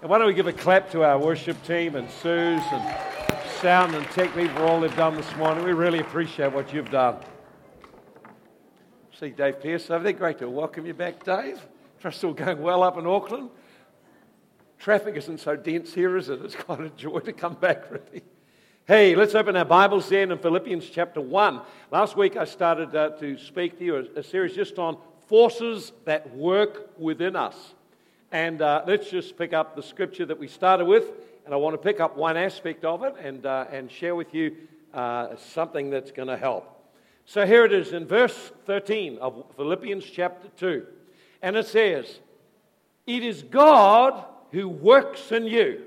And 0.00 0.08
why 0.08 0.16
don't 0.16 0.28
we 0.28 0.32
give 0.32 0.46
a 0.46 0.52
clap 0.52 0.90
to 0.92 1.04
our 1.04 1.18
worship 1.18 1.62
team 1.62 1.94
and 1.94 2.08
Sue's 2.08 2.62
and 2.72 2.96
sound 3.60 3.94
and 3.94 4.06
tech 4.06 4.34
people 4.34 4.56
for 4.56 4.62
all 4.62 4.80
they've 4.80 4.96
done 4.96 5.14
this 5.14 5.36
morning. 5.36 5.62
We 5.62 5.74
really 5.74 5.98
appreciate 5.98 6.54
what 6.54 6.72
you've 6.72 6.90
done. 6.90 7.16
See 9.18 9.28
Dave 9.28 9.60
Pierce 9.60 9.90
over 9.90 10.02
there. 10.02 10.14
Great 10.14 10.38
to 10.38 10.48
welcome 10.48 10.86
you 10.86 10.94
back, 10.94 11.22
Dave. 11.22 11.60
Trust 12.00 12.24
all 12.24 12.32
going 12.32 12.62
well 12.62 12.82
up 12.82 12.96
in 12.96 13.06
Auckland. 13.06 13.50
Traffic 14.78 15.16
isn't 15.16 15.38
so 15.38 15.54
dense 15.54 15.92
here, 15.92 16.16
is 16.16 16.30
it? 16.30 16.40
It's 16.40 16.56
quite 16.56 16.80
a 16.80 16.88
joy 16.88 17.18
to 17.18 17.34
come 17.34 17.52
back, 17.52 17.90
really. 17.90 18.22
Hey, 18.86 19.14
let's 19.14 19.34
open 19.34 19.54
our 19.54 19.66
Bibles 19.66 20.08
then 20.08 20.32
in 20.32 20.38
Philippians 20.38 20.88
chapter 20.88 21.20
1. 21.20 21.60
Last 21.90 22.16
week 22.16 22.38
I 22.38 22.46
started 22.46 22.96
uh, 22.96 23.10
to 23.18 23.36
speak 23.36 23.78
to 23.78 23.84
you 23.84 23.96
a, 23.96 24.20
a 24.20 24.22
series 24.22 24.54
just 24.54 24.78
on 24.78 24.96
forces 25.28 25.92
that 26.06 26.34
work 26.34 26.98
within 26.98 27.36
us. 27.36 27.74
And 28.32 28.62
uh, 28.62 28.84
let's 28.86 29.10
just 29.10 29.36
pick 29.36 29.52
up 29.52 29.74
the 29.74 29.82
scripture 29.82 30.24
that 30.26 30.38
we 30.38 30.46
started 30.46 30.84
with. 30.84 31.04
And 31.44 31.52
I 31.52 31.56
want 31.56 31.74
to 31.74 31.78
pick 31.78 31.98
up 31.98 32.16
one 32.16 32.36
aspect 32.36 32.84
of 32.84 33.02
it 33.02 33.16
and, 33.20 33.44
uh, 33.44 33.66
and 33.72 33.90
share 33.90 34.14
with 34.14 34.32
you 34.34 34.56
uh, 34.94 35.34
something 35.36 35.90
that's 35.90 36.12
going 36.12 36.28
to 36.28 36.36
help. 36.36 36.76
So 37.24 37.44
here 37.44 37.64
it 37.64 37.72
is 37.72 37.92
in 37.92 38.06
verse 38.06 38.52
13 38.66 39.18
of 39.18 39.44
Philippians 39.56 40.04
chapter 40.04 40.48
2. 40.58 40.86
And 41.42 41.56
it 41.56 41.66
says, 41.66 42.20
It 43.06 43.24
is 43.24 43.42
God 43.42 44.24
who 44.52 44.68
works 44.68 45.32
in 45.32 45.46
you. 45.46 45.82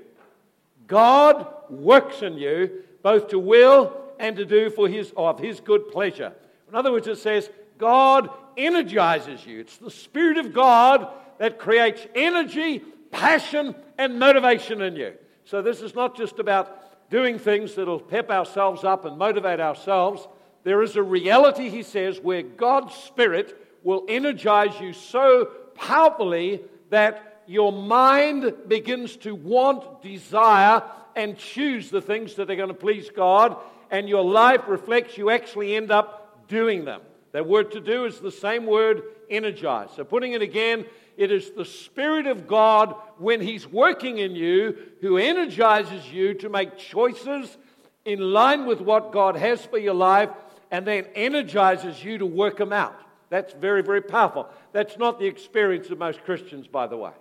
God 0.86 1.46
works 1.70 2.20
in 2.20 2.36
you 2.36 2.82
both 3.02 3.28
to 3.28 3.38
will 3.38 3.96
and 4.18 4.36
to 4.36 4.44
do 4.44 4.68
for 4.68 4.88
his, 4.88 5.12
of 5.16 5.38
his 5.38 5.60
good 5.60 5.88
pleasure. 5.90 6.32
In 6.68 6.74
other 6.74 6.92
words, 6.92 7.06
it 7.06 7.18
says, 7.18 7.48
God 7.78 8.28
energizes 8.56 9.46
you. 9.46 9.60
It's 9.60 9.78
the 9.78 9.90
Spirit 9.90 10.38
of 10.38 10.52
God 10.52 11.08
that 11.38 11.58
creates 11.58 12.06
energy, 12.14 12.82
passion, 13.10 13.74
and 13.98 14.18
motivation 14.18 14.82
in 14.82 14.96
you. 14.96 15.14
So 15.44 15.62
this 15.62 15.82
is 15.82 15.94
not 15.94 16.16
just 16.16 16.38
about 16.38 17.10
doing 17.10 17.38
things 17.38 17.74
that'll 17.74 18.00
pep 18.00 18.30
ourselves 18.30 18.84
up 18.84 19.04
and 19.04 19.18
motivate 19.18 19.60
ourselves. 19.60 20.26
There 20.64 20.82
is 20.82 20.96
a 20.96 21.02
reality, 21.02 21.68
he 21.68 21.82
says, 21.82 22.18
where 22.20 22.42
God's 22.42 22.94
Spirit 22.94 23.56
will 23.82 24.04
energize 24.08 24.80
you 24.80 24.92
so 24.92 25.46
powerfully 25.74 26.62
that 26.90 27.42
your 27.46 27.72
mind 27.72 28.54
begins 28.66 29.16
to 29.18 29.34
want, 29.34 30.02
desire, 30.02 30.82
and 31.14 31.36
choose 31.36 31.90
the 31.90 32.00
things 32.00 32.34
that 32.34 32.50
are 32.50 32.56
going 32.56 32.68
to 32.68 32.74
please 32.74 33.10
God, 33.14 33.56
and 33.90 34.08
your 34.08 34.24
life 34.24 34.62
reflects 34.66 35.18
you 35.18 35.30
actually 35.30 35.76
end 35.76 35.90
up 35.90 36.48
doing 36.48 36.84
them. 36.84 37.02
That 37.32 37.46
word 37.46 37.72
to 37.72 37.80
do 37.80 38.04
is 38.06 38.20
the 38.20 38.30
same 38.30 38.64
word 38.64 39.02
energize. 39.28 39.90
So, 39.96 40.04
putting 40.04 40.32
it 40.32 40.42
again, 40.42 40.86
it 41.16 41.30
is 41.30 41.50
the 41.50 41.64
Spirit 41.64 42.26
of 42.26 42.46
God, 42.46 42.94
when 43.18 43.40
He's 43.40 43.66
working 43.66 44.18
in 44.18 44.34
you, 44.34 44.76
who 45.00 45.16
energizes 45.16 46.10
you 46.12 46.34
to 46.34 46.48
make 46.48 46.76
choices 46.76 47.56
in 48.04 48.20
line 48.20 48.66
with 48.66 48.80
what 48.80 49.12
God 49.12 49.36
has 49.36 49.64
for 49.64 49.78
your 49.78 49.94
life 49.94 50.30
and 50.70 50.86
then 50.86 51.06
energizes 51.14 52.02
you 52.02 52.18
to 52.18 52.26
work 52.26 52.56
them 52.56 52.72
out. 52.72 53.00
That's 53.30 53.52
very, 53.54 53.82
very 53.82 54.02
powerful. 54.02 54.48
That's 54.72 54.98
not 54.98 55.18
the 55.18 55.26
experience 55.26 55.90
of 55.90 55.98
most 55.98 56.22
Christians, 56.24 56.66
by 56.66 56.86
the 56.86 56.96
way. 56.96 57.12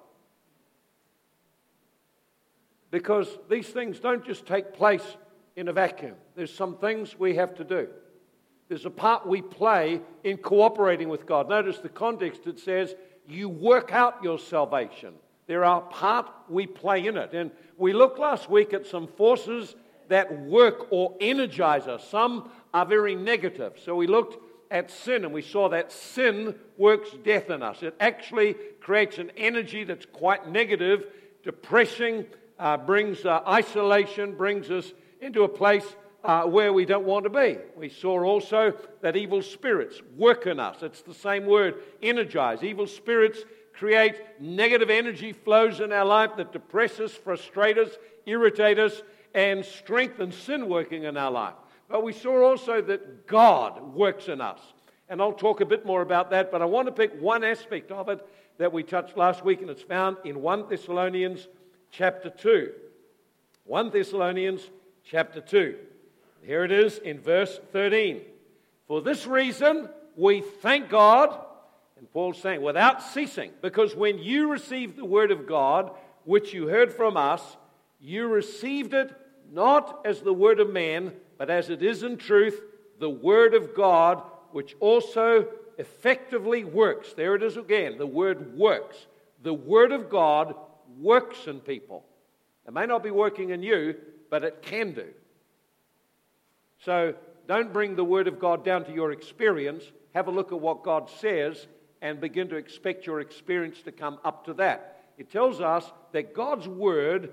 Because 2.91 3.27
these 3.49 3.67
things 3.67 3.99
don't 3.99 4.25
just 4.25 4.45
take 4.45 4.73
place 4.73 5.17
in 5.55 5.67
a 5.67 5.73
vacuum, 5.73 6.15
there's 6.35 6.53
some 6.53 6.77
things 6.77 7.17
we 7.17 7.35
have 7.35 7.55
to 7.55 7.63
do. 7.63 7.87
There's 8.69 8.85
a 8.85 8.89
part 8.89 9.27
we 9.27 9.41
play 9.41 10.01
in 10.23 10.37
cooperating 10.37 11.09
with 11.09 11.25
God. 11.25 11.49
Notice 11.49 11.77
the 11.79 11.89
context 11.89 12.47
it 12.47 12.59
says, 12.59 12.95
you 13.27 13.49
work 13.49 13.91
out 13.91 14.23
your 14.23 14.39
salvation. 14.39 15.13
There 15.47 15.65
are 15.65 15.81
part 15.81 16.29
we 16.49 16.67
play 16.67 17.05
in 17.07 17.17
it. 17.17 17.33
And 17.33 17.51
we 17.77 17.93
looked 17.93 18.19
last 18.19 18.49
week 18.49 18.73
at 18.73 18.85
some 18.85 19.07
forces 19.07 19.75
that 20.09 20.41
work 20.41 20.87
or 20.91 21.15
energize 21.19 21.87
us. 21.87 22.07
Some 22.07 22.49
are 22.73 22.85
very 22.85 23.15
negative. 23.15 23.73
So 23.83 23.95
we 23.95 24.07
looked 24.07 24.37
at 24.71 24.89
sin 24.89 25.23
and 25.23 25.33
we 25.33 25.41
saw 25.41 25.69
that 25.69 25.91
sin 25.91 26.55
works 26.77 27.09
death 27.23 27.49
in 27.49 27.61
us. 27.61 27.83
It 27.83 27.95
actually 27.99 28.55
creates 28.81 29.17
an 29.17 29.31
energy 29.37 29.83
that's 29.83 30.05
quite 30.05 30.49
negative, 30.49 31.05
depressing, 31.43 32.25
uh, 32.59 32.77
brings 32.77 33.25
uh, 33.25 33.41
isolation, 33.47 34.35
brings 34.35 34.71
us 34.71 34.93
into 35.21 35.43
a 35.43 35.49
place 35.49 35.85
uh, 36.23 36.43
where 36.43 36.71
we 36.71 36.85
don't 36.85 37.05
want 37.05 37.25
to 37.25 37.29
be. 37.29 37.57
We 37.75 37.89
saw 37.89 38.23
also 38.23 38.73
that 39.01 39.15
evil 39.15 39.41
spirits 39.41 40.01
work 40.15 40.47
in 40.47 40.59
us. 40.59 40.81
It's 40.81 41.01
the 41.01 41.13
same 41.13 41.45
word, 41.45 41.75
energize. 42.01 42.63
Evil 42.63 42.87
spirits 42.87 43.39
create 43.73 44.15
negative 44.39 44.89
energy 44.89 45.33
flows 45.33 45.79
in 45.79 45.91
our 45.91 46.05
life 46.05 46.31
that 46.37 46.53
depress 46.53 46.99
us, 46.99 47.11
frustrate 47.11 47.77
us, 47.77 47.89
irritate 48.25 48.79
us, 48.79 49.01
and 49.33 49.65
strengthen 49.65 50.31
sin 50.31 50.69
working 50.69 51.03
in 51.03 51.17
our 51.17 51.31
life. 51.31 51.55
But 51.89 52.03
we 52.03 52.13
saw 52.13 52.49
also 52.49 52.81
that 52.81 53.27
God 53.27 53.93
works 53.93 54.29
in 54.29 54.39
us. 54.39 54.59
And 55.09 55.21
I'll 55.21 55.33
talk 55.33 55.59
a 55.59 55.65
bit 55.65 55.85
more 55.85 56.01
about 56.01 56.29
that, 56.29 56.51
but 56.51 56.61
I 56.61 56.65
want 56.65 56.87
to 56.87 56.91
pick 56.91 57.19
one 57.19 57.43
aspect 57.43 57.91
of 57.91 58.07
it 58.09 58.25
that 58.57 58.71
we 58.71 58.83
touched 58.83 59.17
last 59.17 59.43
week, 59.43 59.61
and 59.61 59.69
it's 59.69 59.81
found 59.81 60.17
in 60.23 60.41
1 60.41 60.69
Thessalonians 60.69 61.47
chapter 61.91 62.29
2. 62.29 62.71
1 63.65 63.89
Thessalonians 63.89 64.69
chapter 65.03 65.41
2. 65.41 65.75
Here 66.45 66.63
it 66.63 66.71
is 66.71 66.97
in 66.97 67.19
verse 67.19 67.59
13. 67.71 68.21
For 68.87 69.01
this 69.01 69.25
reason, 69.25 69.89
we 70.15 70.41
thank 70.41 70.89
God, 70.89 71.37
and 71.97 72.11
Paul's 72.11 72.41
saying, 72.41 72.61
without 72.61 73.01
ceasing, 73.01 73.51
because 73.61 73.95
when 73.95 74.19
you 74.19 74.51
received 74.51 74.97
the 74.97 75.05
word 75.05 75.31
of 75.31 75.47
God, 75.47 75.91
which 76.25 76.53
you 76.53 76.67
heard 76.67 76.91
from 76.93 77.15
us, 77.17 77.41
you 77.99 78.27
received 78.27 78.93
it 78.93 79.15
not 79.51 80.01
as 80.05 80.21
the 80.21 80.33
word 80.33 80.59
of 80.59 80.69
man, 80.69 81.13
but 81.37 81.49
as 81.49 81.69
it 81.69 81.81
is 81.81 82.03
in 82.03 82.17
truth, 82.17 82.61
the 82.99 83.09
word 83.09 83.53
of 83.53 83.73
God, 83.73 84.21
which 84.51 84.75
also 84.79 85.47
effectively 85.77 86.63
works. 86.63 87.13
There 87.13 87.35
it 87.35 87.43
is 87.43 87.57
again, 87.57 87.97
the 87.97 88.05
word 88.07 88.57
works. 88.57 89.07
The 89.41 89.53
word 89.53 89.91
of 89.91 90.09
God 90.09 90.55
works 90.99 91.47
in 91.47 91.59
people. 91.59 92.05
It 92.67 92.73
may 92.73 92.85
not 92.85 93.03
be 93.03 93.11
working 93.11 93.49
in 93.49 93.63
you, 93.63 93.95
but 94.29 94.43
it 94.43 94.61
can 94.61 94.93
do. 94.93 95.07
So 96.83 97.15
don't 97.47 97.73
bring 97.73 97.95
the 97.95 98.03
Word 98.03 98.27
of 98.27 98.39
God 98.39 98.65
down 98.65 98.85
to 98.85 98.93
your 98.93 99.11
experience. 99.11 99.83
Have 100.13 100.27
a 100.27 100.31
look 100.31 100.51
at 100.51 100.59
what 100.59 100.83
God 100.83 101.09
says 101.09 101.67
and 102.01 102.19
begin 102.19 102.49
to 102.49 102.55
expect 102.55 103.05
your 103.05 103.21
experience 103.21 103.81
to 103.83 103.91
come 103.91 104.19
up 104.23 104.45
to 104.45 104.53
that. 104.55 105.05
It 105.17 105.31
tells 105.31 105.61
us 105.61 105.89
that 106.11 106.33
God's 106.33 106.67
Word 106.67 107.31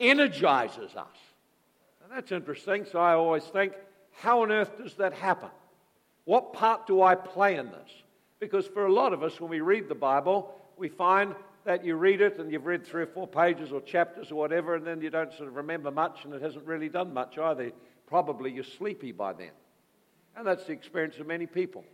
energizes 0.00 0.94
us. 0.94 1.16
And 2.02 2.12
that's 2.12 2.32
interesting. 2.32 2.86
So 2.90 2.98
I 2.98 3.14
always 3.14 3.44
think, 3.44 3.72
how 4.12 4.42
on 4.42 4.52
earth 4.52 4.78
does 4.78 4.94
that 4.94 5.12
happen? 5.12 5.50
What 6.24 6.52
part 6.52 6.86
do 6.86 7.02
I 7.02 7.14
play 7.14 7.56
in 7.56 7.66
this? 7.66 7.90
Because 8.40 8.66
for 8.66 8.86
a 8.86 8.92
lot 8.92 9.12
of 9.12 9.22
us, 9.22 9.40
when 9.40 9.50
we 9.50 9.60
read 9.60 9.88
the 9.88 9.94
Bible, 9.94 10.54
we 10.76 10.88
find 10.88 11.34
that 11.64 11.84
you 11.84 11.96
read 11.96 12.20
it 12.20 12.38
and 12.38 12.50
you've 12.52 12.66
read 12.66 12.86
three 12.86 13.02
or 13.02 13.06
four 13.06 13.26
pages 13.26 13.72
or 13.72 13.80
chapters 13.80 14.30
or 14.30 14.36
whatever, 14.36 14.76
and 14.76 14.86
then 14.86 15.00
you 15.00 15.10
don't 15.10 15.32
sort 15.32 15.48
of 15.48 15.56
remember 15.56 15.90
much, 15.90 16.24
and 16.24 16.32
it 16.32 16.42
hasn't 16.42 16.64
really 16.64 16.88
done 16.88 17.12
much 17.12 17.38
either 17.38 17.72
probably 18.06 18.52
you're 18.52 18.64
sleepy 18.64 19.12
by 19.12 19.32
then. 19.32 19.50
And 20.36 20.46
that's 20.46 20.64
the 20.64 20.72
experience 20.72 21.18
of 21.18 21.26
many 21.26 21.46
people. 21.46 21.84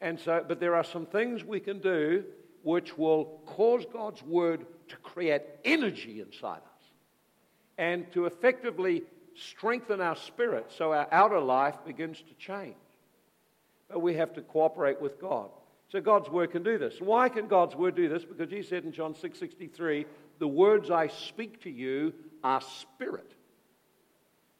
And 0.00 0.18
so, 0.18 0.44
but 0.46 0.60
there 0.60 0.74
are 0.74 0.84
some 0.84 1.06
things 1.06 1.44
we 1.44 1.60
can 1.60 1.78
do 1.78 2.24
which 2.62 2.96
will 2.96 3.40
cause 3.46 3.84
God's 3.92 4.22
word 4.22 4.66
to 4.88 4.96
create 4.96 5.42
energy 5.64 6.20
inside 6.20 6.58
us 6.58 6.84
and 7.78 8.10
to 8.12 8.26
effectively 8.26 9.02
strengthen 9.34 10.00
our 10.00 10.16
spirit 10.16 10.70
so 10.76 10.92
our 10.92 11.08
outer 11.10 11.40
life 11.40 11.76
begins 11.86 12.18
to 12.18 12.34
change. 12.34 12.74
But 13.88 14.00
we 14.00 14.14
have 14.14 14.34
to 14.34 14.42
cooperate 14.42 15.00
with 15.00 15.20
God. 15.20 15.50
So 15.88 16.00
God's 16.00 16.28
word 16.28 16.52
can 16.52 16.62
do 16.62 16.78
this. 16.78 17.00
Why 17.00 17.28
can 17.28 17.48
God's 17.48 17.74
word 17.74 17.96
do 17.96 18.08
this? 18.08 18.24
Because 18.24 18.50
he 18.50 18.62
said 18.62 18.84
in 18.84 18.92
John 18.92 19.14
6:63, 19.14 20.06
"The 20.38 20.46
words 20.46 20.90
I 20.90 21.08
speak 21.08 21.60
to 21.62 21.70
you 21.70 22.12
are 22.44 22.60
spirit 22.60 23.34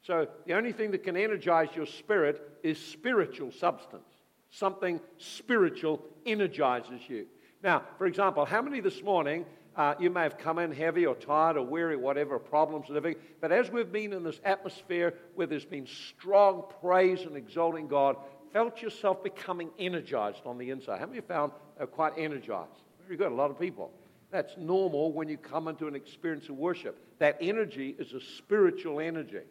so 0.01 0.27
the 0.45 0.53
only 0.53 0.71
thing 0.71 0.91
that 0.91 1.03
can 1.03 1.15
energize 1.15 1.69
your 1.75 1.85
spirit 1.85 2.41
is 2.63 2.79
spiritual 2.79 3.51
substance. 3.51 4.07
Something 4.49 4.99
spiritual 5.17 6.03
energizes 6.25 7.01
you. 7.07 7.27
Now, 7.63 7.83
for 7.97 8.07
example, 8.07 8.43
how 8.45 8.61
many 8.61 8.79
this 8.79 9.03
morning 9.03 9.45
uh, 9.75 9.93
you 9.99 10.09
may 10.09 10.23
have 10.23 10.37
come 10.37 10.57
in 10.59 10.71
heavy 10.71 11.05
or 11.05 11.15
tired 11.15 11.55
or 11.55 11.63
weary, 11.63 11.95
whatever, 11.95 12.39
problems 12.39 12.87
everything, 12.89 13.21
but 13.39 13.51
as 13.51 13.69
we've 13.69 13.91
been 13.91 14.11
in 14.11 14.23
this 14.23 14.41
atmosphere 14.43 15.13
where 15.35 15.47
there's 15.47 15.65
been 15.65 15.87
strong 15.87 16.63
praise 16.81 17.21
and 17.21 17.37
exalting 17.37 17.87
God, 17.87 18.17
felt 18.51 18.81
yourself 18.81 19.23
becoming 19.23 19.69
energized 19.79 20.41
on 20.45 20.57
the 20.57 20.71
inside? 20.71 20.99
How 20.99 21.05
many 21.05 21.21
found 21.21 21.53
uh, 21.79 21.85
quite 21.85 22.13
energized? 22.17 22.81
Very 23.05 23.17
good, 23.17 23.31
a 23.31 23.35
lot 23.35 23.51
of 23.51 23.59
people. 23.59 23.91
That's 24.31 24.57
normal 24.57 25.13
when 25.13 25.29
you 25.29 25.37
come 25.37 25.67
into 25.67 25.87
an 25.87 25.95
experience 25.95 26.49
of 26.49 26.55
worship. 26.55 26.99
That 27.19 27.37
energy 27.39 27.95
is 27.99 28.13
a 28.13 28.19
spiritual 28.19 28.99
energy 28.99 29.41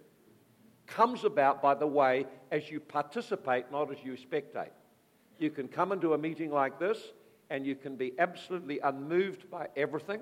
comes 0.91 1.25
about 1.25 1.63
by 1.63 1.75
the 1.75 1.87
way 1.87 2.27
as 2.51 2.71
you 2.71 2.81
participate, 2.81 3.71
not 3.73 3.91
as 3.91 3.99
you 4.05 4.13
spectate. 4.13 4.71
You 5.39 5.51
can 5.51 5.69
come 5.69 5.93
into 5.93 6.15
a 6.15 6.19
meeting 6.19 6.51
like 6.51 6.79
this 6.79 6.99
and 7.51 7.67
you 7.67 7.75
can 7.75 7.97
be 7.97 8.13
absolutely 8.19 8.79
unmoved 8.81 9.51
by 9.51 9.69
everything. 9.77 10.21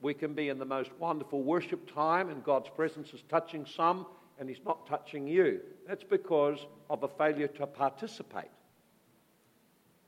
We 0.00 0.12
can 0.12 0.34
be 0.34 0.50
in 0.50 0.58
the 0.58 0.66
most 0.66 0.90
wonderful 0.98 1.42
worship 1.42 1.92
time, 1.92 2.28
and 2.28 2.44
God's 2.44 2.68
presence 2.68 3.14
is 3.14 3.22
touching 3.30 3.64
some, 3.64 4.06
and 4.38 4.48
He's 4.48 4.62
not 4.64 4.86
touching 4.86 5.26
you. 5.26 5.60
That's 5.88 6.04
because 6.04 6.58
of 6.90 7.02
a 7.02 7.08
failure 7.08 7.48
to 7.48 7.66
participate. 7.66 8.50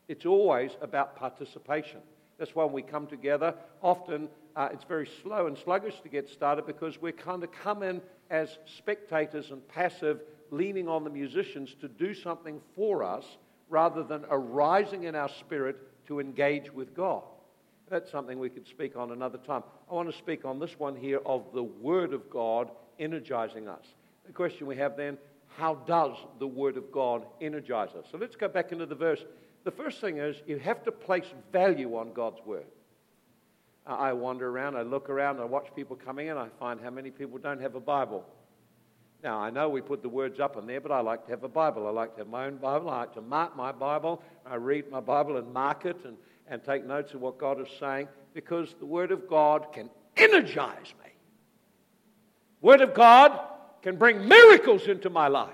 It's 0.09 0.27
always 0.27 0.73
about 0.83 1.17
participation. 1.17 2.01
That's 2.39 2.55
why 2.55 2.65
we 2.65 2.83
come 2.83 3.07
together. 3.07 3.55
Often 3.83 4.29
uh, 4.55 4.69
it's 4.73 4.85
very 4.85 5.09
slow 5.23 5.47
and 5.47 5.57
sluggish 5.57 5.95
to 6.03 6.09
get 6.09 6.29
started 6.29 6.67
because 6.67 7.01
we 7.01 7.13
kind 7.13 7.43
of 7.43 7.51
come 7.53 7.83
in 7.83 8.01
as 8.31 8.49
spectators 8.79 9.51
and 9.51 9.67
passive, 9.69 10.21
leaning 10.51 10.89
on 10.89 11.05
the 11.05 11.11
musicians 11.11 11.75
to 11.81 11.89
do 11.89 12.15
something 12.15 12.61
for 12.75 13.03
us 13.03 13.25
rather 13.69 14.03
than 14.03 14.25
arising 14.31 15.05
in 15.05 15.15
our 15.15 15.31
spirit 15.41 15.77
to 16.07 16.21
engage 16.21 16.73
with 16.73 16.95
God. 16.95 17.23
That's 17.89 18.11
something 18.11 18.39
we 18.39 18.51
could 18.51 18.67
speak 18.67 18.97
on 18.97 19.13
another 19.13 19.39
time. 19.39 19.63
I 19.91 19.95
want 19.95 20.11
to 20.11 20.19
speak 20.19 20.45
on 20.45 20.59
this 20.59 20.79
one 20.79 20.97
here 20.97 21.21
of 21.25 21.45
the 21.55 21.63
Word 21.63 22.13
of 22.13 22.29
God 22.31 22.71
energizing 22.99 23.69
us. 23.69 23.85
The 24.27 24.33
question 24.33 24.67
we 24.67 24.77
have 24.77 24.97
then 24.97 25.19
how 25.57 25.75
does 25.87 26.17
the 26.39 26.47
Word 26.47 26.77
of 26.77 26.93
God 26.93 27.25
energize 27.41 27.91
us? 27.91 28.05
So 28.11 28.19
let's 28.19 28.37
go 28.37 28.49
back 28.49 28.73
into 28.73 28.87
the 28.87 28.95
verse. 28.95 29.25
The 29.67 29.73
first 29.73 30.01
thing 30.01 30.19
is 30.19 30.37
you 30.47 30.61
have 30.61 30.85
to 30.85 30.93
place 30.93 31.25
value 31.51 31.97
on 31.97 32.13
God's 32.13 32.39
Word. 32.47 32.67
I 33.85 34.13
wander 34.13 34.49
around, 34.49 34.77
I 34.77 34.83
look 34.83 35.11
around, 35.11 35.41
I 35.41 35.45
watch 35.45 35.67
people 35.75 35.97
coming 35.97 36.29
in, 36.29 36.37
I 36.37 36.47
find 36.61 36.81
how 36.81 36.91
many 36.91 37.11
people 37.11 37.39
don't 37.39 37.61
have 37.61 37.75
a 37.75 37.81
Bible. 37.81 38.25
Now, 39.25 39.39
I 39.41 39.51
know 39.51 39.69
we 39.69 39.81
put 39.81 40.03
the 40.03 40.09
words 40.09 40.39
up 40.39 40.57
in 40.57 40.69
there, 40.69 40.81
but 40.81 40.93
I 40.93 41.01
like 41.01 41.25
to 41.25 41.33
have 41.33 41.43
a 41.43 41.49
Bible. 41.49 41.89
I 41.89 41.91
like 41.91 42.13
to 42.13 42.19
have 42.21 42.29
my 42.29 42.47
own 42.47 42.59
Bible. 42.59 42.89
I 42.91 42.99
like 42.99 43.15
to 43.15 43.21
mark 43.21 43.57
my 43.57 43.73
Bible. 43.73 44.23
I 44.45 44.55
read 44.55 44.89
my 44.89 45.01
Bible 45.01 45.37
and 45.37 45.53
mark 45.53 45.85
it 45.85 45.97
and, 46.05 46.17
and 46.47 46.63
take 46.63 46.87
notes 46.87 47.13
of 47.15 47.21
what 47.21 47.37
God 47.37 47.61
is 47.61 47.67
saying 47.81 48.07
because 48.35 48.73
the 48.79 48.87
Word 48.87 49.11
of 49.11 49.29
God 49.29 49.73
can 49.73 49.91
energize 50.17 50.95
me. 51.03 51.11
Word 52.61 52.83
of 52.83 52.95
God 52.95 53.37
can 53.83 53.97
bring 53.97 54.29
miracles 54.29 54.87
into 54.87 55.11
my 55.11 55.27
life. 55.27 55.51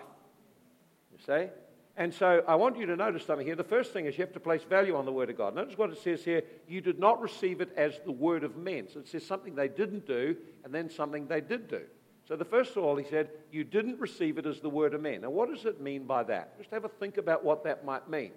You 1.12 1.18
see? 1.26 1.61
And 1.96 2.12
so 2.14 2.42
I 2.48 2.54
want 2.54 2.78
you 2.78 2.86
to 2.86 2.96
notice 2.96 3.26
something 3.26 3.46
here. 3.46 3.54
The 3.54 3.64
first 3.64 3.92
thing 3.92 4.06
is 4.06 4.16
you 4.16 4.24
have 4.24 4.32
to 4.32 4.40
place 4.40 4.62
value 4.62 4.96
on 4.96 5.04
the 5.04 5.12
Word 5.12 5.28
of 5.28 5.36
God. 5.36 5.54
Notice 5.54 5.76
what 5.76 5.90
it 5.90 5.98
says 5.98 6.24
here. 6.24 6.42
You 6.66 6.80
did 6.80 6.98
not 6.98 7.20
receive 7.20 7.60
it 7.60 7.70
as 7.76 8.00
the 8.06 8.12
Word 8.12 8.44
of 8.44 8.56
men. 8.56 8.88
So 8.92 9.00
it 9.00 9.08
says 9.08 9.26
something 9.26 9.54
they 9.54 9.68
didn't 9.68 10.06
do 10.06 10.36
and 10.64 10.74
then 10.74 10.88
something 10.88 11.26
they 11.26 11.42
did 11.42 11.68
do. 11.68 11.82
So 12.26 12.36
the 12.36 12.46
first 12.46 12.76
of 12.76 12.84
all, 12.84 12.96
he 12.96 13.04
said, 13.04 13.28
you 13.50 13.62
didn't 13.62 14.00
receive 14.00 14.38
it 14.38 14.46
as 14.46 14.60
the 14.60 14.70
Word 14.70 14.94
of 14.94 15.02
men. 15.02 15.20
Now, 15.20 15.30
what 15.30 15.50
does 15.54 15.66
it 15.66 15.82
mean 15.82 16.04
by 16.04 16.22
that? 16.24 16.56
Just 16.56 16.70
have 16.70 16.84
a 16.86 16.88
think 16.88 17.18
about 17.18 17.44
what 17.44 17.64
that 17.64 17.84
might 17.84 18.08
mean. 18.08 18.32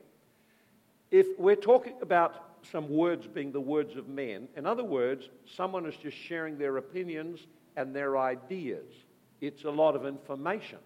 If 1.12 1.28
we're 1.40 1.56
talking 1.56 1.94
about 2.02 2.44
some 2.70 2.90
words 2.90 3.26
being 3.28 3.54
the 3.54 3.62
words 3.62 3.96
of 3.96 4.10
men, 4.10 4.50
in 4.58 4.66
other 4.66 4.84
words, 4.84 5.30
someone 5.46 5.86
is 5.86 5.96
just 5.96 6.18
sharing 6.18 6.58
their 6.58 6.76
opinions 6.76 7.40
and 7.78 7.96
their 7.96 8.18
ideas. 8.18 8.92
It's 9.40 9.64
a 9.64 9.70
lot 9.70 9.96
of 9.96 10.06
information. 10.06 10.80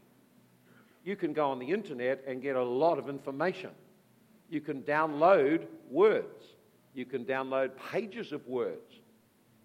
You 1.10 1.16
can 1.16 1.34
go 1.34 1.50
on 1.50 1.58
the 1.58 1.72
internet 1.72 2.24
and 2.28 2.40
get 2.40 2.56
a 2.56 2.64
lot 2.64 3.00
of 3.00 3.10
information. 3.10 3.72
You 4.48 4.62
can 4.62 4.84
download 4.84 5.66
words. 5.90 6.44
You 6.94 7.04
can 7.04 7.26
download 7.26 7.72
pages 7.92 8.32
of 8.32 8.46
words. 8.48 9.02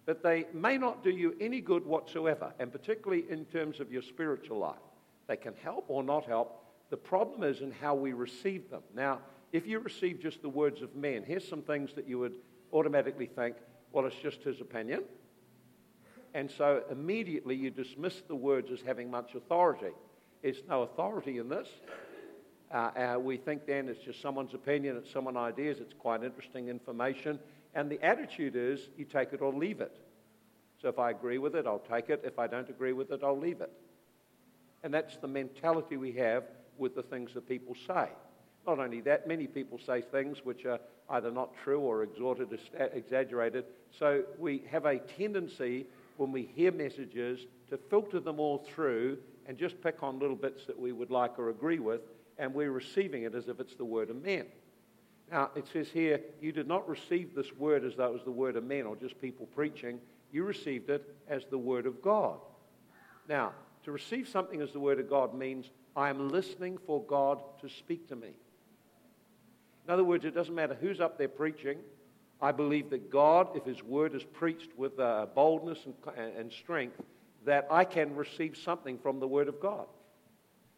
But 0.07 0.23
they 0.23 0.47
may 0.55 0.79
not 0.79 1.03
do 1.03 1.11
you 1.11 1.35
any 1.39 1.61
good 1.61 1.85
whatsoever, 1.85 2.51
and 2.57 2.71
particularly 2.71 3.25
in 3.29 3.45
terms 3.45 3.79
of 3.79 3.91
your 3.91 4.01
spiritual 4.01 4.57
life. 4.57 4.79
They 5.27 5.37
can 5.37 5.53
help 5.61 5.85
or 5.87 6.01
not 6.01 6.25
help. 6.25 6.65
The 6.89 6.97
problem 6.97 7.43
is 7.43 7.61
in 7.61 7.71
how 7.71 7.93
we 7.93 8.13
receive 8.13 8.71
them. 8.71 8.81
Now, 8.95 9.19
if 9.51 9.67
you 9.67 9.77
receive 9.77 10.19
just 10.19 10.41
the 10.41 10.49
words 10.49 10.81
of 10.81 10.95
men, 10.95 11.23
here's 11.23 11.47
some 11.47 11.61
things 11.61 11.93
that 11.93 12.09
you 12.09 12.17
would 12.17 12.37
automatically 12.73 13.27
think, 13.27 13.55
well, 13.91 14.07
it's 14.07 14.15
just 14.15 14.41
his 14.41 14.61
opinion. 14.61 15.03
And 16.33 16.49
so 16.49 16.81
immediately 16.89 17.55
you 17.55 17.69
dismiss 17.69 18.23
the 18.27 18.35
words 18.35 18.71
as 18.71 18.81
having 18.81 19.11
much 19.11 19.35
authority. 19.35 19.93
There's 20.45 20.61
no 20.69 20.83
authority 20.83 21.39
in 21.39 21.49
this. 21.49 21.67
Uh, 22.71 22.77
uh, 22.77 23.19
we 23.19 23.35
think 23.35 23.65
then 23.65 23.89
it's 23.89 24.03
just 24.03 24.21
someone's 24.21 24.53
opinion, 24.53 24.95
it's 24.95 25.11
someone's 25.11 25.37
ideas, 25.37 25.79
it's 25.79 25.95
quite 25.97 26.21
interesting 26.21 26.67
information. 26.67 27.39
And 27.73 27.89
the 27.89 27.99
attitude 28.05 28.55
is 28.55 28.89
you 28.95 29.05
take 29.05 29.33
it 29.33 29.41
or 29.41 29.51
leave 29.51 29.81
it. 29.81 29.97
So 30.79 30.87
if 30.87 30.99
I 30.99 31.09
agree 31.09 31.39
with 31.39 31.55
it, 31.55 31.65
I'll 31.65 31.79
take 31.79 32.11
it. 32.11 32.21
If 32.23 32.37
I 32.37 32.45
don't 32.45 32.69
agree 32.69 32.93
with 32.93 33.09
it, 33.09 33.21
I'll 33.23 33.39
leave 33.39 33.59
it. 33.59 33.71
And 34.83 34.93
that's 34.93 35.17
the 35.17 35.27
mentality 35.27 35.97
we 35.97 36.11
have 36.11 36.43
with 36.77 36.93
the 36.93 37.01
things 37.01 37.33
that 37.33 37.49
people 37.49 37.75
say. 37.87 38.09
Not 38.67 38.77
only 38.77 39.01
that, 39.01 39.27
many 39.27 39.47
people 39.47 39.79
say 39.83 40.01
things 40.01 40.45
which 40.45 40.63
are 40.67 40.79
either 41.09 41.31
not 41.31 41.55
true 41.63 41.79
or 41.79 42.03
exhorted, 42.03 42.49
exaggerated. 42.93 43.65
So 43.97 44.21
we 44.37 44.63
have 44.69 44.85
a 44.85 44.99
tendency 44.99 45.87
when 46.17 46.31
we 46.31 46.43
hear 46.43 46.71
messages 46.71 47.47
to 47.71 47.77
filter 47.89 48.19
them 48.19 48.39
all 48.39 48.59
through 48.59 49.17
and 49.47 49.57
just 49.57 49.81
pick 49.81 50.01
on 50.03 50.19
little 50.19 50.35
bits 50.35 50.65
that 50.65 50.79
we 50.79 50.91
would 50.91 51.11
like 51.11 51.37
or 51.37 51.49
agree 51.49 51.79
with, 51.79 52.01
and 52.37 52.53
we're 52.53 52.71
receiving 52.71 53.23
it 53.23 53.35
as 53.35 53.47
if 53.47 53.59
it's 53.59 53.75
the 53.75 53.85
word 53.85 54.09
of 54.09 54.21
men. 54.23 54.45
Now, 55.31 55.49
it 55.55 55.65
says 55.71 55.89
here, 55.89 56.21
you 56.39 56.51
did 56.51 56.67
not 56.67 56.87
receive 56.87 57.33
this 57.33 57.51
word 57.53 57.83
as 57.83 57.95
though 57.95 58.05
it 58.05 58.13
was 58.13 58.23
the 58.23 58.31
word 58.31 58.55
of 58.55 58.63
men 58.63 58.85
or 58.85 58.95
just 58.95 59.19
people 59.19 59.47
preaching. 59.47 59.99
You 60.31 60.43
received 60.43 60.89
it 60.89 61.15
as 61.27 61.45
the 61.49 61.57
word 61.57 61.85
of 61.85 62.01
God. 62.01 62.39
Now, 63.27 63.53
to 63.83 63.91
receive 63.91 64.27
something 64.27 64.61
as 64.61 64.71
the 64.71 64.79
word 64.79 64.99
of 64.99 65.09
God 65.09 65.33
means 65.33 65.69
I 65.95 66.09
am 66.09 66.29
listening 66.29 66.77
for 66.85 67.01
God 67.03 67.39
to 67.61 67.69
speak 67.69 68.07
to 68.09 68.15
me. 68.15 68.31
In 69.87 69.93
other 69.93 70.03
words, 70.03 70.25
it 70.25 70.35
doesn't 70.35 70.53
matter 70.53 70.75
who's 70.79 70.99
up 70.99 71.17
there 71.17 71.27
preaching. 71.27 71.77
I 72.41 72.51
believe 72.51 72.89
that 72.89 73.09
God, 73.09 73.55
if 73.55 73.63
His 73.63 73.81
word 73.83 74.13
is 74.13 74.23
preached 74.23 74.77
with 74.77 74.99
uh, 74.99 75.27
boldness 75.33 75.79
and, 75.85 76.35
and 76.37 76.51
strength, 76.51 76.99
that 77.45 77.67
I 77.71 77.85
can 77.85 78.15
receive 78.15 78.57
something 78.57 78.97
from 78.97 79.19
the 79.19 79.27
Word 79.27 79.47
of 79.47 79.59
God. 79.59 79.87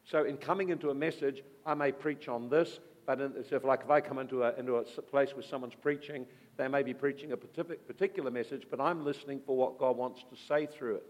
So, 0.06 0.24
in 0.24 0.38
coming 0.38 0.70
into 0.70 0.90
a 0.90 0.94
message, 0.94 1.44
I 1.66 1.74
may 1.74 1.92
preach 1.92 2.28
on 2.28 2.50
this, 2.50 2.80
but 3.06 3.20
if, 3.22 3.64
like 3.64 3.82
if 3.84 3.90
I 3.90 4.00
come 4.02 4.20
into 4.20 4.44
a, 4.44 4.54
into 4.56 4.76
a 4.76 4.84
place 4.84 5.34
where 5.34 5.44
someone's 5.44 5.76
preaching, 5.76 6.26
they 6.58 6.68
may 6.68 6.84
be 6.84 6.94
preaching 6.94 7.32
a 7.32 7.38
particular 7.38 8.32
message, 8.32 8.68
but 8.70 8.80
I'm 8.80 9.04
listening 9.04 9.42
for 9.46 9.56
what 9.56 9.78
God 9.78 9.98
wants 9.98 10.24
to 10.30 10.36
say 10.48 10.66
through 10.66 10.96
it. 10.96 11.06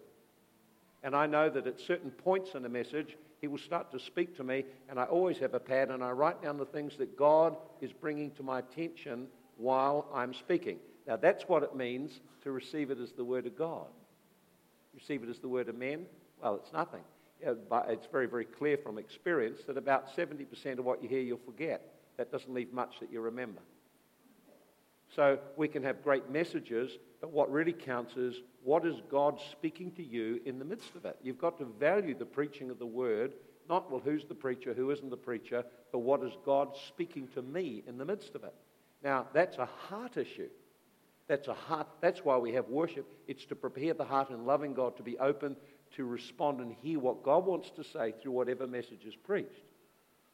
And 1.04 1.16
I 1.16 1.26
know 1.26 1.50
that 1.50 1.68
at 1.68 1.80
certain 1.80 2.12
points 2.12 2.56
in 2.56 2.66
a 2.66 2.70
message, 2.70 3.18
He 3.40 3.48
will 3.48 3.58
start 3.58 3.92
to 3.92 4.00
speak 4.00 4.36
to 4.38 4.44
me, 4.44 4.66
and 4.90 5.00
I 5.00 5.04
always 5.04 5.38
have 5.40 5.54
a 5.54 5.60
pad 5.60 5.90
and 5.90 6.04
I 6.04 6.12
write 6.12 6.42
down 6.42 6.58
the 6.58 6.66
things 6.66 6.98
that 6.98 7.18
God 7.18 7.56
is 7.82 7.94
bringing 7.94 8.32
to 8.32 8.44
my 8.44 8.60
attention 8.60 9.28
while 9.58 10.08
I'm 10.14 10.34
speaking. 10.34 10.80
Now, 11.08 11.16
that's 11.16 11.44
what 11.44 11.64
it 11.64 11.76
means 11.76 12.20
to 12.44 12.52
receive 12.52 12.92
it 12.92 13.00
as 13.00 13.12
the 13.12 13.24
Word 13.24 13.46
of 13.46 13.58
God 13.58 13.88
receive 14.98 15.24
it 15.24 15.30
as 15.30 15.40
the 15.40 15.48
word 15.48 15.70
of 15.70 15.78
men? 15.78 16.06
Well, 16.42 16.56
it's 16.56 16.74
nothing. 16.74 17.02
Uh, 17.46 17.54
but 17.70 17.86
it's 17.90 18.08
very, 18.12 18.26
very 18.26 18.46
clear 18.46 18.78
from 18.78 18.98
experience 18.98 19.62
that 19.68 19.78
about 19.78 20.16
70% 20.16 20.80
of 20.80 20.86
what 20.86 21.04
you 21.04 21.10
hear 21.10 21.22
you'll 21.22 21.38
forget. 21.38 21.94
That 22.18 22.32
doesn't 22.32 22.54
leave 22.54 22.74
much 22.74 23.00
that 23.00 23.12
you 23.12 23.22
remember. 23.22 23.62
So 25.16 25.40
we 25.56 25.68
can 25.68 25.84
have 25.84 26.04
great 26.04 26.30
messages, 26.30 26.92
but 27.22 27.32
what 27.32 27.52
really 27.52 27.74
counts 27.74 28.18
is 28.18 28.42
what 28.64 28.86
is 28.86 28.96
God 29.10 29.40
speaking 29.52 29.92
to 29.94 30.04
you 30.04 30.42
in 30.46 30.60
the 30.60 30.66
midst 30.66 30.96
of 30.96 31.06
it? 31.06 31.18
You've 31.22 31.38
got 31.38 31.58
to 31.60 31.66
value 31.66 32.18
the 32.18 32.26
preaching 32.26 32.70
of 32.70 32.80
the 32.80 32.86
word, 32.86 33.34
not, 33.70 33.90
well, 33.92 34.02
who's 34.04 34.26
the 34.26 34.36
preacher, 34.36 34.74
who 34.74 34.92
isn't 34.92 35.10
the 35.10 35.18
preacher, 35.18 35.64
but 35.92 36.00
what 36.00 36.24
is 36.24 36.34
God 36.46 36.76
speaking 36.88 37.28
to 37.36 37.42
me 37.42 37.84
in 37.88 37.98
the 37.98 38.06
midst 38.06 38.36
of 38.36 38.44
it? 38.44 38.54
Now, 39.04 39.28
that's 39.34 39.58
a 39.58 39.66
heart 39.66 40.18
issue. 40.18 40.50
That's 41.28 41.48
a 41.48 41.54
heart. 41.54 41.88
That's 42.02 42.24
why 42.24 42.38
we 42.38 42.54
have 42.54 42.68
worship. 42.70 43.06
It's 43.28 43.46
to 43.46 43.56
prepare 43.56 43.94
the 43.94 44.06
heart 44.06 44.30
in 44.30 44.46
loving 44.46 44.74
God 44.74 44.96
to 44.98 45.04
be 45.04 45.18
open 45.20 45.56
to 45.96 46.06
respond 46.06 46.60
and 46.60 46.76
hear 46.82 47.00
what 47.00 47.24
God 47.24 47.46
wants 47.46 47.70
to 47.72 47.84
say 47.84 48.14
through 48.22 48.34
whatever 48.34 48.68
message 48.68 49.06
is 49.06 49.16
preached. 49.16 49.64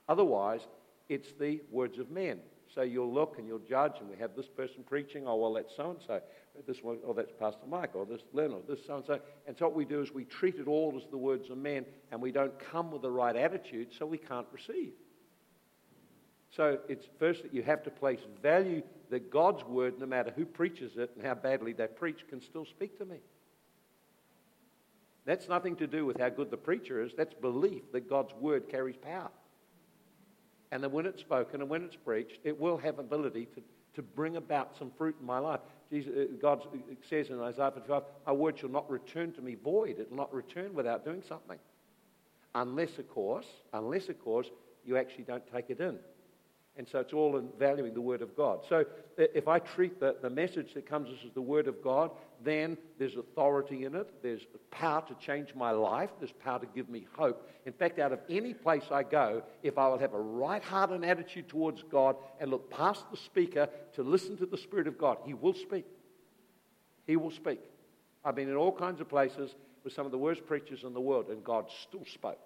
Otherwise, 0.08 0.62
it's 1.10 1.32
the 1.40 1.62
words 1.72 1.98
of 2.00 2.12
men. 2.12 2.40
So 2.74 2.82
you'll 2.82 3.14
look 3.14 3.36
and 3.38 3.48
you'll 3.48 3.60
judge, 3.60 3.94
and 4.00 4.10
we 4.10 4.18
have 4.18 4.36
this 4.36 4.48
person 4.48 4.84
preaching. 4.84 5.28
Oh 5.28 5.36
well, 5.36 5.54
that's 5.54 5.76
so 5.76 5.92
and 5.92 6.00
so. 6.06 6.20
This 6.66 6.82
one, 6.82 6.98
oh 7.06 7.14
that's 7.14 7.32
Pastor 7.40 7.68
Mike, 7.68 7.92
or 7.94 8.06
this 8.06 8.22
Len, 8.32 8.52
or 8.52 8.62
this 8.68 8.80
so 8.88 8.98
and 8.98 9.06
so. 9.06 9.20
And 9.48 9.56
so 9.58 9.68
what 9.68 9.76
we 9.76 9.86
do 9.86 10.02
is 10.02 10.12
we 10.12 10.26
treat 10.26 10.56
it 10.56 10.68
all 10.68 10.94
as 10.98 11.04
the 11.12 11.18
words 11.18 11.50
of 11.50 11.58
men, 11.58 11.86
and 12.12 12.20
we 12.20 12.32
don't 12.32 12.58
come 12.58 12.92
with 12.92 13.04
the 13.04 13.12
right 13.12 13.36
attitude, 13.36 13.90
so 13.98 14.06
we 14.06 14.18
can't 14.18 14.48
receive. 14.52 14.94
So 16.56 16.78
it's 16.88 17.08
first 17.18 17.44
that 17.44 17.54
you 17.54 17.64
have 17.64 17.84
to 17.84 17.90
place 17.90 18.20
value 18.42 18.84
that 19.10 19.32
God's 19.32 19.64
word, 19.64 20.00
no 20.00 20.06
matter 20.06 20.32
who 20.36 20.46
preaches 20.46 20.98
it 20.98 21.12
and 21.16 21.26
how 21.26 21.34
badly 21.34 21.74
they 21.74 21.88
preach, 21.88 22.28
can 22.28 22.42
still 22.42 22.66
speak 22.66 22.98
to 23.00 23.06
me. 23.06 23.18
That's 25.26 25.48
nothing 25.48 25.76
to 25.78 25.88
do 25.88 26.06
with 26.06 26.20
how 26.20 26.30
good 26.30 26.52
the 26.52 26.58
preacher 26.58 27.02
is. 27.02 27.12
That's 27.18 27.34
belief 27.34 27.84
that 27.94 28.10
God's 28.10 28.34
word 28.34 28.70
carries 28.70 28.98
power. 28.98 29.32
And 30.72 30.84
that 30.84 30.92
when 30.92 31.06
it's 31.06 31.22
spoken 31.22 31.62
and 31.62 31.70
when 31.70 31.84
it's 31.84 31.96
preached, 31.96 32.40
it 32.44 32.60
will 32.60 32.78
have 32.78 33.00
ability 33.00 33.48
to, 33.56 33.62
to 33.96 34.02
bring 34.02 34.36
about 34.36 34.78
some 34.78 34.92
fruit 34.98 35.16
in 35.20 35.26
my 35.26 35.40
life. 35.40 35.60
Jesus, 35.92 36.12
uh, 36.16 36.26
God 36.42 36.68
says 37.10 37.30
in 37.30 37.40
Isaiah 37.40 37.72
55, 37.72 38.04
My 38.28 38.34
word 38.34 38.60
shall 38.60 38.70
not 38.70 38.90
return 38.90 39.32
to 39.34 39.42
me 39.42 39.56
void. 39.56 40.00
It 40.00 40.10
will 40.10 40.18
not 40.18 40.34
return 40.34 40.74
without 40.74 41.06
doing 41.06 41.24
something. 41.28 41.60
Unless, 42.56 43.00
of 43.00 43.10
course, 43.10 43.48
unless, 43.72 44.10
of 44.10 44.20
course, 44.20 44.50
you 44.86 44.98
actually 44.98 45.24
don't 45.24 45.44
take 45.52 45.70
it 45.70 45.80
in. 45.80 45.98
And 46.76 46.88
so 46.88 47.00
it's 47.00 47.14
all 47.14 47.38
in 47.38 47.50
valuing 47.60 47.94
the 47.94 48.02
Word 48.02 48.24
of 48.24 48.36
God. 48.36 48.62
So 48.68 48.84
if 49.16 49.48
I 49.48 49.60
treat 49.60 50.00
the, 50.00 50.16
the 50.24 50.30
message 50.30 50.74
that 50.74 50.88
comes 50.88 51.08
as 51.10 51.32
the 51.34 51.42
Word 51.42 51.68
of 51.68 51.84
God, 51.84 52.10
then 52.44 52.78
there's 52.98 53.16
authority 53.16 53.86
in 53.86 53.94
it. 53.94 54.10
There's 54.24 54.42
power 54.72 55.04
to 55.08 55.14
change 55.24 55.54
my 55.54 55.70
life. 55.70 56.10
There's 56.20 56.32
power 56.32 56.58
to 56.60 56.66
give 56.66 56.90
me 56.90 57.06
hope. 57.14 57.48
In 57.68 57.74
fact, 57.74 58.00
out 58.00 58.12
of 58.12 58.20
any 58.28 58.56
place 58.56 58.86
I 58.92 59.04
go, 59.04 59.44
if 59.62 59.78
I 59.78 59.88
will 59.88 60.00
have 60.00 60.16
a 60.16 60.20
right 60.20 60.64
heart 60.64 60.90
and 60.90 61.06
attitude 61.06 61.48
towards 61.48 61.84
God 61.84 62.16
and 62.40 62.50
look 62.50 62.72
past 62.72 63.06
the 63.12 63.18
speaker 63.18 63.70
to 63.94 64.02
listen 64.02 64.36
to 64.38 64.48
the 64.48 64.58
Spirit 64.58 64.88
of 64.88 64.98
God, 64.98 65.20
He 65.26 65.36
will 65.36 65.54
speak. 65.54 65.86
He 67.06 67.18
will 67.18 67.32
speak. 67.32 67.60
I've 68.26 68.36
been 68.36 68.50
in 68.50 68.56
all 68.56 68.72
kinds 68.72 69.00
of 69.00 69.08
places 69.08 69.54
with 69.84 69.94
some 69.94 70.08
of 70.08 70.12
the 70.12 70.18
worst 70.18 70.46
preachers 70.48 70.84
in 70.84 70.94
the 70.94 71.02
world, 71.02 71.28
and 71.30 71.44
God 71.44 71.66
still 71.88 72.06
spoke. 72.06 72.40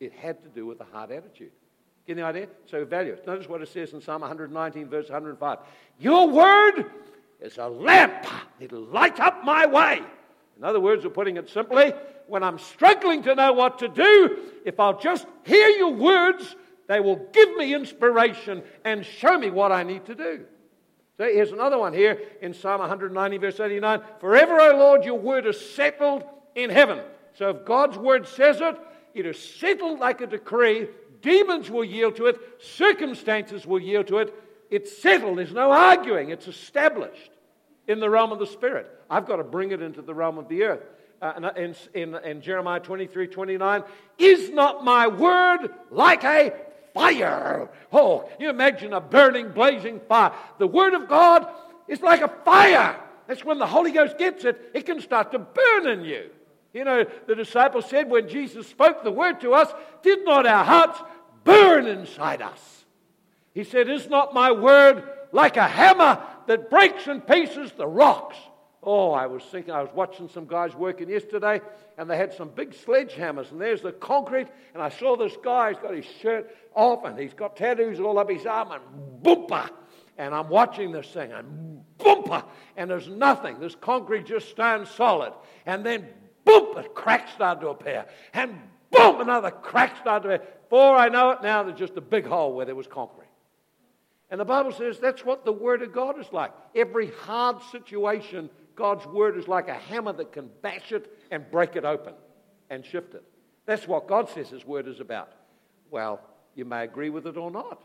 It 0.00 0.12
had 0.12 0.42
to 0.44 0.48
do 0.48 0.64
with 0.64 0.80
a 0.80 0.84
heart 0.84 1.10
attitude. 1.10 1.50
Get 2.08 2.16
the 2.16 2.22
idea? 2.22 2.48
So 2.64 2.86
value 2.86 3.12
it. 3.12 3.26
Notice 3.26 3.50
what 3.50 3.60
it 3.60 3.68
says 3.68 3.92
in 3.92 4.00
Psalm 4.00 4.22
119, 4.22 4.88
verse 4.88 5.10
105. 5.10 5.58
Your 5.98 6.26
word 6.26 6.86
is 7.38 7.58
a 7.58 7.68
lamp. 7.68 8.26
It'll 8.58 8.86
light 8.86 9.20
up 9.20 9.44
my 9.44 9.66
way. 9.66 10.00
In 10.56 10.64
other 10.64 10.80
words, 10.80 11.04
we're 11.04 11.10
putting 11.10 11.36
it 11.36 11.50
simply, 11.50 11.92
when 12.26 12.42
I'm 12.42 12.58
struggling 12.58 13.22
to 13.24 13.34
know 13.34 13.52
what 13.52 13.80
to 13.80 13.88
do, 13.88 14.38
if 14.64 14.80
I'll 14.80 14.98
just 14.98 15.26
hear 15.44 15.68
your 15.68 15.92
words, 15.92 16.56
they 16.86 16.98
will 16.98 17.28
give 17.34 17.54
me 17.56 17.74
inspiration 17.74 18.62
and 18.86 19.04
show 19.04 19.38
me 19.38 19.50
what 19.50 19.70
I 19.70 19.82
need 19.82 20.06
to 20.06 20.14
do. 20.14 20.46
So 21.18 21.24
here's 21.24 21.52
another 21.52 21.76
one 21.76 21.92
here 21.92 22.22
in 22.40 22.54
Psalm 22.54 22.80
190, 22.80 23.36
verse 23.36 23.60
89. 23.60 24.00
Forever, 24.18 24.58
O 24.58 24.78
Lord, 24.78 25.04
your 25.04 25.18
word 25.18 25.44
is 25.44 25.60
settled 25.74 26.24
in 26.54 26.70
heaven. 26.70 27.00
So 27.34 27.50
if 27.50 27.66
God's 27.66 27.98
word 27.98 28.26
says 28.26 28.62
it, 28.62 28.78
it 29.12 29.26
is 29.26 29.38
settled 29.38 29.98
like 29.98 30.22
a 30.22 30.26
decree 30.26 30.88
Demons 31.22 31.70
will 31.70 31.84
yield 31.84 32.16
to 32.16 32.26
it, 32.26 32.36
circumstances 32.60 33.66
will 33.66 33.80
yield 33.80 34.06
to 34.08 34.18
it. 34.18 34.34
It's 34.70 35.00
settled, 35.00 35.38
there's 35.38 35.52
no 35.52 35.72
arguing, 35.72 36.30
it's 36.30 36.46
established 36.46 37.30
in 37.86 38.00
the 38.00 38.10
realm 38.10 38.32
of 38.32 38.38
the 38.38 38.46
Spirit. 38.46 38.90
I've 39.10 39.26
got 39.26 39.36
to 39.36 39.44
bring 39.44 39.72
it 39.72 39.80
into 39.80 40.02
the 40.02 40.14
realm 40.14 40.38
of 40.38 40.48
the 40.48 40.64
earth. 40.64 40.84
Uh, 41.20 41.50
in, 41.56 41.74
in, 41.94 42.14
in 42.14 42.40
Jeremiah 42.40 42.78
23 42.78 43.26
29, 43.26 43.82
is 44.18 44.50
not 44.50 44.84
my 44.84 45.08
word 45.08 45.68
like 45.90 46.22
a 46.22 46.54
fire? 46.94 47.68
Oh, 47.92 48.28
you 48.38 48.50
imagine 48.50 48.92
a 48.92 49.00
burning, 49.00 49.50
blazing 49.50 50.00
fire. 50.08 50.32
The 50.58 50.66
word 50.66 50.94
of 50.94 51.08
God 51.08 51.48
is 51.88 52.02
like 52.02 52.20
a 52.20 52.28
fire. 52.28 53.00
That's 53.26 53.44
when 53.44 53.58
the 53.58 53.66
Holy 53.66 53.90
Ghost 53.90 54.16
gets 54.16 54.44
it, 54.44 54.70
it 54.74 54.86
can 54.86 55.00
start 55.00 55.32
to 55.32 55.38
burn 55.40 55.88
in 55.88 56.04
you. 56.04 56.30
You 56.72 56.84
know, 56.84 57.04
the 57.26 57.34
disciples 57.34 57.88
said 57.88 58.10
when 58.10 58.28
Jesus 58.28 58.66
spoke 58.66 59.02
the 59.02 59.10
word 59.10 59.40
to 59.40 59.54
us, 59.54 59.72
did 60.02 60.24
not 60.24 60.46
our 60.46 60.64
hearts 60.64 61.00
burn 61.44 61.86
inside 61.86 62.42
us? 62.42 62.84
He 63.54 63.64
said, 63.64 63.88
Is 63.88 64.08
not 64.08 64.34
my 64.34 64.52
word 64.52 65.02
like 65.32 65.56
a 65.56 65.66
hammer 65.66 66.22
that 66.46 66.70
breaks 66.70 67.06
in 67.06 67.20
pieces 67.22 67.72
the 67.72 67.86
rocks? 67.86 68.36
Oh, 68.82 69.10
I 69.10 69.26
was 69.26 69.42
thinking, 69.42 69.74
I 69.74 69.82
was 69.82 69.90
watching 69.92 70.28
some 70.28 70.46
guys 70.46 70.74
working 70.74 71.08
yesterday, 71.08 71.60
and 71.96 72.08
they 72.08 72.16
had 72.16 72.32
some 72.32 72.50
big 72.50 72.70
sledgehammers, 72.70 73.50
and 73.50 73.60
there's 73.60 73.82
the 73.82 73.92
concrete, 73.92 74.46
and 74.72 74.82
I 74.82 74.88
saw 74.88 75.16
this 75.16 75.36
guy, 75.42 75.72
he's 75.72 75.82
got 75.82 75.94
his 75.94 76.06
shirt 76.22 76.54
off, 76.74 77.04
and 77.04 77.18
he's 77.18 77.34
got 77.34 77.56
tattoos 77.56 77.98
all 77.98 78.18
up 78.18 78.30
his 78.30 78.46
arm, 78.46 78.70
and 78.70 78.82
boompa! 79.22 79.70
And 80.16 80.34
I'm 80.34 80.48
watching 80.48 80.92
this 80.92 81.08
thing, 81.08 81.32
and 81.32 81.82
boompa! 81.98 82.44
And 82.76 82.88
there's 82.88 83.08
nothing. 83.08 83.58
This 83.58 83.74
concrete 83.74 84.26
just 84.26 84.48
stands 84.48 84.90
solid. 84.90 85.32
And 85.66 85.84
then 85.84 86.06
boom, 86.48 86.76
a 86.78 86.88
crack 86.88 87.28
started 87.28 87.60
to 87.60 87.68
appear. 87.68 88.06
And 88.32 88.58
boom, 88.90 89.20
another 89.20 89.50
crack 89.50 89.96
started 89.98 90.28
to 90.28 90.34
appear. 90.34 90.48
Before 90.68 90.96
I 90.96 91.08
know 91.08 91.30
it, 91.30 91.42
now 91.42 91.62
there's 91.62 91.78
just 91.78 91.96
a 91.96 92.00
big 92.00 92.26
hole 92.26 92.54
where 92.54 92.66
there 92.66 92.74
was 92.74 92.86
concrete. 92.86 93.28
And 94.30 94.40
the 94.40 94.44
Bible 94.44 94.72
says 94.72 94.98
that's 94.98 95.24
what 95.24 95.44
the 95.44 95.52
Word 95.52 95.82
of 95.82 95.92
God 95.92 96.20
is 96.20 96.30
like. 96.32 96.52
Every 96.74 97.10
hard 97.22 97.62
situation, 97.70 98.50
God's 98.74 99.06
Word 99.06 99.38
is 99.38 99.48
like 99.48 99.68
a 99.68 99.74
hammer 99.74 100.12
that 100.14 100.32
can 100.32 100.50
bash 100.62 100.92
it 100.92 101.10
and 101.30 101.50
break 101.50 101.76
it 101.76 101.84
open 101.84 102.14
and 102.68 102.84
shift 102.84 103.14
it. 103.14 103.24
That's 103.64 103.88
what 103.88 104.06
God 104.06 104.28
says 104.28 104.50
His 104.50 104.66
Word 104.66 104.86
is 104.86 105.00
about. 105.00 105.32
Well, 105.90 106.20
you 106.54 106.64
may 106.64 106.84
agree 106.84 107.10
with 107.10 107.26
it 107.26 107.36
or 107.36 107.50
not. 107.50 107.82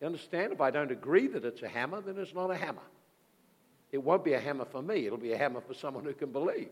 You 0.00 0.06
understand? 0.06 0.52
If 0.52 0.60
I 0.60 0.70
don't 0.70 0.92
agree 0.92 1.26
that 1.28 1.44
it's 1.44 1.62
a 1.62 1.68
hammer, 1.68 2.00
then 2.00 2.16
it's 2.18 2.34
not 2.34 2.50
a 2.50 2.56
hammer. 2.56 2.82
It 3.90 3.98
won't 3.98 4.24
be 4.24 4.34
a 4.34 4.40
hammer 4.40 4.64
for 4.64 4.82
me, 4.82 5.06
it'll 5.06 5.18
be 5.18 5.32
a 5.32 5.38
hammer 5.38 5.60
for 5.60 5.74
someone 5.74 6.04
who 6.04 6.12
can 6.12 6.30
believe. 6.30 6.68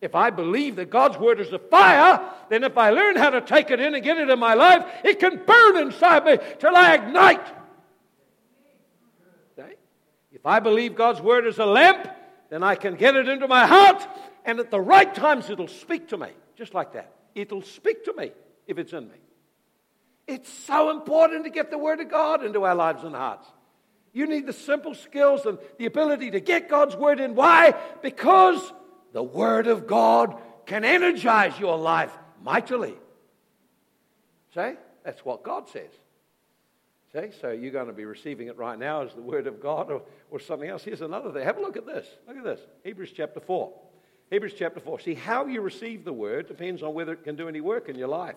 If 0.00 0.14
I 0.14 0.30
believe 0.30 0.76
that 0.76 0.90
God's 0.90 1.18
word 1.18 1.40
is 1.40 1.52
a 1.52 1.58
fire, 1.58 2.20
then 2.50 2.64
if 2.64 2.76
I 2.76 2.90
learn 2.90 3.16
how 3.16 3.30
to 3.30 3.40
take 3.40 3.70
it 3.70 3.80
in 3.80 3.94
and 3.94 4.04
get 4.04 4.18
it 4.18 4.28
in 4.28 4.38
my 4.38 4.54
life, 4.54 4.84
it 5.04 5.18
can 5.18 5.40
burn 5.44 5.78
inside 5.78 6.24
me 6.24 6.38
till 6.58 6.76
I 6.76 6.94
ignite. 6.94 7.46
Okay? 9.58 9.74
If 10.32 10.44
I 10.44 10.60
believe 10.60 10.96
God's 10.96 11.20
word 11.20 11.46
is 11.46 11.58
a 11.58 11.66
lamp, 11.66 12.08
then 12.50 12.62
I 12.62 12.74
can 12.74 12.94
get 12.94 13.16
it 13.16 13.28
into 13.28 13.48
my 13.48 13.66
heart, 13.66 14.06
and 14.44 14.60
at 14.60 14.70
the 14.70 14.80
right 14.80 15.12
times 15.12 15.50
it'll 15.50 15.66
speak 15.66 16.08
to 16.08 16.16
me, 16.16 16.28
just 16.56 16.74
like 16.74 16.92
that. 16.92 17.12
It'll 17.34 17.62
speak 17.62 18.04
to 18.04 18.14
me 18.14 18.32
if 18.66 18.78
it's 18.78 18.92
in 18.92 19.08
me. 19.08 19.16
It's 20.26 20.52
so 20.52 20.90
important 20.90 21.44
to 21.44 21.50
get 21.50 21.70
the 21.70 21.78
word 21.78 22.00
of 22.00 22.10
God 22.10 22.44
into 22.44 22.64
our 22.64 22.74
lives 22.74 23.02
and 23.04 23.14
hearts. 23.14 23.46
You 24.12 24.26
need 24.26 24.46
the 24.46 24.52
simple 24.52 24.94
skills 24.94 25.46
and 25.46 25.58
the 25.78 25.86
ability 25.86 26.32
to 26.32 26.40
get 26.40 26.68
God's 26.68 26.96
word 26.96 27.20
in. 27.20 27.34
Why? 27.34 27.74
Because 28.02 28.72
the 29.16 29.22
Word 29.22 29.66
of 29.66 29.86
God 29.86 30.36
can 30.66 30.84
energize 30.84 31.58
your 31.58 31.78
life 31.78 32.12
mightily. 32.42 32.92
See? 34.54 34.74
That's 35.06 35.24
what 35.24 35.42
God 35.42 35.70
says. 35.70 35.88
See? 37.14 37.30
So 37.40 37.50
you're 37.50 37.72
going 37.72 37.86
to 37.86 37.94
be 37.94 38.04
receiving 38.04 38.48
it 38.48 38.58
right 38.58 38.78
now 38.78 39.04
as 39.04 39.14
the 39.14 39.22
Word 39.22 39.46
of 39.46 39.58
God 39.58 39.90
or, 39.90 40.02
or 40.30 40.38
something 40.38 40.68
else. 40.68 40.84
Here's 40.84 41.00
another 41.00 41.32
thing. 41.32 41.44
Have 41.44 41.56
a 41.56 41.62
look 41.62 41.78
at 41.78 41.86
this. 41.86 42.06
Look 42.28 42.36
at 42.36 42.44
this. 42.44 42.60
Hebrews 42.84 43.10
chapter 43.16 43.40
4. 43.40 43.72
Hebrews 44.28 44.52
chapter 44.58 44.80
4. 44.80 45.00
See, 45.00 45.14
how 45.14 45.46
you 45.46 45.62
receive 45.62 46.04
the 46.04 46.12
Word 46.12 46.46
depends 46.46 46.82
on 46.82 46.92
whether 46.92 47.14
it 47.14 47.24
can 47.24 47.36
do 47.36 47.48
any 47.48 47.62
work 47.62 47.88
in 47.88 47.96
your 47.96 48.08
life. 48.08 48.36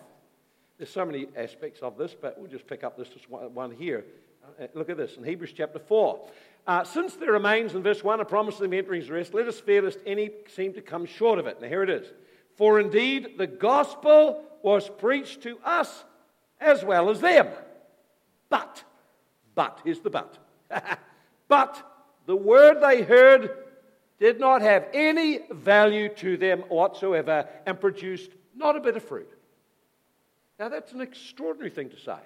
There's 0.78 0.88
so 0.88 1.04
many 1.04 1.26
aspects 1.36 1.80
of 1.82 1.98
this, 1.98 2.16
but 2.18 2.40
we'll 2.40 2.50
just 2.50 2.66
pick 2.66 2.84
up 2.84 2.96
this 2.96 3.08
one 3.28 3.70
here. 3.70 4.06
Uh, 4.58 4.66
look 4.72 4.88
at 4.88 4.96
this 4.96 5.18
in 5.18 5.24
Hebrews 5.24 5.52
chapter 5.54 5.78
4. 5.78 6.26
Uh, 6.70 6.84
since 6.84 7.16
there 7.16 7.32
remains 7.32 7.74
in 7.74 7.82
verse 7.82 8.04
1 8.04 8.20
a 8.20 8.24
promise 8.24 8.54
of 8.54 8.60
them 8.60 8.74
entering 8.74 9.00
his 9.00 9.10
rest, 9.10 9.34
let 9.34 9.48
us 9.48 9.58
fear 9.58 9.82
lest 9.82 9.98
any 10.06 10.30
seem 10.54 10.72
to 10.72 10.80
come 10.80 11.04
short 11.04 11.40
of 11.40 11.48
it. 11.48 11.60
Now 11.60 11.66
here 11.66 11.82
it 11.82 11.90
is. 11.90 12.06
For 12.54 12.78
indeed 12.78 13.38
the 13.38 13.48
gospel 13.48 14.44
was 14.62 14.88
preached 14.88 15.42
to 15.42 15.58
us 15.64 16.04
as 16.60 16.84
well 16.84 17.10
as 17.10 17.20
them. 17.20 17.48
But, 18.50 18.84
but, 19.56 19.80
here's 19.82 19.98
the 19.98 20.10
but. 20.10 20.38
but 21.48 21.84
the 22.26 22.36
word 22.36 22.80
they 22.80 23.02
heard 23.02 23.50
did 24.20 24.38
not 24.38 24.62
have 24.62 24.86
any 24.94 25.40
value 25.50 26.08
to 26.18 26.36
them 26.36 26.60
whatsoever 26.68 27.48
and 27.66 27.80
produced 27.80 28.30
not 28.54 28.76
a 28.76 28.80
bit 28.80 28.96
of 28.96 29.02
fruit. 29.02 29.32
Now 30.60 30.68
that's 30.68 30.92
an 30.92 31.00
extraordinary 31.00 31.70
thing 31.70 31.90
to 31.90 31.98
say. 31.98 32.20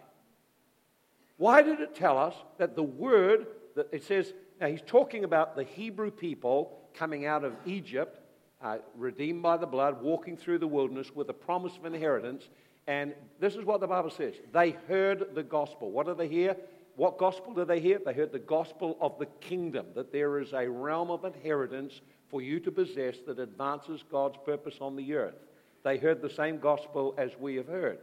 Why 1.39 1.63
did 1.63 1.81
it 1.81 1.95
tell 1.95 2.19
us 2.19 2.35
that 2.59 2.77
the 2.77 2.83
word 2.83 3.47
that 3.75 3.89
it 3.93 4.05
says, 4.05 4.33
now 4.61 4.69
he's 4.69 4.83
talking 4.87 5.25
about 5.25 5.57
the 5.57 5.65
Hebrew 5.65 6.11
people 6.11 6.79
coming 6.95 7.27
out 7.27 7.45
of 7.45 7.55
Egypt, 7.67 8.21
uh, 8.63 8.79
redeemed 8.97 9.43
by 9.43 9.57
the 9.57 9.67
blood, 9.67 10.01
walking 10.03 10.37
through 10.37 10.59
the 10.59 10.67
wilderness 10.67 11.15
with 11.15 11.29
a 11.29 11.35
promise 11.35 11.77
of 11.77 11.85
inheritance. 11.85 12.49
And 12.87 13.15
this 13.41 13.57
is 13.57 13.65
what 13.65 13.81
the 13.81 13.87
Bible 13.87 14.11
says 14.11 14.35
they 14.53 14.71
heard 14.89 15.35
the 15.35 15.43
gospel. 15.43 15.91
What 15.91 16.07
did 16.07 16.19
they 16.19 16.29
hear? 16.29 16.57
What 16.97 17.19
gospel 17.19 17.53
did 17.53 17.67
they 17.67 17.81
hear? 17.81 17.99
They 18.05 18.13
heard 18.13 18.31
the 18.31 18.39
gospel 18.39 18.97
of 19.01 19.19
the 19.19 19.27
kingdom, 19.27 19.87
that 19.97 20.13
there 20.13 20.39
is 20.39 20.53
a 20.53 20.69
realm 20.69 21.11
of 21.11 21.25
inheritance 21.25 22.01
for 22.29 22.41
you 22.41 22.61
to 22.61 22.71
possess 22.71 23.17
that 23.27 23.41
advances 23.41 24.05
God's 24.11 24.37
purpose 24.45 24.77
on 24.81 24.95
the 24.95 25.15
earth. 25.15 25.35
They 25.83 25.99
heard 25.99 26.23
the 26.23 26.31
same 26.31 26.59
gospel 26.59 27.15
as 27.19 27.33
we 27.39 27.57
have 27.57 27.67
heard. 27.67 27.99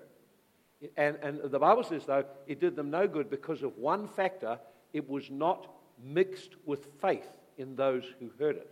And, 0.98 1.18
and 1.22 1.40
the 1.44 1.60
Bible 1.60 1.84
says, 1.84 2.06
though, 2.06 2.25
it 2.48 2.60
did 2.60 2.75
them 2.75 2.90
no 2.90 3.08
good 3.08 3.30
because 3.30 3.63
of 3.63 3.78
one 3.78 4.08
factor 4.08 4.60
it 4.93 5.10
was 5.10 5.29
not 5.29 5.67
mixed 6.03 6.55
with 6.65 6.88
faith 7.01 7.27
in 7.57 7.75
those 7.75 8.03
who 8.19 8.31
heard 8.39 8.57
it. 8.57 8.69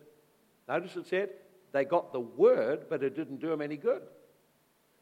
Notice 0.67 0.95
it 0.95 1.07
said 1.07 1.29
they 1.71 1.85
got 1.85 2.13
the 2.13 2.19
word, 2.19 2.85
but 2.89 3.03
it 3.03 3.15
didn't 3.15 3.39
do 3.39 3.49
them 3.49 3.61
any 3.61 3.77
good. 3.77 4.01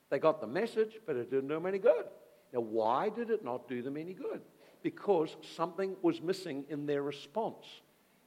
They 0.09 0.19
got 0.19 0.41
the 0.41 0.47
message, 0.47 0.99
but 1.05 1.15
it 1.15 1.29
didn't 1.29 1.49
do 1.49 1.55
them 1.55 1.65
any 1.65 1.79
good. 1.79 2.05
Now, 2.53 2.61
why 2.61 3.09
did 3.09 3.29
it 3.29 3.43
not 3.43 3.67
do 3.67 3.81
them 3.81 3.97
any 3.97 4.13
good? 4.13 4.41
Because 4.81 5.35
something 5.55 5.95
was 6.01 6.21
missing 6.21 6.65
in 6.69 6.85
their 6.85 7.01
response. 7.01 7.65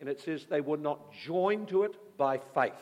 And 0.00 0.08
it 0.08 0.20
says 0.20 0.46
they 0.48 0.60
were 0.60 0.76
not 0.76 1.12
joined 1.12 1.68
to 1.68 1.84
it 1.84 1.94
by 2.18 2.38
faith. 2.54 2.72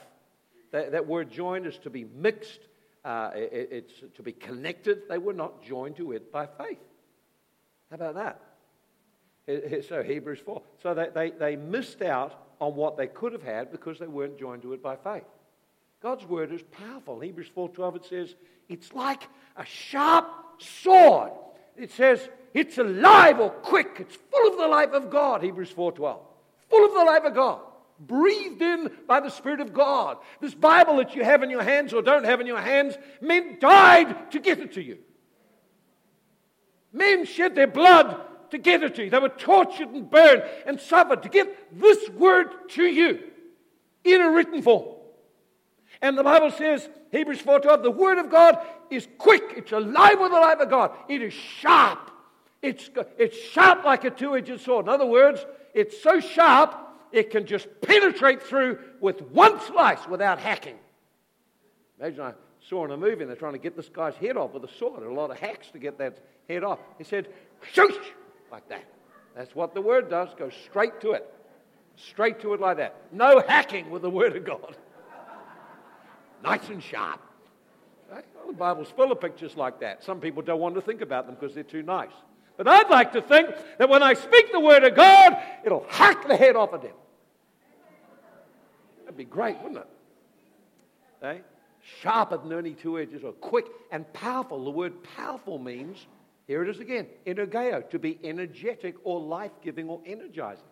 That, 0.72 0.92
that 0.92 1.06
word 1.06 1.30
joined 1.30 1.66
is 1.66 1.78
to 1.78 1.90
be 1.90 2.04
mixed, 2.04 2.60
uh, 3.04 3.30
it, 3.34 3.68
it's 3.70 3.92
to 4.16 4.22
be 4.22 4.32
connected. 4.32 5.02
They 5.08 5.18
were 5.18 5.32
not 5.32 5.62
joined 5.62 5.96
to 5.96 6.12
it 6.12 6.32
by 6.32 6.46
faith. 6.46 6.78
How 7.90 7.94
about 7.96 8.14
that? 8.16 8.42
So, 9.88 10.02
Hebrews 10.02 10.40
4. 10.44 10.62
So 10.82 10.94
they, 10.94 11.08
they, 11.14 11.30
they 11.30 11.56
missed 11.56 12.02
out 12.02 12.34
on 12.60 12.74
what 12.74 12.96
they 12.96 13.06
could 13.06 13.32
have 13.32 13.42
had 13.42 13.72
because 13.72 13.98
they 13.98 14.06
weren't 14.06 14.38
joined 14.38 14.62
to 14.62 14.74
it 14.74 14.82
by 14.82 14.96
faith. 14.96 15.24
God's 16.02 16.24
word 16.26 16.52
is 16.52 16.62
powerful. 16.62 17.18
Hebrews 17.18 17.50
4:12 17.56 17.96
it 17.96 18.04
says, 18.04 18.34
it's 18.68 18.92
like 18.92 19.22
a 19.56 19.64
sharp 19.64 20.26
sword. 20.58 21.32
It 21.76 21.90
says 21.90 22.28
it's 22.54 22.78
alive 22.78 23.40
or 23.40 23.50
quick. 23.50 23.96
It's 23.98 24.16
full 24.30 24.52
of 24.52 24.58
the 24.58 24.68
life 24.68 24.92
of 24.92 25.10
God, 25.10 25.42
Hebrews 25.42 25.72
4:12. 25.72 26.20
Full 26.68 26.84
of 26.84 26.94
the 26.94 27.04
life 27.04 27.24
of 27.24 27.34
God. 27.34 27.60
Breathed 28.00 28.62
in 28.62 28.92
by 29.08 29.20
the 29.20 29.30
Spirit 29.30 29.60
of 29.60 29.72
God. 29.72 30.18
This 30.40 30.54
Bible 30.54 30.96
that 30.98 31.16
you 31.16 31.24
have 31.24 31.42
in 31.42 31.50
your 31.50 31.62
hands 31.62 31.92
or 31.92 32.02
don't 32.02 32.24
have 32.24 32.40
in 32.40 32.46
your 32.46 32.60
hands, 32.60 32.96
men 33.20 33.56
died 33.58 34.30
to 34.32 34.38
get 34.38 34.60
it 34.60 34.74
to 34.74 34.82
you. 34.82 34.98
Men 36.92 37.24
shed 37.24 37.54
their 37.54 37.66
blood 37.66 38.20
to 38.50 38.58
get 38.58 38.82
it 38.82 38.94
to 38.96 39.04
you. 39.04 39.10
They 39.10 39.18
were 39.18 39.28
tortured 39.28 39.88
and 39.90 40.10
burned 40.10 40.42
and 40.66 40.80
suffered 40.80 41.22
to 41.22 41.28
get 41.28 41.78
this 41.78 42.08
word 42.10 42.48
to 42.70 42.84
you 42.84 43.20
in 44.04 44.20
a 44.20 44.30
written 44.30 44.62
form. 44.62 44.96
And 46.00 46.16
the 46.16 46.24
Bible 46.24 46.50
says, 46.50 46.88
Hebrews 47.10 47.42
4:12, 47.42 47.82
the 47.82 47.90
word 47.90 48.18
of 48.18 48.30
God 48.30 48.58
is 48.90 49.08
quick, 49.18 49.42
it's 49.56 49.72
alive 49.72 50.20
with 50.20 50.30
the 50.30 50.40
life 50.40 50.60
of 50.60 50.70
God. 50.70 50.92
It 51.08 51.22
is 51.22 51.32
sharp. 51.32 52.10
It's, 52.62 52.90
it's 53.18 53.36
sharp 53.36 53.84
like 53.84 54.04
a 54.04 54.10
two-edged 54.10 54.60
sword. 54.60 54.86
In 54.86 54.88
other 54.88 55.06
words, 55.06 55.44
it's 55.74 56.02
so 56.02 56.20
sharp 56.20 56.74
it 57.12 57.30
can 57.30 57.46
just 57.46 57.68
penetrate 57.80 58.42
through 58.42 58.78
with 59.00 59.22
one 59.22 59.60
slice 59.60 60.06
without 60.08 60.38
hacking. 60.38 60.76
Imagine 62.00 62.20
I 62.20 62.32
saw 62.60 62.84
in 62.84 62.90
a 62.90 62.96
movie 62.96 63.22
and 63.22 63.30
they're 63.30 63.36
trying 63.36 63.52
to 63.52 63.58
get 63.58 63.76
this 63.76 63.88
guy's 63.88 64.14
head 64.16 64.36
off 64.36 64.52
with 64.52 64.64
a 64.64 64.68
sword. 64.68 65.02
A 65.02 65.12
lot 65.12 65.30
of 65.30 65.38
hacks 65.38 65.70
to 65.70 65.78
get 65.78 65.98
that 65.98 66.18
head 66.48 66.64
off. 66.64 66.78
He 66.98 67.04
said, 67.04 67.28
shoosh, 67.72 67.96
like 68.50 68.68
that. 68.68 68.84
That's 69.36 69.54
what 69.54 69.74
the 69.74 69.80
word 69.80 70.10
does. 70.10 70.28
Go 70.38 70.50
straight 70.50 71.00
to 71.00 71.12
it. 71.12 71.32
Straight 71.96 72.40
to 72.40 72.54
it 72.54 72.60
like 72.60 72.76
that. 72.78 72.96
No 73.12 73.42
hacking 73.46 73.90
with 73.90 74.02
the 74.02 74.10
word 74.10 74.36
of 74.36 74.44
God. 74.44 74.76
nice 76.42 76.68
and 76.68 76.82
sharp. 76.82 77.20
Well, 78.10 78.22
the 78.46 78.52
Bible's 78.52 78.90
full 78.90 79.12
of 79.12 79.20
pictures 79.20 79.56
like 79.56 79.80
that. 79.80 80.02
Some 80.04 80.20
people 80.20 80.42
don't 80.42 80.60
want 80.60 80.74
to 80.76 80.80
think 80.80 81.02
about 81.02 81.26
them 81.26 81.36
because 81.38 81.54
they're 81.54 81.64
too 81.64 81.82
nice. 81.82 82.12
But 82.56 82.66
I'd 82.66 82.90
like 82.90 83.12
to 83.12 83.22
think 83.22 83.50
that 83.78 83.88
when 83.88 84.02
I 84.02 84.14
speak 84.14 84.50
the 84.50 84.60
word 84.60 84.82
of 84.84 84.96
God, 84.96 85.36
it'll 85.64 85.86
hack 85.88 86.26
the 86.26 86.36
head 86.36 86.56
off 86.56 86.72
a 86.72 86.78
devil. 86.78 86.96
That'd 89.04 89.16
be 89.16 89.24
great, 89.24 89.56
wouldn't 89.58 89.80
it? 89.80 89.86
Eh? 91.22 91.38
Sharper 92.00 92.38
than 92.38 92.52
any 92.52 92.72
two 92.72 92.98
edges, 92.98 93.22
or 93.22 93.32
quick 93.32 93.66
and 93.90 94.10
powerful. 94.12 94.64
The 94.64 94.70
word 94.70 94.94
powerful 95.16 95.58
means, 95.58 96.06
here 96.48 96.62
it 96.62 96.70
is 96.70 96.80
again, 96.80 97.06
energeo, 97.26 97.88
to 97.90 97.98
be 97.98 98.18
energetic 98.24 98.96
or 99.04 99.20
life 99.20 99.52
giving 99.62 99.88
or 99.90 100.00
energizing. 100.06 100.64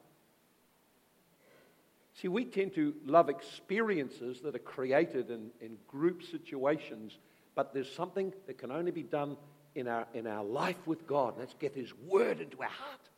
See, 2.14 2.28
we 2.28 2.46
tend 2.46 2.74
to 2.76 2.94
love 3.04 3.28
experiences 3.28 4.40
that 4.40 4.54
are 4.54 4.58
created 4.58 5.30
in, 5.30 5.50
in 5.60 5.76
group 5.86 6.22
situations, 6.22 7.18
but 7.54 7.74
there's 7.74 7.92
something 7.92 8.32
that 8.46 8.56
can 8.56 8.72
only 8.72 8.90
be 8.90 9.02
done 9.02 9.36
in 9.74 9.86
our, 9.86 10.06
in 10.14 10.26
our 10.26 10.42
life 10.42 10.78
with 10.86 11.06
God. 11.06 11.34
Let's 11.38 11.52
get 11.52 11.74
His 11.74 11.92
Word 12.06 12.40
into 12.40 12.62
our 12.62 12.68
heart. 12.68 13.10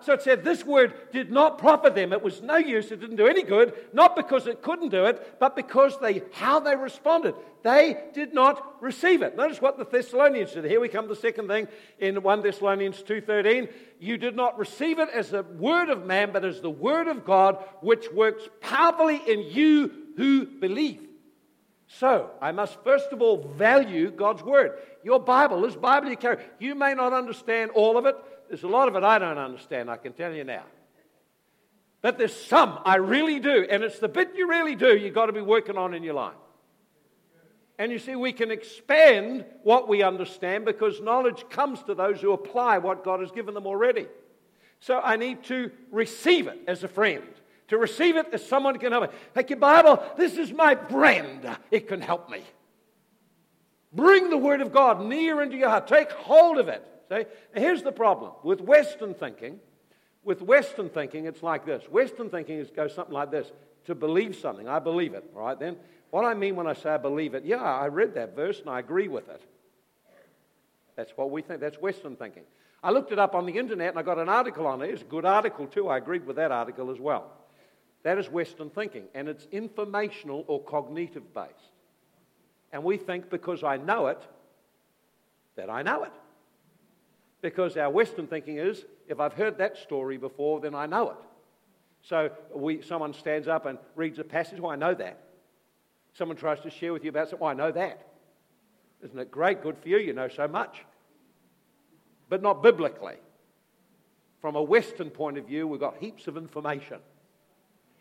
So 0.00 0.12
it 0.12 0.22
said, 0.22 0.44
This 0.44 0.64
Word 0.64 0.94
did 1.12 1.30
not 1.30 1.58
profit 1.58 1.94
them. 1.94 2.12
It 2.12 2.22
was 2.22 2.42
no 2.42 2.56
use. 2.56 2.90
It 2.90 3.00
didn't 3.00 3.16
do 3.16 3.26
any 3.26 3.42
good. 3.42 3.74
Not 3.92 4.16
because 4.16 4.46
it 4.46 4.62
couldn't 4.62 4.90
do 4.90 5.06
it, 5.06 5.36
but 5.40 5.56
because 5.56 5.98
they, 6.00 6.22
how 6.32 6.60
they 6.60 6.76
responded. 6.76 7.34
They 7.62 7.96
did 8.14 8.32
not 8.32 8.82
receive 8.82 9.22
it. 9.22 9.36
Notice 9.36 9.60
what 9.60 9.78
the 9.78 9.84
Thessalonians 9.84 10.52
did. 10.52 10.64
Here 10.64 10.80
we 10.80 10.88
come 10.88 11.08
to 11.08 11.14
the 11.14 11.20
second 11.20 11.48
thing 11.48 11.68
in 11.98 12.22
1 12.22 12.42
Thessalonians 12.42 13.02
2.13. 13.02 13.72
You 13.98 14.16
did 14.16 14.36
not 14.36 14.58
receive 14.58 14.98
it 14.98 15.08
as 15.12 15.30
the 15.30 15.42
word 15.42 15.88
of 15.88 16.06
man, 16.06 16.30
but 16.32 16.44
as 16.44 16.60
the 16.60 16.70
word 16.70 17.08
of 17.08 17.24
God, 17.24 17.64
which 17.80 18.10
works 18.12 18.42
powerfully 18.60 19.20
in 19.26 19.40
you 19.42 19.90
who 20.16 20.46
believe. 20.46 21.06
So, 21.88 22.30
I 22.42 22.52
must 22.52 22.82
first 22.82 23.12
of 23.12 23.22
all 23.22 23.48
value 23.56 24.10
God's 24.10 24.42
Word. 24.42 24.78
Your 25.04 25.20
Bible, 25.20 25.60
this 25.60 25.76
Bible 25.76 26.08
you 26.08 26.16
carry, 26.16 26.42
you 26.58 26.74
may 26.74 26.94
not 26.94 27.12
understand 27.12 27.70
all 27.72 27.96
of 27.96 28.06
it. 28.06 28.16
There's 28.48 28.62
a 28.62 28.68
lot 28.68 28.88
of 28.88 28.96
it 28.96 29.04
I 29.04 29.18
don't 29.18 29.38
understand, 29.38 29.90
I 29.90 29.96
can 29.96 30.12
tell 30.12 30.32
you 30.32 30.44
now. 30.44 30.64
But 32.02 32.18
there's 32.18 32.34
some 32.34 32.78
I 32.84 32.96
really 32.96 33.40
do, 33.40 33.66
and 33.68 33.82
it's 33.82 33.98
the 33.98 34.08
bit 34.08 34.32
you 34.36 34.48
really 34.48 34.76
do 34.76 34.96
you've 34.96 35.14
got 35.14 35.26
to 35.26 35.32
be 35.32 35.40
working 35.40 35.76
on 35.76 35.94
in 35.94 36.02
your 36.02 36.14
life. 36.14 36.34
And 37.78 37.92
you 37.92 37.98
see, 37.98 38.16
we 38.16 38.32
can 38.32 38.50
expand 38.50 39.44
what 39.62 39.86
we 39.86 40.02
understand 40.02 40.64
because 40.64 41.00
knowledge 41.00 41.44
comes 41.50 41.82
to 41.84 41.94
those 41.94 42.22
who 42.22 42.32
apply 42.32 42.78
what 42.78 43.04
God 43.04 43.20
has 43.20 43.30
given 43.30 43.52
them 43.52 43.66
already. 43.66 44.06
So 44.80 44.98
I 44.98 45.16
need 45.16 45.44
to 45.44 45.70
receive 45.90 46.46
it 46.46 46.60
as 46.66 46.84
a 46.84 46.88
friend 46.88 47.22
to 47.68 47.78
receive 47.78 48.16
it 48.16 48.28
as 48.32 48.46
someone 48.46 48.78
can 48.78 48.92
help 48.92 49.10
me. 49.10 49.18
Take 49.34 49.50
your 49.50 49.58
Bible, 49.58 50.02
this 50.16 50.36
is 50.36 50.52
my 50.52 50.74
friend. 50.74 51.56
It 51.70 51.88
can 51.88 52.00
help 52.00 52.30
me. 52.30 52.42
Bring 53.92 54.30
the 54.30 54.36
Word 54.36 54.60
of 54.60 54.72
God 54.72 55.04
near 55.04 55.42
into 55.42 55.56
your 55.56 55.70
heart. 55.70 55.86
Take 55.86 56.10
hold 56.12 56.58
of 56.58 56.68
it. 56.68 56.86
See? 57.08 57.24
Here's 57.54 57.82
the 57.82 57.92
problem 57.92 58.32
with 58.42 58.60
Western 58.60 59.14
thinking. 59.14 59.60
With 60.24 60.42
Western 60.42 60.88
thinking, 60.88 61.26
it's 61.26 61.42
like 61.42 61.64
this. 61.64 61.84
Western 61.84 62.30
thinking 62.30 62.58
is, 62.58 62.70
goes 62.70 62.94
something 62.94 63.14
like 63.14 63.30
this 63.30 63.52
to 63.84 63.94
believe 63.94 64.34
something. 64.34 64.68
I 64.68 64.80
believe 64.80 65.14
it, 65.14 65.24
right? 65.32 65.58
Then, 65.58 65.76
what 66.10 66.24
I 66.24 66.34
mean 66.34 66.56
when 66.56 66.66
I 66.66 66.72
say 66.72 66.90
I 66.90 66.96
believe 66.96 67.34
it, 67.34 67.44
yeah, 67.44 67.62
I 67.62 67.86
read 67.86 68.14
that 68.14 68.34
verse 68.34 68.60
and 68.60 68.68
I 68.68 68.80
agree 68.80 69.08
with 69.08 69.28
it. 69.28 69.40
That's 70.96 71.12
what 71.16 71.30
we 71.30 71.42
think. 71.42 71.60
That's 71.60 71.80
Western 71.80 72.16
thinking. 72.16 72.42
I 72.82 72.90
looked 72.90 73.12
it 73.12 73.18
up 73.18 73.34
on 73.34 73.46
the 73.46 73.56
internet 73.56 73.90
and 73.90 73.98
I 73.98 74.02
got 74.02 74.18
an 74.18 74.28
article 74.28 74.66
on 74.66 74.82
it. 74.82 74.90
It's 74.90 75.02
a 75.02 75.04
good 75.04 75.24
article, 75.24 75.66
too. 75.66 75.88
I 75.88 75.98
agreed 75.98 76.26
with 76.26 76.36
that 76.36 76.50
article 76.50 76.90
as 76.90 76.98
well. 76.98 77.30
That 78.02 78.18
is 78.18 78.30
Western 78.30 78.70
thinking, 78.70 79.04
and 79.14 79.28
it's 79.28 79.46
informational 79.50 80.44
or 80.46 80.62
cognitive 80.62 81.34
based. 81.34 81.52
And 82.72 82.84
we 82.84 82.96
think 82.96 83.30
because 83.30 83.64
I 83.64 83.76
know 83.76 84.06
it, 84.08 84.22
that 85.56 85.70
I 85.70 85.82
know 85.82 86.04
it. 86.04 86.12
Because 87.46 87.76
our 87.76 87.88
Western 87.88 88.26
thinking 88.26 88.58
is 88.58 88.84
if 89.06 89.20
I've 89.20 89.34
heard 89.34 89.58
that 89.58 89.76
story 89.76 90.16
before, 90.16 90.58
then 90.58 90.74
I 90.74 90.86
know 90.86 91.10
it. 91.10 91.16
So 92.02 92.30
we, 92.52 92.82
someone 92.82 93.14
stands 93.14 93.46
up 93.46 93.66
and 93.66 93.78
reads 93.94 94.18
a 94.18 94.24
passage, 94.24 94.58
well, 94.58 94.72
I 94.72 94.74
know 94.74 94.94
that. 94.94 95.20
Someone 96.14 96.36
tries 96.36 96.58
to 96.62 96.70
share 96.70 96.92
with 96.92 97.04
you 97.04 97.10
about 97.10 97.28
something, 97.28 97.44
well, 97.44 97.52
I 97.52 97.54
know 97.54 97.70
that. 97.70 98.04
Isn't 99.04 99.16
it 99.16 99.30
great? 99.30 99.62
Good 99.62 99.78
for 99.78 99.88
you, 99.88 99.98
you 99.98 100.12
know 100.12 100.26
so 100.26 100.48
much. 100.48 100.84
But 102.28 102.42
not 102.42 102.64
biblically. 102.64 103.14
From 104.40 104.56
a 104.56 104.62
Western 104.62 105.10
point 105.10 105.38
of 105.38 105.46
view, 105.46 105.68
we've 105.68 105.78
got 105.78 105.98
heaps 105.98 106.26
of 106.26 106.36
information. 106.36 106.98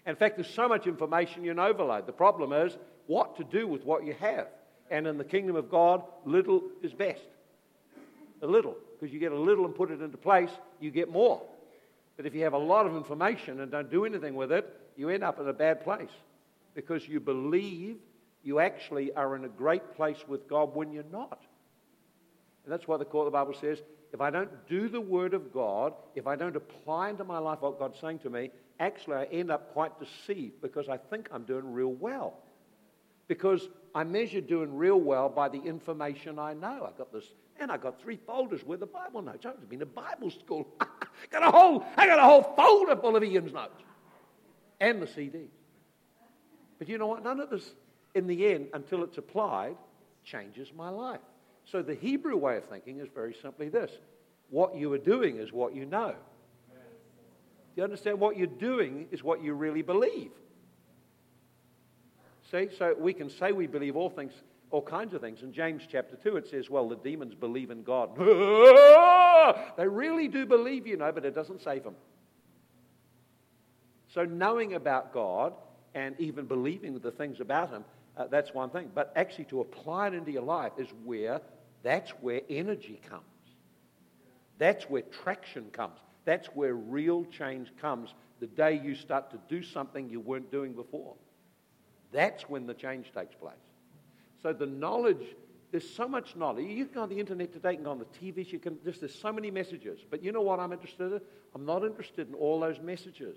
In 0.07 0.15
fact, 0.15 0.37
there's 0.37 0.49
so 0.49 0.67
much 0.67 0.87
information 0.87 1.43
you 1.43 1.51
can 1.51 1.59
overload. 1.59 2.07
The 2.07 2.13
problem 2.13 2.51
is 2.51 2.75
what 3.05 3.37
to 3.37 3.43
do 3.43 3.67
with 3.67 3.85
what 3.85 4.07
you 4.07 4.15
have. 4.19 4.47
And 4.89 5.05
in 5.05 5.19
the 5.19 5.23
kingdom 5.23 5.55
of 5.55 5.69
God, 5.69 6.01
little 6.25 6.63
is 6.81 6.93
best. 6.93 7.21
A 8.41 8.47
little, 8.47 8.75
because 9.05 9.13
you 9.13 9.19
get 9.19 9.31
a 9.31 9.39
little 9.39 9.65
and 9.65 9.75
put 9.75 9.91
it 9.91 10.01
into 10.01 10.17
place, 10.17 10.49
you 10.79 10.89
get 10.89 11.11
more. 11.11 11.39
But 12.17 12.25
if 12.25 12.33
you 12.33 12.41
have 12.41 12.53
a 12.53 12.57
lot 12.57 12.87
of 12.87 12.95
information 12.95 13.59
and 13.59 13.71
don't 13.71 13.91
do 13.91 14.03
anything 14.03 14.33
with 14.33 14.51
it, 14.51 14.65
you 14.97 15.09
end 15.09 15.23
up 15.23 15.39
in 15.39 15.47
a 15.47 15.53
bad 15.53 15.83
place 15.83 16.09
because 16.73 17.07
you 17.07 17.19
believe 17.19 17.97
you 18.41 18.59
actually 18.59 19.13
are 19.13 19.35
in 19.35 19.45
a 19.45 19.47
great 19.47 19.95
place 19.95 20.17
with 20.27 20.49
God 20.49 20.73
when 20.73 20.91
you're 20.91 21.03
not. 21.11 21.43
And 22.63 22.73
that's 22.73 22.87
why 22.87 22.97
the 22.97 23.05
the 23.05 23.29
Bible 23.29 23.53
says 23.53 23.83
if 24.11 24.21
I 24.21 24.31
don't 24.31 24.49
do 24.67 24.89
the 24.89 25.01
Word 25.01 25.35
of 25.35 25.53
God, 25.53 25.93
if 26.15 26.25
I 26.25 26.35
don't 26.35 26.55
apply 26.55 27.11
into 27.11 27.25
my 27.25 27.37
life 27.37 27.61
what 27.61 27.77
God's 27.77 27.99
saying 27.99 28.19
to 28.19 28.31
me, 28.31 28.49
actually 28.79 29.17
I 29.17 29.25
end 29.25 29.51
up 29.51 29.71
quite 29.71 29.91
deceived 29.99 30.63
because 30.63 30.89
I 30.89 30.97
think 30.97 31.29
I'm 31.31 31.43
doing 31.43 31.71
real 31.71 31.93
well. 31.93 32.39
Because 33.27 33.69
I 33.93 34.03
measure 34.03 34.41
doing 34.41 34.75
real 34.75 34.99
well 34.99 35.29
by 35.29 35.49
the 35.49 35.61
information 35.61 36.39
I 36.39 36.55
know. 36.55 36.87
I've 36.87 36.97
got 36.97 37.13
this, 37.13 37.25
and 37.59 37.71
I've 37.71 37.81
got 37.81 38.01
three 38.01 38.19
folders 38.27 38.63
with 38.65 38.79
the 38.81 38.85
Bible 38.85 39.21
notes. 39.21 39.45
I've 39.45 39.69
been 39.69 39.79
to 39.79 39.85
Bible 39.85 40.31
school. 40.31 40.67
got 41.31 41.43
a 41.43 41.51
whole, 41.51 41.85
I 41.97 42.05
got 42.05 42.19
a 42.19 42.23
whole 42.23 42.43
folder 42.55 42.95
full 42.95 43.15
of 43.15 43.23
Ian's 43.23 43.53
notes 43.53 43.81
and 44.79 45.01
the 45.01 45.07
CDs. 45.07 45.49
But 46.77 46.89
you 46.89 46.97
know 46.97 47.07
what? 47.07 47.23
None 47.23 47.39
of 47.39 47.49
this, 47.49 47.71
in 48.13 48.27
the 48.27 48.47
end, 48.53 48.67
until 48.73 49.03
it's 49.03 49.17
applied, 49.17 49.77
changes 50.23 50.71
my 50.75 50.89
life. 50.89 51.21
So 51.63 51.81
the 51.81 51.95
Hebrew 51.95 52.37
way 52.37 52.57
of 52.57 52.65
thinking 52.65 52.99
is 52.99 53.07
very 53.13 53.35
simply 53.41 53.69
this 53.69 53.91
what 54.49 54.75
you 54.75 54.91
are 54.93 54.99
doing 54.99 55.37
is 55.37 55.51
what 55.51 55.75
you 55.75 55.85
know. 55.85 56.13
Do 57.75 57.81
you 57.81 57.83
understand? 57.83 58.19
What 58.19 58.37
you're 58.37 58.47
doing 58.47 59.07
is 59.11 59.23
what 59.23 59.43
you 59.43 59.53
really 59.53 59.81
believe. 59.81 60.31
See, 62.51 62.69
so 62.77 62.95
we 62.97 63.13
can 63.13 63.29
say 63.29 63.51
we 63.51 63.67
believe 63.67 63.95
all 63.95 64.09
things, 64.09 64.33
all 64.71 64.81
kinds 64.81 65.13
of 65.13 65.21
things. 65.21 65.41
In 65.41 65.53
James 65.53 65.83
chapter 65.89 66.15
2, 66.15 66.37
it 66.37 66.49
says, 66.49 66.69
well, 66.69 66.89
the 66.89 66.95
demons 66.95 67.35
believe 67.35 67.71
in 67.71 67.83
God. 67.83 68.15
they 69.77 69.87
really 69.87 70.27
do 70.27 70.45
believe, 70.45 70.87
you 70.87 70.97
know, 70.97 71.11
but 71.11 71.25
it 71.25 71.35
doesn't 71.35 71.61
save 71.61 71.83
them. 71.83 71.95
So 74.13 74.23
knowing 74.25 74.73
about 74.73 75.13
God 75.13 75.53
and 75.93 76.15
even 76.19 76.45
believing 76.45 76.97
the 76.99 77.11
things 77.11 77.39
about 77.39 77.69
Him, 77.69 77.85
uh, 78.17 78.27
that's 78.27 78.53
one 78.53 78.69
thing. 78.69 78.89
But 78.93 79.11
actually 79.15 79.45
to 79.45 79.61
apply 79.61 80.07
it 80.07 80.13
into 80.13 80.31
your 80.31 80.43
life 80.43 80.71
is 80.77 80.87
where, 81.03 81.41
that's 81.83 82.11
where 82.21 82.41
energy 82.49 82.99
comes. 83.09 83.23
That's 84.57 84.89
where 84.89 85.01
traction 85.01 85.65
comes. 85.71 85.99
That's 86.23 86.47
where 86.47 86.73
real 86.73 87.25
change 87.25 87.71
comes 87.79 88.13
the 88.39 88.47
day 88.47 88.81
you 88.83 88.95
start 88.95 89.31
to 89.31 89.39
do 89.47 89.63
something 89.63 90.09
you 90.09 90.19
weren't 90.19 90.51
doing 90.51 90.73
before. 90.73 91.13
That's 92.11 92.49
when 92.49 92.65
the 92.65 92.73
change 92.73 93.11
takes 93.13 93.35
place. 93.35 93.53
So 94.45 94.53
the 94.53 94.67
knowledge 94.67 95.25
there's 95.71 95.89
so 95.89 96.07
much 96.07 96.35
knowledge. 96.35 96.67
You 96.67 96.85
can 96.85 96.93
go 96.93 97.01
on 97.01 97.09
the 97.09 97.19
internet 97.19 97.51
today, 97.51 97.71
you 97.71 97.77
can 97.77 97.85
go 97.85 97.91
on 97.91 97.97
the 97.97 98.05
TVs, 98.05 98.51
you 98.51 98.59
can 98.59 98.77
just, 98.85 98.99
there's 98.99 99.19
so 99.19 99.33
many 99.33 99.49
messages. 99.49 99.99
But 100.07 100.23
you 100.23 100.31
know 100.31 100.41
what 100.41 100.59
I'm 100.59 100.71
interested 100.71 101.11
in? 101.11 101.21
I'm 101.55 101.65
not 101.65 101.83
interested 101.83 102.29
in 102.29 102.35
all 102.35 102.59
those 102.59 102.79
messages. 102.79 103.35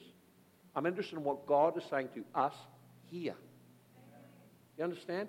I'm 0.77 0.85
interested 0.85 1.17
in 1.17 1.25
what 1.25 1.47
God 1.47 1.79
is 1.79 1.85
saying 1.89 2.11
to 2.15 2.23
us 2.35 2.53
here. 3.07 3.35
You 4.77 4.85
understand? 4.85 5.29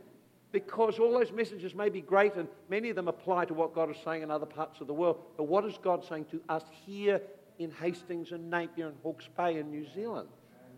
Because 0.51 0.99
all 0.99 1.17
those 1.17 1.31
messages 1.31 1.73
may 1.73 1.87
be 1.87 2.01
great 2.01 2.35
and 2.35 2.49
many 2.67 2.89
of 2.89 2.97
them 2.97 3.07
apply 3.07 3.45
to 3.45 3.53
what 3.53 3.73
God 3.73 3.89
is 3.89 3.97
saying 4.03 4.21
in 4.21 4.29
other 4.29 4.45
parts 4.45 4.81
of 4.81 4.87
the 4.87 4.93
world. 4.93 5.19
But 5.37 5.45
what 5.45 5.63
is 5.63 5.79
God 5.81 6.03
saying 6.03 6.25
to 6.25 6.41
us 6.49 6.63
here 6.85 7.21
in 7.57 7.71
Hastings 7.71 8.33
and 8.33 8.49
Napier 8.49 8.87
and 8.87 8.97
Hawke's 9.01 9.29
Bay 9.35 9.57
in 9.57 9.71
New 9.71 9.87
Zealand? 9.95 10.27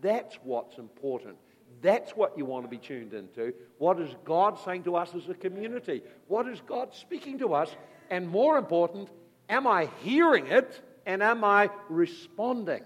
That's 0.00 0.36
what's 0.44 0.78
important. 0.78 1.36
That's 1.82 2.12
what 2.12 2.38
you 2.38 2.44
want 2.44 2.64
to 2.64 2.68
be 2.68 2.78
tuned 2.78 3.12
into. 3.12 3.52
What 3.78 4.00
is 4.00 4.14
God 4.24 4.58
saying 4.64 4.84
to 4.84 4.94
us 4.94 5.14
as 5.14 5.28
a 5.28 5.34
community? 5.34 6.02
What 6.28 6.48
is 6.48 6.60
God 6.64 6.94
speaking 6.94 7.38
to 7.40 7.54
us? 7.54 7.74
And 8.08 8.28
more 8.28 8.56
important, 8.56 9.08
am 9.48 9.66
I 9.66 9.88
hearing 10.02 10.46
it 10.46 10.80
and 11.04 11.22
am 11.22 11.42
I 11.42 11.70
responding? 11.88 12.82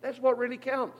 That's 0.00 0.18
what 0.18 0.38
really 0.38 0.56
counts. 0.56 0.98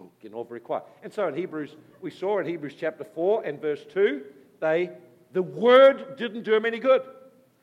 Oh, 0.00 0.10
getting 0.20 0.34
all 0.34 0.44
very 0.44 0.60
quiet. 0.60 0.84
And 1.02 1.12
so 1.12 1.28
in 1.28 1.34
Hebrews, 1.34 1.76
we 2.00 2.10
saw 2.10 2.38
in 2.38 2.46
Hebrews 2.46 2.74
chapter 2.78 3.04
4 3.04 3.44
and 3.44 3.60
verse 3.60 3.84
2, 3.92 4.22
they, 4.60 4.90
the 5.32 5.42
word 5.42 6.16
didn't 6.16 6.44
do 6.44 6.52
them 6.52 6.64
any 6.64 6.78
good. 6.78 7.02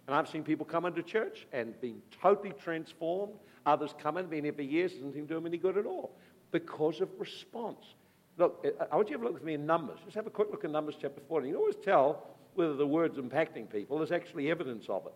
And 0.06 0.16
I've 0.16 0.30
seen 0.30 0.44
people 0.44 0.66
come 0.66 0.86
into 0.86 1.02
church 1.02 1.48
and 1.52 1.80
been 1.82 2.02
totally 2.22 2.54
transformed. 2.62 3.34
Others 3.66 3.96
come 3.98 4.18
in, 4.18 4.28
been 4.28 4.44
here 4.44 4.54
for 4.54 4.62
years, 4.62 4.94
doesn't 4.94 5.14
seem 5.14 5.24
to 5.24 5.28
do 5.30 5.36
them 5.36 5.48
any 5.48 5.58
good 5.58 5.78
at 5.78 5.86
all 5.86 6.16
because 6.52 7.02
of 7.02 7.10
response. 7.18 7.96
Look, 8.42 8.66
I 8.92 8.96
want 8.96 9.08
you 9.08 9.18
to 9.18 9.20
have 9.20 9.22
a 9.22 9.26
look 9.26 9.34
with 9.36 9.44
me 9.44 9.54
in 9.54 9.68
Numbers. 9.68 10.00
Just 10.04 10.16
have 10.16 10.26
a 10.26 10.32
quick 10.32 10.50
look 10.50 10.64
in 10.64 10.72
Numbers 10.72 10.96
chapter 11.00 11.22
14. 11.28 11.48
You 11.48 11.54
can 11.54 11.60
always 11.60 11.76
tell 11.76 12.24
whether 12.56 12.74
the 12.74 12.88
word's 12.88 13.20
impacting 13.20 13.72
people. 13.72 14.00
There's 14.00 14.12
actually 14.12 14.50
evidence 14.50 14.88
of 14.90 15.06
it. 15.06 15.14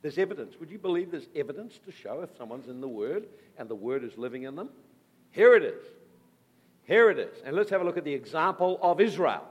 There's 0.00 0.16
evidence. 0.16 0.54
Would 0.58 0.70
you 0.70 0.78
believe 0.78 1.10
there's 1.10 1.28
evidence 1.36 1.78
to 1.84 1.92
show 1.92 2.22
if 2.22 2.30
someone's 2.38 2.68
in 2.68 2.80
the 2.80 2.88
Word 2.88 3.26
and 3.58 3.68
the 3.68 3.74
Word 3.74 4.04
is 4.04 4.16
living 4.16 4.44
in 4.44 4.56
them? 4.56 4.70
Here 5.32 5.54
it 5.54 5.62
is. 5.62 5.84
Here 6.84 7.10
it 7.10 7.18
is. 7.18 7.36
And 7.44 7.54
let's 7.54 7.68
have 7.68 7.82
a 7.82 7.84
look 7.84 7.98
at 7.98 8.04
the 8.04 8.14
example 8.14 8.78
of 8.80 8.98
Israel. 8.98 9.46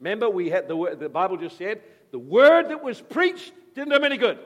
Remember, 0.00 0.28
we 0.28 0.50
had 0.50 0.66
the, 0.66 0.96
the 0.98 1.08
Bible 1.08 1.36
just 1.36 1.56
said 1.56 1.80
the 2.10 2.18
word 2.18 2.68
that 2.68 2.82
was 2.82 3.00
preached 3.00 3.52
didn't 3.76 3.90
do 3.90 3.94
them 3.94 4.04
any 4.04 4.16
good. 4.16 4.38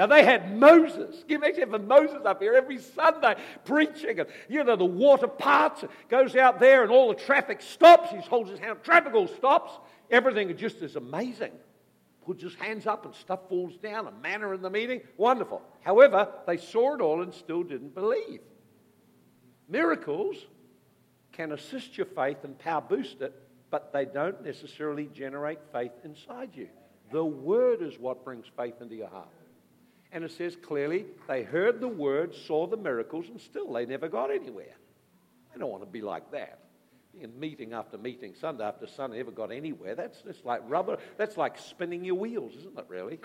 Now 0.00 0.06
they 0.06 0.24
had 0.24 0.58
Moses. 0.58 1.26
You 1.28 1.36
imagine 1.36 1.70
having 1.70 1.86
Moses 1.86 2.24
up 2.24 2.40
here 2.40 2.54
every 2.54 2.78
Sunday 2.78 3.34
preaching, 3.66 4.18
and 4.18 4.30
you 4.48 4.64
know 4.64 4.74
the 4.74 4.82
water 4.82 5.28
parts, 5.28 5.84
goes 6.08 6.34
out 6.36 6.58
there, 6.58 6.82
and 6.82 6.90
all 6.90 7.10
the 7.10 7.16
traffic 7.16 7.60
stops. 7.60 8.08
He 8.08 8.16
holds 8.16 8.48
his 8.48 8.58
hand, 8.58 8.78
traffic 8.82 9.12
all 9.12 9.28
stops. 9.28 9.78
Everything 10.10 10.56
just 10.56 10.76
is 10.76 10.96
amazing. 10.96 11.52
Puts 12.24 12.42
his 12.42 12.54
hands 12.54 12.86
up, 12.86 13.04
and 13.04 13.14
stuff 13.14 13.40
falls 13.50 13.76
down. 13.76 14.06
A 14.06 14.12
manna 14.22 14.52
in 14.52 14.62
the 14.62 14.70
meeting, 14.70 15.02
wonderful. 15.18 15.60
However, 15.82 16.32
they 16.46 16.56
saw 16.56 16.94
it 16.94 17.02
all 17.02 17.20
and 17.20 17.34
still 17.34 17.62
didn't 17.62 17.94
believe. 17.94 18.40
Miracles 19.68 20.36
can 21.32 21.52
assist 21.52 21.98
your 21.98 22.06
faith 22.06 22.38
and 22.44 22.58
power 22.58 22.80
boost 22.80 23.20
it, 23.20 23.34
but 23.68 23.92
they 23.92 24.06
don't 24.06 24.42
necessarily 24.42 25.10
generate 25.12 25.58
faith 25.74 25.92
inside 26.04 26.52
you. 26.54 26.70
The 27.12 27.22
Word 27.22 27.82
is 27.82 27.98
what 27.98 28.24
brings 28.24 28.46
faith 28.56 28.80
into 28.80 28.94
your 28.94 29.10
heart. 29.10 29.28
And 30.12 30.24
it 30.24 30.32
says 30.32 30.56
clearly, 30.56 31.06
they 31.28 31.42
heard 31.42 31.80
the 31.80 31.88
Word, 31.88 32.34
saw 32.34 32.66
the 32.66 32.76
miracles, 32.76 33.26
and 33.28 33.40
still 33.40 33.72
they 33.72 33.86
never 33.86 34.08
got 34.08 34.30
anywhere. 34.30 34.74
I 35.54 35.58
don't 35.58 35.70
want 35.70 35.82
to 35.82 35.90
be 35.90 36.02
like 36.02 36.30
that. 36.32 36.58
In 37.20 37.38
meeting 37.38 37.72
after 37.72 37.98
meeting, 37.98 38.34
Sunday 38.40 38.64
after 38.64 38.86
Sunday, 38.86 39.18
never 39.18 39.32
got 39.32 39.50
anywhere. 39.50 39.94
That's 39.94 40.22
just 40.22 40.44
like 40.44 40.62
rubber. 40.68 40.98
That's 41.16 41.36
like 41.36 41.58
spinning 41.58 42.04
your 42.04 42.14
wheels, 42.14 42.54
isn't 42.56 42.78
it, 42.78 42.86
really? 42.88 43.18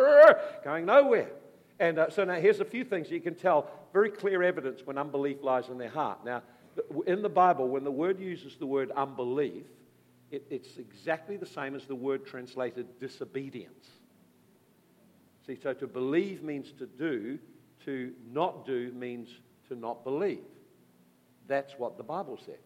Going 0.64 0.86
nowhere. 0.86 1.30
And 1.78 1.98
uh, 1.98 2.10
so 2.10 2.24
now 2.24 2.34
here's 2.34 2.60
a 2.60 2.64
few 2.64 2.84
things 2.84 3.10
you 3.10 3.20
can 3.20 3.34
tell 3.34 3.70
very 3.92 4.10
clear 4.10 4.42
evidence 4.42 4.82
when 4.84 4.98
unbelief 4.98 5.42
lies 5.42 5.68
in 5.68 5.78
their 5.78 5.88
heart. 5.88 6.24
Now, 6.24 6.42
in 7.06 7.22
the 7.22 7.28
Bible, 7.28 7.68
when 7.68 7.84
the 7.84 7.90
word 7.90 8.20
uses 8.20 8.56
the 8.56 8.66
word 8.66 8.90
unbelief, 8.92 9.64
it, 10.30 10.44
it's 10.50 10.76
exactly 10.78 11.36
the 11.36 11.46
same 11.46 11.74
as 11.74 11.86
the 11.86 11.94
word 11.94 12.26
translated 12.26 12.98
disobedience. 13.00 13.88
See, 15.46 15.58
so 15.62 15.74
to 15.74 15.86
believe 15.86 16.42
means 16.42 16.72
to 16.78 16.86
do, 16.86 17.38
to 17.84 18.12
not 18.32 18.66
do 18.66 18.92
means 18.92 19.28
to 19.68 19.76
not 19.76 20.04
believe. 20.04 20.40
That's 21.46 21.74
what 21.76 21.96
the 21.96 22.02
Bible 22.02 22.38
says. 22.44 22.56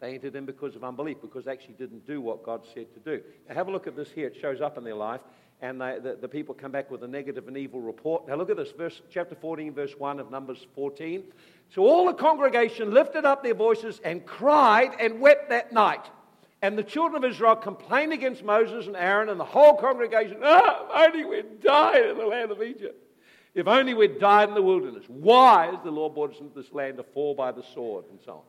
They 0.00 0.14
entered 0.14 0.36
in 0.36 0.46
because 0.46 0.76
of 0.76 0.84
unbelief, 0.84 1.16
because 1.20 1.46
they 1.46 1.52
actually 1.52 1.74
didn't 1.74 2.06
do 2.06 2.20
what 2.20 2.44
God 2.44 2.64
said 2.72 2.86
to 2.94 3.00
do. 3.00 3.22
Now, 3.48 3.54
have 3.56 3.66
a 3.66 3.72
look 3.72 3.88
at 3.88 3.96
this 3.96 4.10
here. 4.10 4.28
It 4.28 4.36
shows 4.40 4.60
up 4.60 4.78
in 4.78 4.84
their 4.84 4.94
life 4.94 5.20
and 5.60 5.80
they, 5.80 5.98
the, 6.00 6.16
the, 6.20 6.28
people 6.28 6.54
come 6.54 6.70
back 6.70 6.90
with 6.90 7.02
a 7.02 7.08
negative 7.08 7.48
and 7.48 7.56
evil 7.56 7.80
report. 7.80 8.28
Now 8.28 8.36
look 8.36 8.50
at 8.50 8.56
this, 8.56 8.70
verse, 8.70 9.02
chapter 9.10 9.34
14, 9.34 9.74
verse 9.74 9.92
1 9.98 10.20
of 10.20 10.30
Numbers 10.30 10.64
14. 10.74 11.24
So 11.74 11.82
all 11.82 12.06
the 12.06 12.14
congregation 12.14 12.92
lifted 12.92 13.24
up 13.24 13.42
their 13.42 13.54
voices 13.54 14.00
and 14.04 14.24
cried 14.24 14.92
and 15.00 15.20
wept 15.20 15.48
that 15.48 15.72
night. 15.72 16.08
And 16.60 16.76
the 16.76 16.82
children 16.82 17.22
of 17.22 17.30
Israel 17.30 17.54
complained 17.54 18.12
against 18.12 18.42
Moses 18.42 18.86
and 18.86 18.96
Aaron 18.96 19.28
and 19.28 19.38
the 19.38 19.44
whole 19.44 19.76
congregation. 19.76 20.38
Ah, 20.42 21.06
if 21.06 21.14
only 21.14 21.24
we'd 21.24 21.60
died 21.60 22.06
in 22.06 22.18
the 22.18 22.26
land 22.26 22.50
of 22.50 22.62
Egypt. 22.62 23.04
If 23.54 23.66
only 23.68 23.94
we'd 23.94 24.18
died 24.18 24.48
in 24.48 24.54
the 24.54 24.62
wilderness. 24.62 25.04
Why 25.08 25.66
has 25.66 25.78
the 25.84 25.90
Lord 25.90 26.14
brought 26.14 26.34
us 26.34 26.40
into 26.40 26.54
this 26.54 26.72
land 26.72 26.96
to 26.96 27.04
fall 27.04 27.34
by 27.34 27.52
the 27.52 27.62
sword 27.62 28.04
and 28.10 28.18
so 28.24 28.32
on? 28.32 28.42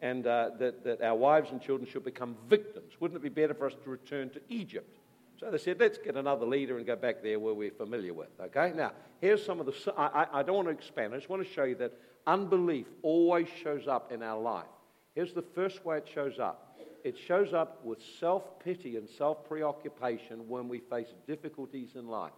And 0.00 0.26
uh, 0.26 0.50
that, 0.58 0.84
that 0.84 1.00
our 1.00 1.14
wives 1.14 1.50
and 1.50 1.60
children 1.60 1.88
should 1.88 2.04
become 2.04 2.36
victims. 2.48 2.92
Wouldn't 3.00 3.18
it 3.18 3.22
be 3.22 3.28
better 3.28 3.54
for 3.54 3.66
us 3.66 3.74
to 3.84 3.90
return 3.90 4.30
to 4.30 4.40
Egypt? 4.48 4.96
So 5.38 5.50
they 5.50 5.58
said, 5.58 5.78
let's 5.78 5.98
get 5.98 6.16
another 6.16 6.44
leader 6.44 6.76
and 6.78 6.86
go 6.86 6.96
back 6.96 7.22
there 7.22 7.38
where 7.38 7.54
we're 7.54 7.70
familiar 7.70 8.12
with. 8.12 8.28
Okay? 8.40 8.72
Now, 8.74 8.92
here's 9.20 9.44
some 9.44 9.60
of 9.60 9.66
the. 9.66 9.94
I, 9.96 10.26
I 10.32 10.42
don't 10.42 10.56
want 10.56 10.68
to 10.68 10.72
expand. 10.72 11.14
I 11.14 11.16
just 11.18 11.28
want 11.28 11.46
to 11.46 11.52
show 11.52 11.64
you 11.64 11.76
that 11.76 11.92
unbelief 12.26 12.86
always 13.02 13.46
shows 13.62 13.86
up 13.86 14.10
in 14.10 14.22
our 14.22 14.40
life. 14.40 14.66
Here's 15.14 15.32
the 15.32 15.42
first 15.42 15.84
way 15.84 15.98
it 15.98 16.08
shows 16.12 16.40
up 16.40 16.68
it 17.04 17.16
shows 17.26 17.52
up 17.52 17.84
with 17.84 17.98
self 18.18 18.58
pity 18.60 18.96
and 18.96 19.08
self 19.08 19.46
preoccupation 19.48 20.48
when 20.48 20.68
we 20.68 20.80
face 20.80 21.08
difficulties 21.26 21.90
in 21.94 22.08
life. 22.08 22.32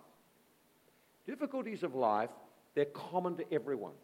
Difficulties 1.26 1.82
of 1.82 1.94
life, 1.94 2.30
they're 2.74 2.86
common 2.86 3.36
to 3.36 3.52
everyone. 3.52 3.94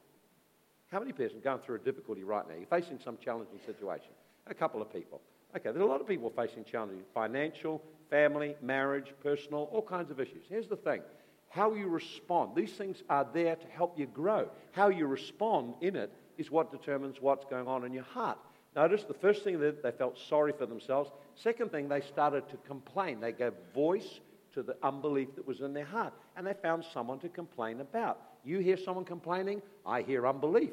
How 0.88 1.00
many 1.00 1.12
people 1.12 1.36
are 1.36 1.40
going 1.40 1.58
through 1.60 1.76
a 1.76 1.80
difficulty 1.80 2.22
right 2.22 2.46
now? 2.48 2.54
You're 2.54 2.66
facing 2.66 2.98
some 3.02 3.18
challenging 3.22 3.58
situation. 3.66 4.10
A 4.46 4.54
couple 4.54 4.80
of 4.80 4.92
people. 4.92 5.20
Okay, 5.56 5.70
there 5.72 5.80
are 5.80 5.86
a 5.86 5.88
lot 5.88 6.00
of 6.00 6.06
people 6.06 6.30
facing 6.30 6.64
challenges 6.64 7.04
financial, 7.14 7.82
family, 8.10 8.54
marriage, 8.62 9.12
personal, 9.22 9.68
all 9.72 9.82
kinds 9.82 10.10
of 10.10 10.20
issues. 10.20 10.44
Here's 10.48 10.68
the 10.68 10.76
thing 10.76 11.02
how 11.48 11.72
you 11.72 11.88
respond. 11.88 12.54
These 12.54 12.72
things 12.72 13.02
are 13.08 13.26
there 13.32 13.56
to 13.56 13.66
help 13.68 13.98
you 13.98 14.06
grow. 14.06 14.48
How 14.72 14.88
you 14.88 15.06
respond 15.06 15.74
in 15.80 15.96
it 15.96 16.12
is 16.36 16.50
what 16.50 16.70
determines 16.70 17.16
what's 17.20 17.44
going 17.46 17.66
on 17.66 17.84
in 17.84 17.92
your 17.92 18.04
heart. 18.04 18.38
Notice 18.76 19.04
the 19.04 19.14
first 19.14 19.42
thing 19.42 19.58
that 19.60 19.82
they 19.82 19.90
felt 19.90 20.18
sorry 20.28 20.52
for 20.52 20.66
themselves. 20.66 21.10
Second 21.34 21.72
thing, 21.72 21.88
they 21.88 22.02
started 22.02 22.46
to 22.50 22.58
complain. 22.58 23.20
They 23.20 23.32
gave 23.32 23.54
voice 23.74 24.20
to 24.52 24.62
the 24.62 24.76
unbelief 24.82 25.34
that 25.36 25.46
was 25.46 25.62
in 25.62 25.72
their 25.72 25.86
heart. 25.86 26.12
And 26.36 26.46
they 26.46 26.52
found 26.52 26.84
someone 26.92 27.18
to 27.20 27.30
complain 27.30 27.80
about. 27.80 28.20
You 28.44 28.58
hear 28.58 28.76
someone 28.76 29.06
complaining, 29.06 29.62
I 29.86 30.02
hear 30.02 30.26
unbelief. 30.26 30.70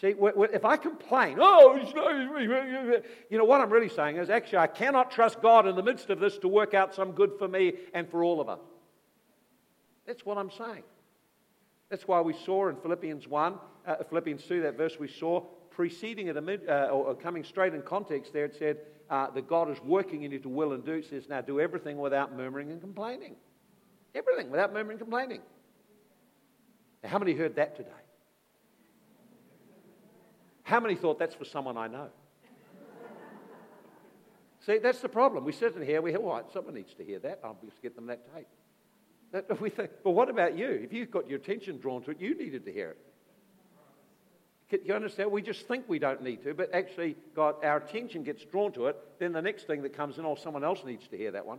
See, 0.00 0.14
if 0.18 0.64
I 0.64 0.76
complain, 0.76 1.36
oh, 1.40 1.76
you 3.30 3.38
know, 3.38 3.44
what 3.44 3.60
I'm 3.60 3.70
really 3.70 3.88
saying 3.88 4.16
is 4.16 4.28
actually, 4.28 4.58
I 4.58 4.66
cannot 4.66 5.10
trust 5.10 5.40
God 5.40 5.68
in 5.68 5.76
the 5.76 5.82
midst 5.82 6.10
of 6.10 6.18
this 6.18 6.36
to 6.38 6.48
work 6.48 6.74
out 6.74 6.94
some 6.94 7.12
good 7.12 7.32
for 7.38 7.46
me 7.46 7.74
and 7.92 8.08
for 8.08 8.24
all 8.24 8.40
of 8.40 8.48
us. 8.48 8.58
That's 10.06 10.26
what 10.26 10.36
I'm 10.36 10.50
saying. 10.50 10.82
That's 11.90 12.08
why 12.08 12.20
we 12.22 12.34
saw 12.44 12.68
in 12.68 12.76
Philippians 12.76 13.28
1, 13.28 13.54
uh, 13.86 13.96
Philippians 14.08 14.42
2, 14.44 14.62
that 14.62 14.76
verse 14.76 14.98
we 14.98 15.08
saw, 15.08 15.44
preceding 15.74 16.28
it, 16.28 16.36
uh, 16.36 16.72
or 16.86 17.14
coming 17.14 17.44
straight 17.44 17.74
in 17.74 17.82
context 17.82 18.32
there, 18.32 18.44
it 18.44 18.56
said 18.58 18.78
uh, 19.10 19.30
that 19.30 19.48
God 19.48 19.70
is 19.70 19.78
working 19.84 20.22
in 20.22 20.32
you 20.32 20.38
to 20.38 20.48
will 20.48 20.72
and 20.72 20.84
do. 20.84 20.92
It 20.92 21.06
says, 21.10 21.28
now 21.28 21.40
do 21.40 21.60
everything 21.60 21.98
without 21.98 22.34
murmuring 22.34 22.70
and 22.70 22.80
complaining. 22.80 23.34
Everything 24.14 24.50
without 24.50 24.72
murmuring 24.72 24.98
and 24.98 25.00
complaining. 25.00 25.40
Now, 27.02 27.10
how 27.10 27.18
many 27.18 27.34
heard 27.34 27.56
that 27.56 27.76
today? 27.76 27.90
How 30.62 30.80
many 30.80 30.94
thought 30.94 31.18
that's 31.18 31.34
for 31.34 31.44
someone 31.44 31.76
I 31.76 31.88
know? 31.88 32.08
See, 34.66 34.78
that's 34.78 35.00
the 35.00 35.08
problem. 35.08 35.44
We 35.44 35.52
sit 35.52 35.74
in 35.74 35.84
here, 35.84 36.00
we 36.00 36.12
hear, 36.12 36.20
well, 36.20 36.48
someone 36.52 36.74
needs 36.74 36.94
to 36.94 37.04
hear 37.04 37.18
that. 37.18 37.40
I'll 37.44 37.58
just 37.64 37.82
get 37.82 37.96
them 37.96 38.06
that 38.06 38.32
tape. 38.34 38.46
That, 39.32 39.60
we 39.60 39.68
think, 39.68 39.90
well, 40.04 40.14
what 40.14 40.30
about 40.30 40.56
you? 40.56 40.68
If 40.68 40.92
you've 40.92 41.10
got 41.10 41.28
your 41.28 41.38
attention 41.38 41.78
drawn 41.78 42.02
to 42.04 42.12
it, 42.12 42.20
you 42.20 42.38
needed 42.38 42.64
to 42.64 42.72
hear 42.72 42.90
it. 42.90 42.98
Can 44.78 44.86
you 44.86 44.94
understand? 44.94 45.30
We 45.30 45.42
just 45.42 45.66
think 45.68 45.88
we 45.88 45.98
don't 45.98 46.22
need 46.22 46.42
to, 46.44 46.54
but 46.54 46.74
actually, 46.74 47.16
God, 47.34 47.56
our 47.64 47.78
attention 47.78 48.22
gets 48.22 48.44
drawn 48.44 48.72
to 48.72 48.86
it. 48.86 48.96
Then 49.18 49.32
the 49.32 49.42
next 49.42 49.66
thing 49.66 49.82
that 49.82 49.96
comes 49.96 50.18
in, 50.18 50.24
oh, 50.24 50.34
someone 50.34 50.64
else 50.64 50.84
needs 50.84 51.06
to 51.08 51.16
hear 51.16 51.30
that 51.32 51.46
one. 51.46 51.58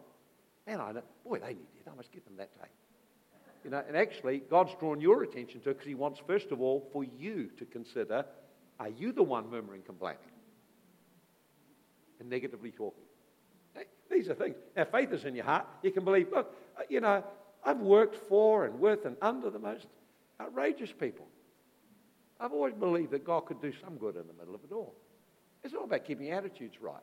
And 0.67 0.81
I 0.81 0.91
know, 0.91 1.03
boy, 1.23 1.39
they 1.39 1.49
need 1.49 1.67
it. 1.75 1.89
I 1.91 1.95
must 1.95 2.11
get 2.11 2.25
them 2.25 2.35
that 2.37 2.53
tape. 2.53 2.71
You 3.63 3.71
know, 3.71 3.83
and 3.87 3.97
actually, 3.97 4.39
God's 4.49 4.75
drawn 4.79 5.01
your 5.01 5.23
attention 5.23 5.59
to 5.61 5.69
it 5.71 5.73
because 5.73 5.87
He 5.87 5.95
wants, 5.95 6.19
first 6.27 6.51
of 6.51 6.61
all, 6.61 6.87
for 6.91 7.03
you 7.03 7.49
to 7.57 7.65
consider 7.65 8.25
are 8.79 8.89
you 8.89 9.13
the 9.13 9.23
one 9.23 9.49
murmuring, 9.49 9.81
complaining? 9.83 10.19
and 12.19 12.29
negatively 12.29 12.71
talking. 12.71 13.03
These 14.09 14.29
are 14.29 14.35
things. 14.35 14.55
Now, 14.75 14.85
faith 14.85 15.11
is 15.11 15.25
in 15.25 15.35
your 15.35 15.45
heart. 15.45 15.65
You 15.81 15.91
can 15.91 16.05
believe, 16.05 16.27
look, 16.31 16.53
uh, 16.77 16.83
you 16.89 17.01
know, 17.01 17.23
I've 17.63 17.79
worked 17.79 18.15
for 18.29 18.65
and 18.65 18.79
with 18.79 19.05
and 19.05 19.17
under 19.21 19.49
the 19.49 19.59
most 19.59 19.87
outrageous 20.39 20.91
people. 20.91 21.25
I've 22.39 22.51
always 22.51 22.73
believed 22.73 23.11
that 23.11 23.25
God 23.25 23.45
could 23.45 23.61
do 23.61 23.71
some 23.83 23.97
good 23.97 24.15
in 24.15 24.27
the 24.27 24.33
middle 24.33 24.55
of 24.55 24.61
it 24.63 24.73
all. 24.73 24.95
It's 25.63 25.73
all 25.73 25.85
about 25.85 26.05
keeping 26.05 26.31
attitudes 26.31 26.75
right. 26.81 27.01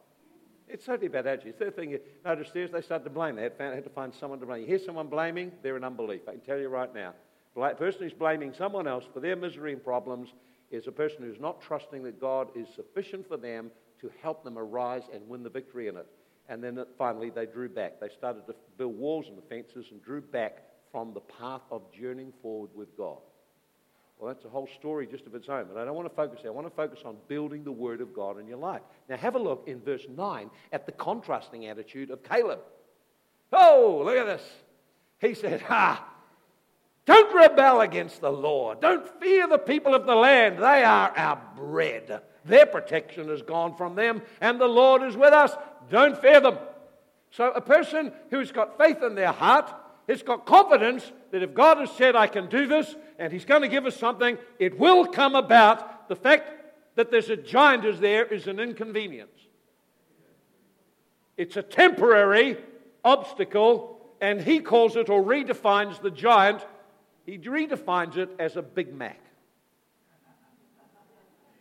It's 0.68 0.84
certainly 0.84 1.06
about 1.08 1.26
attitudes. 1.26 1.56
Third 1.58 1.74
thing 1.74 1.90
you 1.90 2.00
notice 2.24 2.50
there 2.52 2.64
is 2.64 2.70
they 2.70 2.80
start 2.80 3.04
to 3.04 3.10
blame. 3.10 3.36
They 3.36 3.42
had, 3.42 3.58
found, 3.58 3.74
had 3.74 3.84
to 3.84 3.90
find 3.90 4.14
someone 4.14 4.40
to 4.40 4.46
blame. 4.46 4.60
You 4.60 4.66
hear 4.66 4.78
someone 4.78 5.08
blaming, 5.08 5.52
they're 5.62 5.76
in 5.76 5.84
unbelief. 5.84 6.22
I 6.28 6.32
can 6.32 6.40
tell 6.40 6.58
you 6.58 6.68
right 6.68 6.92
now. 6.94 7.14
The 7.54 7.74
person 7.74 8.02
who's 8.02 8.12
blaming 8.12 8.54
someone 8.54 8.86
else 8.86 9.04
for 9.12 9.20
their 9.20 9.36
misery 9.36 9.72
and 9.72 9.82
problems 9.82 10.30
is 10.70 10.86
a 10.86 10.92
person 10.92 11.18
who's 11.20 11.40
not 11.40 11.60
trusting 11.60 12.02
that 12.04 12.20
God 12.20 12.48
is 12.54 12.66
sufficient 12.74 13.28
for 13.28 13.36
them 13.36 13.70
to 14.00 14.10
help 14.22 14.42
them 14.42 14.58
arise 14.58 15.02
and 15.12 15.28
win 15.28 15.42
the 15.42 15.50
victory 15.50 15.88
in 15.88 15.96
it. 15.96 16.06
And 16.48 16.62
then 16.62 16.82
finally, 16.96 17.30
they 17.30 17.46
drew 17.46 17.68
back. 17.68 18.00
They 18.00 18.08
started 18.08 18.46
to 18.46 18.54
build 18.78 18.98
walls 18.98 19.26
and 19.28 19.38
fences 19.48 19.90
and 19.90 20.02
drew 20.02 20.20
back 20.20 20.62
from 20.90 21.12
the 21.12 21.20
path 21.20 21.62
of 21.70 21.82
journeying 21.92 22.32
forward 22.42 22.70
with 22.74 22.96
God. 22.96 23.18
Well, 24.22 24.32
that's 24.32 24.44
a 24.44 24.48
whole 24.48 24.68
story 24.78 25.08
just 25.08 25.26
of 25.26 25.34
its 25.34 25.48
own. 25.48 25.66
But 25.66 25.82
I 25.82 25.84
don't 25.84 25.96
want 25.96 26.08
to 26.08 26.14
focus 26.14 26.42
there. 26.42 26.52
I 26.52 26.54
want 26.54 26.68
to 26.68 26.76
focus 26.76 27.00
on 27.04 27.16
building 27.26 27.64
the 27.64 27.72
Word 27.72 28.00
of 28.00 28.14
God 28.14 28.38
in 28.38 28.46
your 28.46 28.56
life. 28.56 28.82
Now, 29.08 29.16
have 29.16 29.34
a 29.34 29.38
look 29.40 29.64
in 29.66 29.80
verse 29.80 30.06
9 30.08 30.48
at 30.70 30.86
the 30.86 30.92
contrasting 30.92 31.66
attitude 31.66 32.08
of 32.08 32.22
Caleb. 32.22 32.60
Oh, 33.52 34.02
look 34.04 34.16
at 34.16 34.26
this. 34.26 34.48
He 35.20 35.34
said, 35.34 35.60
Ha! 35.62 36.08
Don't 37.04 37.34
rebel 37.34 37.80
against 37.80 38.20
the 38.20 38.30
Lord. 38.30 38.80
Don't 38.80 39.04
fear 39.20 39.48
the 39.48 39.58
people 39.58 39.92
of 39.92 40.06
the 40.06 40.14
land. 40.14 40.58
They 40.58 40.84
are 40.84 41.12
our 41.16 41.42
bread. 41.56 42.22
Their 42.44 42.66
protection 42.66 43.28
is 43.28 43.42
gone 43.42 43.74
from 43.74 43.96
them, 43.96 44.22
and 44.40 44.60
the 44.60 44.68
Lord 44.68 45.02
is 45.02 45.16
with 45.16 45.32
us. 45.32 45.50
Don't 45.90 46.16
fear 46.22 46.40
them. 46.40 46.58
So, 47.32 47.50
a 47.50 47.60
person 47.60 48.12
who's 48.30 48.52
got 48.52 48.78
faith 48.78 49.02
in 49.02 49.16
their 49.16 49.32
heart 49.32 49.74
has 50.12 50.22
got 50.22 50.46
confidence 50.46 51.10
that 51.30 51.42
if 51.42 51.54
God 51.54 51.78
has 51.78 51.90
said, 51.92 52.14
I 52.14 52.26
can 52.26 52.48
do 52.48 52.66
this, 52.66 52.94
and 53.18 53.32
He's 53.32 53.44
going 53.44 53.62
to 53.62 53.68
give 53.68 53.86
us 53.86 53.96
something, 53.96 54.38
it 54.58 54.78
will 54.78 55.06
come 55.06 55.34
about. 55.34 56.08
The 56.08 56.16
fact 56.16 56.50
that 56.94 57.10
there's 57.10 57.30
a 57.30 57.36
giant 57.36 57.84
is 57.84 58.00
there 58.00 58.24
is 58.24 58.46
an 58.46 58.60
inconvenience. 58.60 59.30
It's 61.36 61.56
a 61.56 61.62
temporary 61.62 62.58
obstacle, 63.04 64.00
and 64.20 64.40
he 64.40 64.60
calls 64.60 64.96
it 64.96 65.08
or 65.08 65.22
redefines 65.22 66.00
the 66.00 66.10
giant. 66.10 66.64
He 67.26 67.38
redefines 67.38 68.16
it 68.16 68.30
as 68.38 68.56
a 68.56 68.62
Big 68.62 68.94
Mac. 68.94 69.18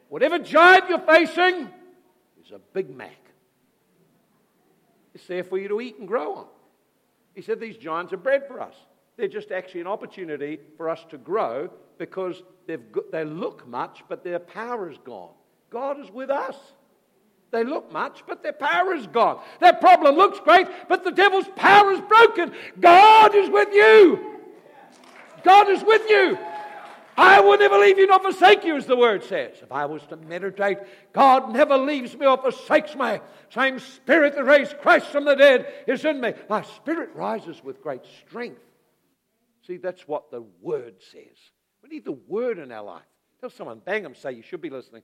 Whatever 0.10 0.40
giant 0.40 0.90
you're 0.90 1.00
facing 1.00 1.70
is 2.44 2.52
a 2.52 2.60
Big 2.74 2.96
Mac. 2.96 3.18
It's 5.14 5.26
there 5.26 5.44
for 5.44 5.58
you 5.58 5.70
to 5.70 5.82
eat 5.82 5.98
and 6.00 6.08
grow 6.08 6.36
on. 6.36 6.46
He 7.34 7.41
said 7.41 7.60
these 7.60 7.78
giants 7.78 8.13
are 8.13 8.17
bread 8.17 8.48
for 8.48 8.62
us. 8.62 8.76
They're 9.17 9.28
just 9.28 9.52
actually 9.52 9.82
an 9.82 9.88
opportunity 9.88 10.60
for 10.78 10.89
us 10.89 11.06
to 11.10 11.17
grow 11.17 11.70
because 11.98 12.41
they 12.67 13.24
look 13.24 13.67
much, 13.67 14.04
but 14.10 14.24
their 14.24 14.39
power 14.39 14.89
is 14.89 14.98
gone. 15.04 15.34
God 15.70 16.00
is 16.00 16.10
with 16.10 16.30
us. 16.30 16.56
They 17.52 17.63
look 17.63 17.91
much, 17.91 18.24
but 18.28 18.41
their 18.44 18.54
power 18.54 18.94
is 18.94 19.08
gone. 19.08 19.41
Their 19.60 19.74
problem 19.74 20.15
looks 20.15 20.39
great, 20.39 20.67
but 20.88 21.04
the 21.04 21.12
devil's 21.12 21.48
power 21.56 21.91
is 21.91 22.02
broken. 22.02 22.54
God 22.80 23.36
is 23.36 23.50
with 23.50 23.74
you. 23.74 24.39
God 25.44 25.70
is 25.70 25.84
with 25.84 26.10
you. 26.10 26.38
I 27.22 27.40
will 27.40 27.60
never 27.60 27.78
leave 27.78 28.00
you 28.00 28.08
nor 28.08 28.20
forsake 28.20 28.66
you, 28.66 28.76
as 28.76 28.88
the 28.88 28.98
word 28.98 29.24
says. 29.24 29.58
If 29.62 29.72
I 29.72 29.86
was 29.86 30.02
to 30.08 30.18
meditate, 30.18 30.80
God 31.14 31.54
never 31.54 31.78
leaves 31.78 32.18
me 32.18 32.26
or 32.26 32.36
forsakes 32.36 32.96
me. 32.96 33.20
Same 33.50 33.78
spirit 33.78 34.34
that 34.36 34.44
raised 34.44 34.80
Christ 34.80 35.06
from 35.06 35.26
the 35.26 35.36
dead 35.36 35.72
is 35.88 36.04
in 36.04 36.20
me. 36.20 36.34
My 36.50 36.64
spirit 36.64 37.12
rises 37.14 37.64
with 37.64 37.84
great 37.84 38.02
strength. 38.26 38.64
See, 39.68 39.78
that's 39.78 40.08
what 40.08 40.32
the 40.32 40.44
word 40.62 40.96
says. 41.12 41.38
We 41.84 41.90
need 41.90 42.06
the 42.06 42.18
word 42.28 42.58
in 42.58 42.72
our 42.72 42.84
life. 42.84 43.04
Tell 43.40 43.52
someone, 43.52 43.82
bang 43.86 44.02
them, 44.02 44.16
say, 44.16 44.32
you 44.32 44.42
should 44.42 44.62
be 44.62 44.72
listening. 44.72 45.04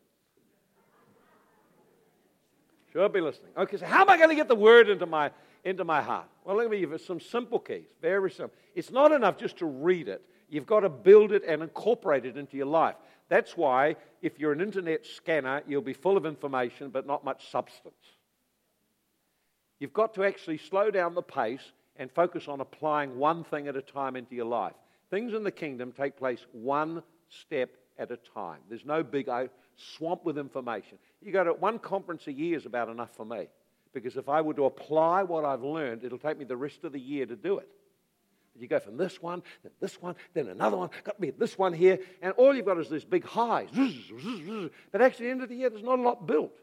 Should 2.93 3.13
be 3.13 3.21
listening. 3.21 3.51
Okay, 3.55 3.77
so 3.77 3.85
how 3.85 4.01
am 4.01 4.09
I 4.09 4.17
going 4.17 4.29
to 4.29 4.35
get 4.35 4.47
the 4.47 4.55
word 4.55 4.89
into 4.89 5.05
my, 5.05 5.29
into 5.63 5.83
my 5.83 6.01
heart? 6.01 6.25
Well, 6.43 6.55
let 6.55 6.67
me 6.67 6.79
give 6.79 6.89
you 6.89 6.97
some 6.97 7.19
simple 7.19 7.59
keys. 7.59 7.89
Very 8.01 8.31
simple. 8.31 8.57
It's 8.73 8.89
not 8.89 9.11
enough 9.11 9.37
just 9.37 9.57
to 9.57 9.67
read 9.67 10.07
it. 10.07 10.23
You've 10.49 10.65
got 10.65 10.81
to 10.81 10.89
build 10.89 11.31
it 11.31 11.43
and 11.45 11.61
incorporate 11.61 12.25
it 12.25 12.37
into 12.37 12.57
your 12.57 12.67
life. 12.67 12.95
That's 13.29 13.57
why, 13.57 13.97
if 14.21 14.39
you're 14.39 14.53
an 14.53 14.61
internet 14.61 15.05
scanner, 15.05 15.61
you'll 15.67 15.81
be 15.81 15.93
full 15.93 16.15
of 16.15 16.25
information 16.25 16.89
but 16.89 17.05
not 17.05 17.25
much 17.25 17.49
substance. 17.51 17.95
You've 19.79 19.93
got 19.93 20.13
to 20.15 20.23
actually 20.23 20.57
slow 20.57 20.89
down 20.89 21.13
the 21.13 21.21
pace 21.21 21.71
and 21.97 22.11
focus 22.11 22.47
on 22.47 22.61
applying 22.61 23.17
one 23.17 23.43
thing 23.43 23.67
at 23.67 23.75
a 23.75 23.81
time 23.81 24.15
into 24.15 24.35
your 24.35 24.45
life. 24.45 24.73
Things 25.09 25.33
in 25.33 25.43
the 25.43 25.51
kingdom 25.51 25.91
take 25.91 26.17
place 26.17 26.45
one 26.51 27.03
step 27.29 27.69
at 27.99 28.11
a 28.11 28.17
time. 28.17 28.59
There's 28.69 28.85
no 28.85 29.03
big 29.03 29.29
swamp 29.75 30.23
with 30.23 30.37
information. 30.37 30.97
You 31.21 31.31
go 31.31 31.43
to 31.43 31.53
one 31.53 31.79
conference 31.79 32.27
a 32.27 32.31
year 32.31 32.57
is 32.57 32.65
about 32.65 32.89
enough 32.89 33.15
for 33.15 33.25
me. 33.25 33.47
Because 33.93 34.17
if 34.17 34.29
I 34.29 34.41
were 34.41 34.53
to 34.53 34.65
apply 34.65 35.23
what 35.23 35.45
I've 35.45 35.63
learned, 35.63 36.03
it'll 36.03 36.19
take 36.19 36.37
me 36.37 36.45
the 36.45 36.57
rest 36.57 36.83
of 36.83 36.91
the 36.91 36.99
year 36.99 37.25
to 37.25 37.35
do 37.35 37.57
it. 37.57 37.67
You 38.59 38.67
go 38.67 38.79
from 38.79 38.97
this 38.97 39.21
one, 39.21 39.43
then 39.63 39.71
this 39.79 40.01
one, 40.01 40.15
then 40.33 40.47
another 40.47 40.77
one, 40.77 40.89
got 41.03 41.15
to 41.15 41.21
be 41.21 41.31
this 41.31 41.57
one 41.57 41.73
here, 41.73 41.99
and 42.21 42.33
all 42.33 42.55
you've 42.55 42.65
got 42.65 42.79
is 42.79 42.89
this 42.89 43.03
big 43.03 43.25
high. 43.25 43.67
But 44.91 45.01
actually, 45.01 45.27
at 45.27 45.29
the 45.29 45.31
end 45.31 45.43
of 45.43 45.49
the 45.49 45.55
year, 45.55 45.69
there's 45.69 45.83
not 45.83 45.99
a 45.99 46.01
lot 46.01 46.25
built. 46.25 46.57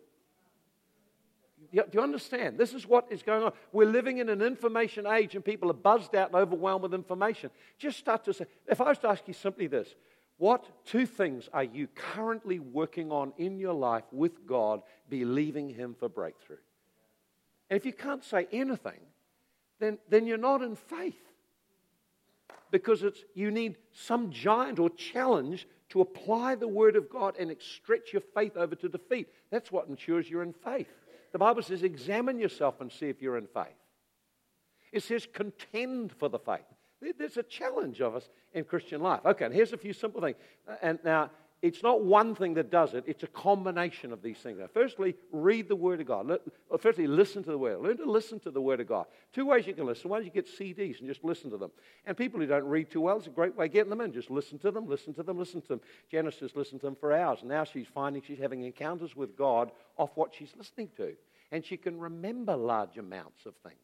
Do 1.73 1.83
you 1.93 2.01
understand? 2.01 2.57
This 2.57 2.73
is 2.73 2.87
what 2.87 3.07
is 3.11 3.23
going 3.23 3.43
on. 3.43 3.53
We're 3.73 3.91
living 3.91 4.19
in 4.19 4.29
an 4.29 4.43
information 4.43 5.07
age, 5.07 5.35
and 5.35 5.45
people 5.45 5.71
are 5.71 5.75
buzzed 5.75 6.15
out 6.15 6.29
and 6.29 6.37
overwhelmed 6.37 6.83
with 6.83 6.95
information. 6.95 7.51
Just 7.79 7.99
start 7.99 8.25
to 8.27 8.35
say, 8.35 8.47
if 8.69 8.81
I 8.81 8.91
was 8.91 8.99
to 8.99 9.09
ask 9.09 9.27
you 9.27 9.35
simply 9.35 9.67
this, 9.67 9.89
what 10.37 10.65
two 10.85 11.07
things 11.07 11.49
are 11.53 11.65
you 11.65 11.89
currently 11.95 12.59
working 12.59 13.11
on 13.11 13.33
in 13.39 13.59
your 13.59 13.73
life 13.73 14.05
with 14.13 14.47
God, 14.47 14.83
believing 15.09 15.69
Him 15.69 15.97
for 15.99 16.09
breakthrough? 16.09 16.59
And 17.71 17.77
if 17.77 17.87
you 17.87 17.93
can't 17.93 18.25
say 18.25 18.47
anything, 18.53 19.01
then, 19.81 19.99
then 20.09 20.27
you're 20.27 20.39
not 20.39 20.63
in 20.63 20.77
faith 20.77 21.15
because 22.75 23.05
it's, 23.05 23.23
you 23.35 23.53
need 23.53 23.77
some 23.93 24.33
giant 24.33 24.81
or 24.81 24.91
challenge 24.91 25.69
to 25.91 26.01
apply 26.01 26.57
the 26.57 26.67
Word 26.67 26.97
of 26.97 27.09
God 27.09 27.37
and 27.39 27.55
stretch 27.61 28.13
your 28.13 28.23
faith 28.35 28.57
over 28.57 28.75
to 28.75 28.89
defeat. 28.89 29.29
That's 29.53 29.71
what 29.71 29.87
ensures 29.87 30.29
you're 30.29 30.43
in 30.43 30.53
faith. 30.53 30.89
The 31.31 31.39
Bible 31.39 31.63
says, 31.63 31.85
examine 31.85 32.41
yourself 32.41 32.81
and 32.81 32.91
see 32.91 33.07
if 33.07 33.23
you're 33.23 33.39
in 33.39 33.47
faith. 33.47 33.79
It 34.93 35.05
says, 35.05 35.25
contend 35.33 36.15
for 36.19 36.29
the 36.29 36.41
faith. 36.41 36.65
There's 37.17 37.37
a 37.37 37.45
challenge 37.45 38.01
of 38.01 38.17
us 38.17 38.29
in 38.55 38.65
Christian 38.65 39.01
life. 39.01 39.21
Okay, 39.25 39.45
and 39.45 39.55
here's 39.55 39.73
a 39.73 39.77
few 39.77 39.93
simple 39.93 40.21
things. 40.21 40.37
Uh, 40.69 40.75
and 40.83 40.99
now, 41.05 41.31
it's 41.65 41.83
not 41.83 42.05
one 42.05 42.35
thing 42.35 42.53
that 42.55 42.71
does 42.71 42.93
it, 42.93 43.05
it's 43.07 43.23
a 43.23 43.27
combination 43.27 44.13
of 44.13 44.21
these 44.21 44.37
things. 44.37 44.59
Now, 44.59 44.67
firstly, 44.67 45.15
read 45.33 45.67
the 45.67 45.75
Word 45.75 45.99
of 46.03 46.07
God. 46.07 46.31
Firstly, 46.79 47.07
listen 47.07 47.43
to 47.43 47.51
the 47.51 47.57
Word. 47.57 47.81
Learn 47.81 47.97
to 47.97 48.05
listen 48.05 48.39
to 48.41 48.51
the 48.51 48.61
Word 48.61 48.81
of 48.81 48.87
God. 48.87 49.07
Two 49.33 49.47
ways 49.47 49.67
you 49.67 49.73
can 49.73 49.87
listen. 49.87 50.11
One 50.11 50.21
is 50.21 50.27
you 50.27 50.31
get 50.31 50.47
CDs 50.47 50.99
and 50.99 51.09
just 51.09 51.25
listen 51.25 51.51
to 51.53 51.57
them. 51.57 51.71
And 52.05 52.19
people 52.19 52.39
who 52.39 52.45
don't 52.45 52.67
read 52.67 52.91
too 52.91 53.01
well, 53.01 53.17
it's 53.17 53.29
a 53.29 53.31
great 53.31 53.57
way 53.57 53.65
of 53.65 53.73
getting 53.73 53.89
them 53.89 54.03
in. 54.03 54.13
Just 54.13 54.31
listen 54.31 54.59
to 54.59 54.71
them, 54.71 54.87
listen 54.87 55.15
to 55.15 55.23
them, 55.23 55.39
listen 55.39 55.63
to 55.63 55.69
them. 55.69 55.81
Janice 56.11 56.37
just 56.37 56.55
listened 56.55 56.83
to 56.83 56.87
them 56.87 56.97
for 57.01 57.15
hours. 57.15 57.39
Now 57.43 57.65
she's 57.65 57.87
finding 57.87 58.21
she's 58.21 58.39
having 58.39 58.63
encounters 58.65 59.17
with 59.17 59.35
God 59.35 59.71
off 59.97 60.11
what 60.17 60.35
she's 60.35 60.53
listening 60.59 60.91
to. 60.99 61.15
And 61.51 61.65
she 61.65 61.79
can 61.79 61.99
remember 61.99 62.55
large 62.57 62.99
amounts 62.99 63.47
of 63.47 63.55
things 63.63 63.84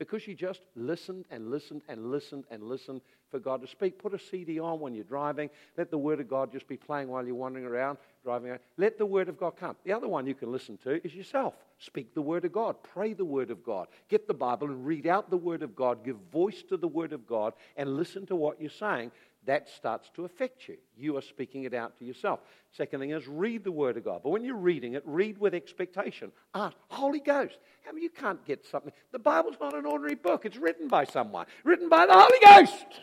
because 0.00 0.26
you 0.26 0.34
just 0.34 0.62
listened 0.74 1.26
and 1.30 1.50
listened 1.50 1.82
and 1.86 2.10
listened 2.10 2.44
and 2.50 2.62
listened 2.62 3.02
for 3.30 3.38
God 3.38 3.60
to 3.60 3.68
speak. 3.68 3.98
Put 3.98 4.14
a 4.14 4.18
CD 4.18 4.58
on 4.58 4.80
when 4.80 4.94
you're 4.94 5.04
driving. 5.04 5.50
Let 5.76 5.90
the 5.90 5.98
Word 5.98 6.20
of 6.20 6.28
God 6.28 6.50
just 6.50 6.66
be 6.66 6.78
playing 6.78 7.08
while 7.08 7.24
you're 7.24 7.34
wandering 7.34 7.66
around, 7.66 7.98
driving 8.24 8.48
around. 8.48 8.60
Let 8.78 8.96
the 8.96 9.04
Word 9.04 9.28
of 9.28 9.38
God 9.38 9.56
come. 9.60 9.76
The 9.84 9.92
other 9.92 10.08
one 10.08 10.26
you 10.26 10.34
can 10.34 10.50
listen 10.50 10.78
to 10.84 11.06
is 11.06 11.14
yourself. 11.14 11.54
Speak 11.78 12.14
the 12.14 12.22
Word 12.22 12.46
of 12.46 12.52
God. 12.52 12.76
Pray 12.82 13.12
the 13.12 13.26
Word 13.26 13.50
of 13.50 13.62
God. 13.62 13.88
Get 14.08 14.26
the 14.26 14.32
Bible 14.32 14.68
and 14.68 14.86
read 14.86 15.06
out 15.06 15.28
the 15.28 15.36
Word 15.36 15.62
of 15.62 15.76
God. 15.76 16.02
Give 16.02 16.16
voice 16.32 16.62
to 16.70 16.78
the 16.78 16.88
Word 16.88 17.12
of 17.12 17.26
God 17.26 17.52
and 17.76 17.94
listen 17.94 18.24
to 18.26 18.36
what 18.36 18.58
you're 18.58 18.70
saying 18.70 19.12
that 19.46 19.68
starts 19.70 20.10
to 20.14 20.24
affect 20.24 20.68
you. 20.68 20.76
You 20.96 21.16
are 21.16 21.22
speaking 21.22 21.64
it 21.64 21.72
out 21.72 21.98
to 21.98 22.04
yourself. 22.04 22.40
Second 22.72 23.00
thing 23.00 23.10
is 23.10 23.26
read 23.26 23.64
the 23.64 23.72
Word 23.72 23.96
of 23.96 24.04
God. 24.04 24.20
But 24.22 24.30
when 24.30 24.44
you're 24.44 24.56
reading 24.56 24.94
it, 24.94 25.02
read 25.06 25.38
with 25.38 25.54
expectation. 25.54 26.30
Ah, 26.54 26.72
Holy 26.88 27.20
Ghost. 27.20 27.56
I 27.88 27.92
mean, 27.92 28.02
you 28.02 28.10
can't 28.10 28.44
get 28.44 28.64
something. 28.66 28.92
The 29.12 29.18
Bible's 29.18 29.56
not 29.60 29.74
an 29.74 29.86
ordinary 29.86 30.14
book, 30.14 30.44
it's 30.44 30.56
written 30.56 30.88
by 30.88 31.04
someone, 31.04 31.46
written 31.64 31.88
by 31.88 32.06
the 32.06 32.12
Holy 32.12 32.38
Ghost. 32.66 33.00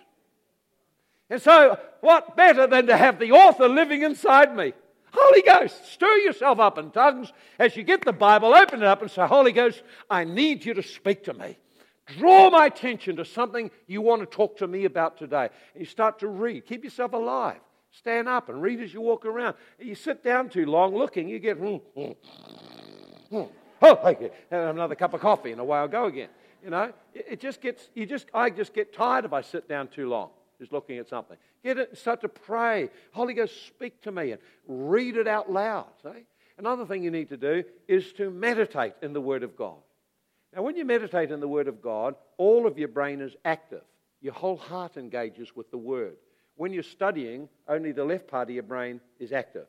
And 1.30 1.42
so, 1.42 1.78
what 2.02 2.38
better 2.38 2.68
than 2.68 2.88
to 2.88 2.96
have 2.96 3.20
the 3.20 3.32
author 3.32 3.68
living 3.68 4.04
inside 4.04 4.56
me? 4.56 4.74
Holy 5.12 5.42
Ghost, 5.42 5.92
stir 5.92 6.18
yourself 6.18 6.60
up 6.60 6.78
in 6.78 6.92
tongues 6.92 7.34
as 7.58 7.76
you 7.76 7.84
get 7.84 8.06
the 8.06 8.14
Bible, 8.14 8.54
open 8.54 8.82
it 8.82 8.86
up 8.86 9.02
and 9.02 9.10
say, 9.10 9.26
Holy 9.26 9.52
Ghost, 9.52 9.82
I 10.10 10.24
need 10.24 10.64
you 10.64 10.76
to 10.76 10.84
speak 10.84 11.24
to 11.26 11.34
me. 11.34 11.58
Draw 12.18 12.50
my 12.50 12.66
attention 12.68 13.18
to 13.18 13.26
something 13.26 13.70
you 13.86 14.02
want 14.02 14.22
to 14.22 14.26
talk 14.26 14.58
to 14.58 14.68
me 14.68 14.86
about 14.86 15.18
today. 15.18 15.50
And 15.74 15.82
you 15.82 15.86
start 15.86 16.20
to 16.20 16.28
read. 16.28 16.66
Keep 16.66 16.84
yourself 16.84 17.14
alive. 17.14 17.60
Stand 17.92 18.30
up 18.30 18.50
and 18.50 18.62
read 18.62 18.80
as 18.82 18.94
you 18.94 19.02
walk 19.02 19.26
around. 19.26 19.56
You 19.80 19.96
sit 19.96 20.24
down 20.24 20.50
too 20.50 20.66
long 20.66 20.96
looking, 20.96 21.28
you 21.28 21.40
get, 21.40 21.58
hmm, 21.58 21.78
hmm, 21.96 22.12
hmm. 23.30 23.44
Oh, 23.82 23.96
thank 23.96 24.22
you. 24.22 24.32
Have 24.52 24.76
another 24.76 24.96
cup 24.96 25.14
of 25.14 25.22
coffee, 25.22 25.52
and 25.52 25.62
away 25.62 25.78
I'll 25.78 25.88
go 25.88 26.06
again. 26.06 26.30
You 26.64 26.70
know, 26.72 26.94
it, 27.14 27.40
just 27.40 27.62
gets, 27.62 27.90
you 27.94 28.06
just, 28.06 28.28
I 28.34 28.50
just 28.50 28.74
get 28.74 28.94
tired 28.94 29.26
if 29.26 29.34
I 29.34 29.42
sit 29.42 29.68
down 29.68 29.88
too 29.88 30.10
long 30.10 30.30
just 30.60 30.72
looking 30.72 30.98
at 30.98 31.08
something. 31.08 31.38
Get 31.64 31.78
it, 31.78 31.98
start 31.98 32.22
to 32.22 32.30
pray. 32.30 32.90
Holy 33.12 33.34
Ghost, 33.34 33.68
speak 33.68 34.02
to 34.04 34.12
me 34.12 34.32
and 34.32 34.42
read 34.68 35.18
it 35.18 35.28
out 35.28 35.52
loud. 35.52 35.88
See? 36.02 36.26
Another 36.58 36.86
thing 36.86 37.04
you 37.04 37.12
need 37.12 37.30
to 37.30 37.38
do 37.38 37.64
is 37.88 38.14
to 38.14 38.32
meditate 38.32 38.94
in 39.02 39.14
the 39.14 39.22
Word 39.22 39.44
of 39.44 39.56
God. 39.56 39.78
Now, 40.56 40.64
when 40.64 40.76
you 40.76 40.86
meditate 40.86 41.32
in 41.32 41.40
the 41.40 41.48
Word 41.48 41.68
of 41.68 41.82
God, 41.82 42.16
all 42.38 42.66
of 42.68 42.78
your 42.78 42.88
brain 42.88 43.22
is 43.22 43.36
active. 43.46 43.84
Your 44.22 44.34
whole 44.34 44.58
heart 44.58 44.98
engages 44.98 45.56
with 45.56 45.70
the 45.72 45.78
Word. 45.78 46.18
When 46.56 46.74
you're 46.74 46.84
studying, 46.84 47.50
only 47.68 47.92
the 47.92 48.06
left 48.06 48.28
part 48.28 48.50
of 48.50 48.54
your 48.54 48.64
brain 48.64 49.00
is 49.20 49.32
active. 49.32 49.68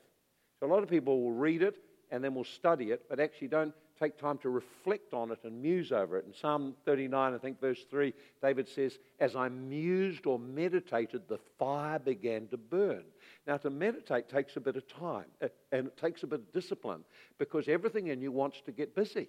So, 0.60 0.66
a 0.66 0.72
lot 0.72 0.82
of 0.82 0.88
people 0.88 1.20
will 1.22 1.32
read 1.32 1.62
it 1.62 1.76
and 2.10 2.24
then 2.24 2.34
will 2.34 2.44
study 2.44 2.90
it, 2.90 3.02
but 3.10 3.20
actually 3.20 3.48
don't 3.48 3.74
take 3.98 4.16
time 4.18 4.38
to 4.38 4.48
reflect 4.48 5.12
on 5.12 5.32
it 5.32 5.40
and 5.44 5.60
muse 5.60 5.92
over 5.92 6.18
it. 6.18 6.24
In 6.26 6.32
Psalm 6.32 6.74
39, 6.84 7.34
I 7.34 7.38
think 7.38 7.60
verse 7.60 7.84
3, 7.90 8.14
David 8.40 8.68
says, 8.68 8.98
As 9.18 9.36
I 9.36 9.48
mused 9.48 10.26
or 10.26 10.38
meditated, 10.38 11.22
the 11.28 11.38
fire 11.58 11.98
began 11.98 12.46
to 12.48 12.56
burn. 12.56 13.02
Now, 13.46 13.56
to 13.58 13.70
meditate 13.70 14.28
takes 14.28 14.56
a 14.56 14.60
bit 14.60 14.76
of 14.76 14.86
time 14.88 15.26
uh, 15.42 15.48
and 15.72 15.88
it 15.88 15.96
takes 15.96 16.22
a 16.22 16.26
bit 16.26 16.40
of 16.40 16.52
discipline 16.52 17.04
because 17.38 17.68
everything 17.68 18.06
in 18.08 18.22
you 18.22 18.32
wants 18.32 18.60
to 18.66 18.72
get 18.72 18.94
busy. 18.94 19.28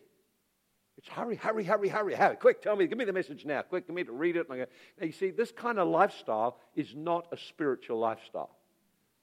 It's 1.00 1.08
hurry, 1.08 1.38
hurry, 1.38 1.64
hurry, 1.64 1.88
hurry, 1.88 2.14
hurry. 2.14 2.36
Quick, 2.36 2.62
tell 2.62 2.76
me, 2.76 2.86
give 2.86 2.98
me 2.98 3.06
the 3.06 3.14
message 3.14 3.46
now. 3.46 3.62
Quick, 3.62 3.88
give 3.88 3.96
me 3.96 4.04
to 4.04 4.12
read 4.12 4.36
it. 4.36 4.50
Now, 4.50 4.66
you 5.02 5.14
see, 5.14 5.32
this 5.32 5.50
kind 5.50 5.80
of 5.80 5.88
lifestyle 5.88 6.58
is 6.76 6.94
not 6.94 7.26
a 7.32 7.38
spiritual 7.38 8.00
lifestyle. 8.00 8.50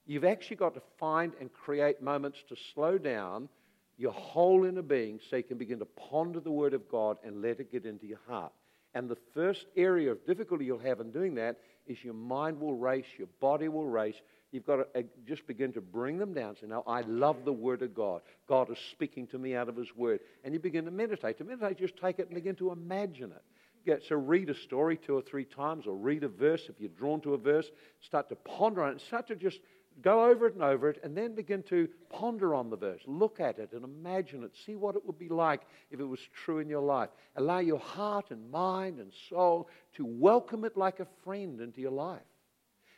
You've 0.07 0.25
actually 0.25 0.57
got 0.57 0.73
to 0.73 0.83
find 0.99 1.35
and 1.39 1.53
create 1.53 2.01
moments 2.01 2.39
to 2.49 2.57
slow 2.73 2.97
down 2.97 3.51
your 3.99 4.12
whole 4.12 4.65
inner 4.65 4.81
being 4.81 5.21
so 5.29 5.37
you 5.37 5.43
can 5.43 5.59
begin 5.59 5.79
to 5.81 5.85
ponder 5.85 6.41
the 6.41 6.51
Word 6.51 6.73
of 6.73 6.89
God 6.89 7.19
and 7.23 7.43
let 7.43 7.61
it 7.61 7.71
get 7.71 7.85
into 7.85 8.07
your 8.07 8.21
heart. 8.27 8.53
And 8.95 9.07
the 9.07 9.19
first 9.35 9.67
area 9.77 10.11
of 10.11 10.25
difficulty 10.25 10.65
you'll 10.65 10.79
have 10.79 11.01
in 11.01 11.11
doing 11.11 11.35
that 11.35 11.59
is 11.87 12.03
your 12.03 12.15
mind 12.15 12.59
will 12.59 12.73
race, 12.73 13.05
your 13.19 13.29
body 13.39 13.69
will 13.69 13.87
race. 13.87 14.17
You've 14.57 14.66
got 14.66 14.77
to 14.77 15.01
uh, 15.01 15.03
just 15.29 15.47
begin 15.47 15.73
to 15.75 15.81
bring 15.81 16.19
them 16.19 16.33
down. 16.33 16.57
Say, 16.61 16.66
now, 16.66 16.83
I 16.87 17.03
love 17.03 17.45
the 17.45 17.53
Word 17.53 17.83
of 17.83 17.95
God. 17.95 18.23
God 18.49 18.71
is 18.71 18.79
speaking 18.90 19.27
to 19.29 19.38
me 19.38 19.55
out 19.55 19.69
of 19.69 19.77
His 19.77 19.95
Word. 19.95 20.21
And 20.45 20.55
you 20.55 20.61
begin 20.61 20.87
to 20.87 20.90
meditate. 20.90 21.38
To 21.38 21.45
meditate, 21.45 21.79
just 21.79 21.97
take 21.97 22.19
it 22.19 22.27
and 22.27 22.35
begin 22.35 22.57
to 22.57 22.73
imagine 22.73 23.33
it. 23.33 23.42
Get, 23.85 24.03
so 24.09 24.16
read 24.16 24.51
a 24.51 24.55
story 24.55 24.97
two 24.97 25.14
or 25.14 25.23
three 25.23 25.45
times 25.45 25.87
or 25.87 25.95
read 25.95 26.25
a 26.25 26.29
verse. 26.29 26.62
If 26.69 26.81
you're 26.81 26.88
drawn 26.88 27.21
to 27.21 27.35
a 27.35 27.38
verse, 27.38 27.66
start 28.01 28.29
to 28.31 28.35
ponder 28.35 28.83
on 28.83 28.95
it. 28.95 29.03
Start 29.03 29.29
to 29.29 29.37
just 29.37 29.61
Go 30.03 30.27
over 30.27 30.47
it 30.47 30.55
and 30.55 30.62
over 30.62 30.90
it, 30.90 31.01
and 31.03 31.16
then 31.16 31.35
begin 31.35 31.62
to 31.71 31.88
ponder 32.11 32.55
on 32.55 32.69
the 32.69 32.77
verse. 32.77 33.01
Look 33.07 33.40
at 33.40 33.59
it 33.59 33.73
and 33.73 33.83
imagine 33.83 34.45
it. 34.45 34.53
See 34.66 34.75
what 34.77 34.95
it 34.95 35.07
would 35.07 35.19
be 35.19 35.31
like 35.31 35.62
if 35.90 36.01
it 36.01 36.05
was 36.05 36.21
true 36.45 36.59
in 36.59 36.69
your 36.69 36.83
life. 36.83 37.09
Allow 37.37 37.61
your 37.61 37.79
heart 37.79 38.27
and 38.31 38.51
mind 38.51 39.01
and 39.01 39.11
soul 39.31 39.71
to 39.95 40.05
welcome 40.05 40.64
it 40.64 40.77
like 40.77 41.01
a 41.01 41.07
friend 41.25 41.62
into 41.62 41.81
your 41.81 41.92
life. 41.92 42.21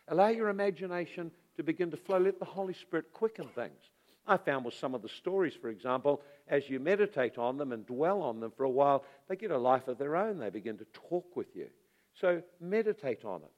Allow 0.09 0.29
your 0.29 0.49
imagination 0.49 1.31
to 1.59 1.63
begin 1.63 1.91
to 1.91 1.97
flow. 1.97 2.19
Let 2.19 2.39
the 2.39 2.45
Holy 2.45 2.73
Spirit 2.73 3.13
quicken 3.13 3.49
things. 3.49 3.91
I 4.27 4.37
found 4.37 4.65
with 4.65 4.75
some 4.75 4.95
of 4.95 5.03
the 5.03 5.09
stories, 5.09 5.55
for 5.61 5.69
example, 5.69 6.23
as 6.49 6.69
you 6.69 6.79
meditate 6.81 7.37
on 7.37 7.57
them 7.57 7.73
and 7.73 7.85
dwell 7.87 8.23
on 8.23 8.41
them 8.41 8.53
for 8.57 8.65
a 8.65 8.71
while, 8.71 9.05
they 9.29 9.37
get 9.37 9.51
a 9.51 9.59
life 9.59 9.89
of 9.89 9.99
their 9.99 10.17
own. 10.17 10.39
They 10.39 10.51
begin 10.51 10.79
to 10.79 10.87
talk 10.93 11.35
with 11.35 11.49
you. 11.55 11.67
So 12.21 12.43
meditate 12.61 13.25
on 13.25 13.43
it. 13.43 13.51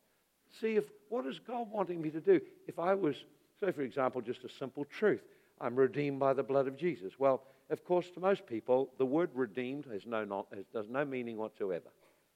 See 0.60 0.76
if 0.76 0.84
what 1.08 1.26
is 1.26 1.38
God 1.38 1.68
wanting 1.70 2.00
me 2.00 2.10
to 2.10 2.20
do? 2.20 2.40
If 2.66 2.78
I 2.78 2.94
was, 2.94 3.16
so 3.58 3.70
for 3.70 3.82
example, 3.82 4.20
just 4.20 4.44
a 4.44 4.48
simple 4.48 4.84
truth, 4.84 5.22
I'm 5.60 5.76
redeemed 5.76 6.18
by 6.18 6.32
the 6.32 6.42
blood 6.42 6.66
of 6.66 6.76
Jesus. 6.76 7.18
Well, 7.18 7.42
of 7.68 7.84
course, 7.84 8.10
to 8.14 8.20
most 8.20 8.46
people, 8.46 8.90
the 8.98 9.06
word 9.06 9.30
redeemed 9.34 9.86
has 9.92 10.06
no, 10.06 10.24
not, 10.24 10.46
has, 10.54 10.64
does 10.72 10.88
no 10.88 11.04
meaning 11.04 11.36
whatsoever. 11.36 11.90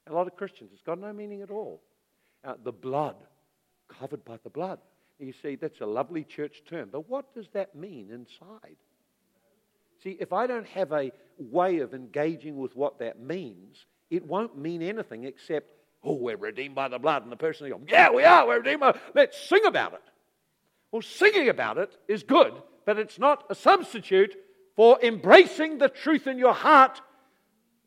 A 0.08 0.12
lot 0.12 0.26
of 0.26 0.36
Christians, 0.36 0.70
it's 0.72 0.82
got 0.82 1.00
no 1.00 1.12
meaning 1.12 1.40
at 1.42 1.50
all. 1.50 1.80
Uh, 2.44 2.54
the 2.62 2.72
blood, 2.72 3.16
covered 3.88 4.24
by 4.24 4.38
the 4.44 4.50
blood. 4.50 4.78
You 5.18 5.32
see, 5.42 5.56
that's 5.56 5.80
a 5.80 5.86
lovely 5.86 6.24
church 6.24 6.62
term, 6.68 6.88
but 6.90 7.08
what 7.08 7.34
does 7.34 7.46
that 7.52 7.74
mean 7.74 8.10
inside? 8.10 8.76
See, 10.02 10.16
if 10.20 10.32
I 10.32 10.46
don't 10.46 10.66
have 10.68 10.92
a 10.92 11.12
way 11.38 11.78
of 11.78 11.94
engaging 11.94 12.56
with 12.56 12.74
what 12.76 12.98
that 12.98 13.20
means, 13.20 13.86
it 14.10 14.26
won't 14.26 14.58
mean 14.58 14.82
anything 14.82 15.24
except 15.24 15.68
Oh, 16.04 16.14
we're 16.14 16.36
redeemed 16.36 16.74
by 16.74 16.88
the 16.88 16.98
blood. 16.98 17.22
And 17.22 17.32
the 17.32 17.36
person 17.36 17.68
goes, 17.68 17.80
Yeah, 17.88 18.10
we 18.10 18.24
are. 18.24 18.46
We're 18.46 18.58
redeemed. 18.58 18.80
By... 18.80 18.98
Let's 19.14 19.40
sing 19.48 19.64
about 19.64 19.94
it. 19.94 20.02
Well, 20.92 21.02
singing 21.02 21.48
about 21.48 21.78
it 21.78 21.96
is 22.06 22.22
good, 22.22 22.52
but 22.84 22.98
it's 22.98 23.18
not 23.18 23.44
a 23.50 23.54
substitute 23.54 24.36
for 24.76 24.98
embracing 25.02 25.78
the 25.78 25.88
truth 25.88 26.26
in 26.26 26.38
your 26.38 26.52
heart. 26.52 27.00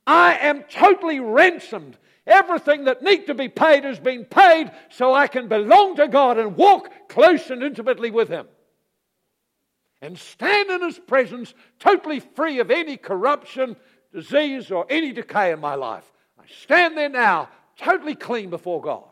I 0.06 0.38
am 0.38 0.64
totally 0.64 1.20
ransomed. 1.20 1.98
Everything 2.28 2.84
that 2.84 3.02
need 3.02 3.26
to 3.28 3.34
be 3.34 3.48
paid 3.48 3.86
has 3.86 4.00
been 4.00 4.26
paid 4.26 4.70
so 4.90 5.14
I 5.14 5.28
can 5.28 5.48
belong 5.48 5.96
to 5.96 6.10
God 6.10 6.38
and 6.38 6.58
walk 6.58 6.92
close 7.08 7.50
and 7.50 7.64
intimately 7.64 8.12
with 8.12 8.28
Him. 8.28 8.48
And 10.02 10.18
stand 10.18 10.70
in 10.70 10.84
His 10.84 11.00
presence 11.00 11.54
totally 11.80 12.20
free 12.20 12.60
of 12.60 12.70
any 12.70 12.98
corruption, 12.98 13.78
disease, 14.14 14.72
or 14.72 14.86
any 14.90 15.14
decay 15.14 15.54
in 15.54 15.62
my 15.62 15.76
life. 15.76 16.04
I 16.38 16.44
stand 16.64 16.98
there 16.98 17.10
now 17.10 17.48
totally 17.78 18.16
clean 18.16 18.50
before 18.50 18.82
God. 18.82 19.06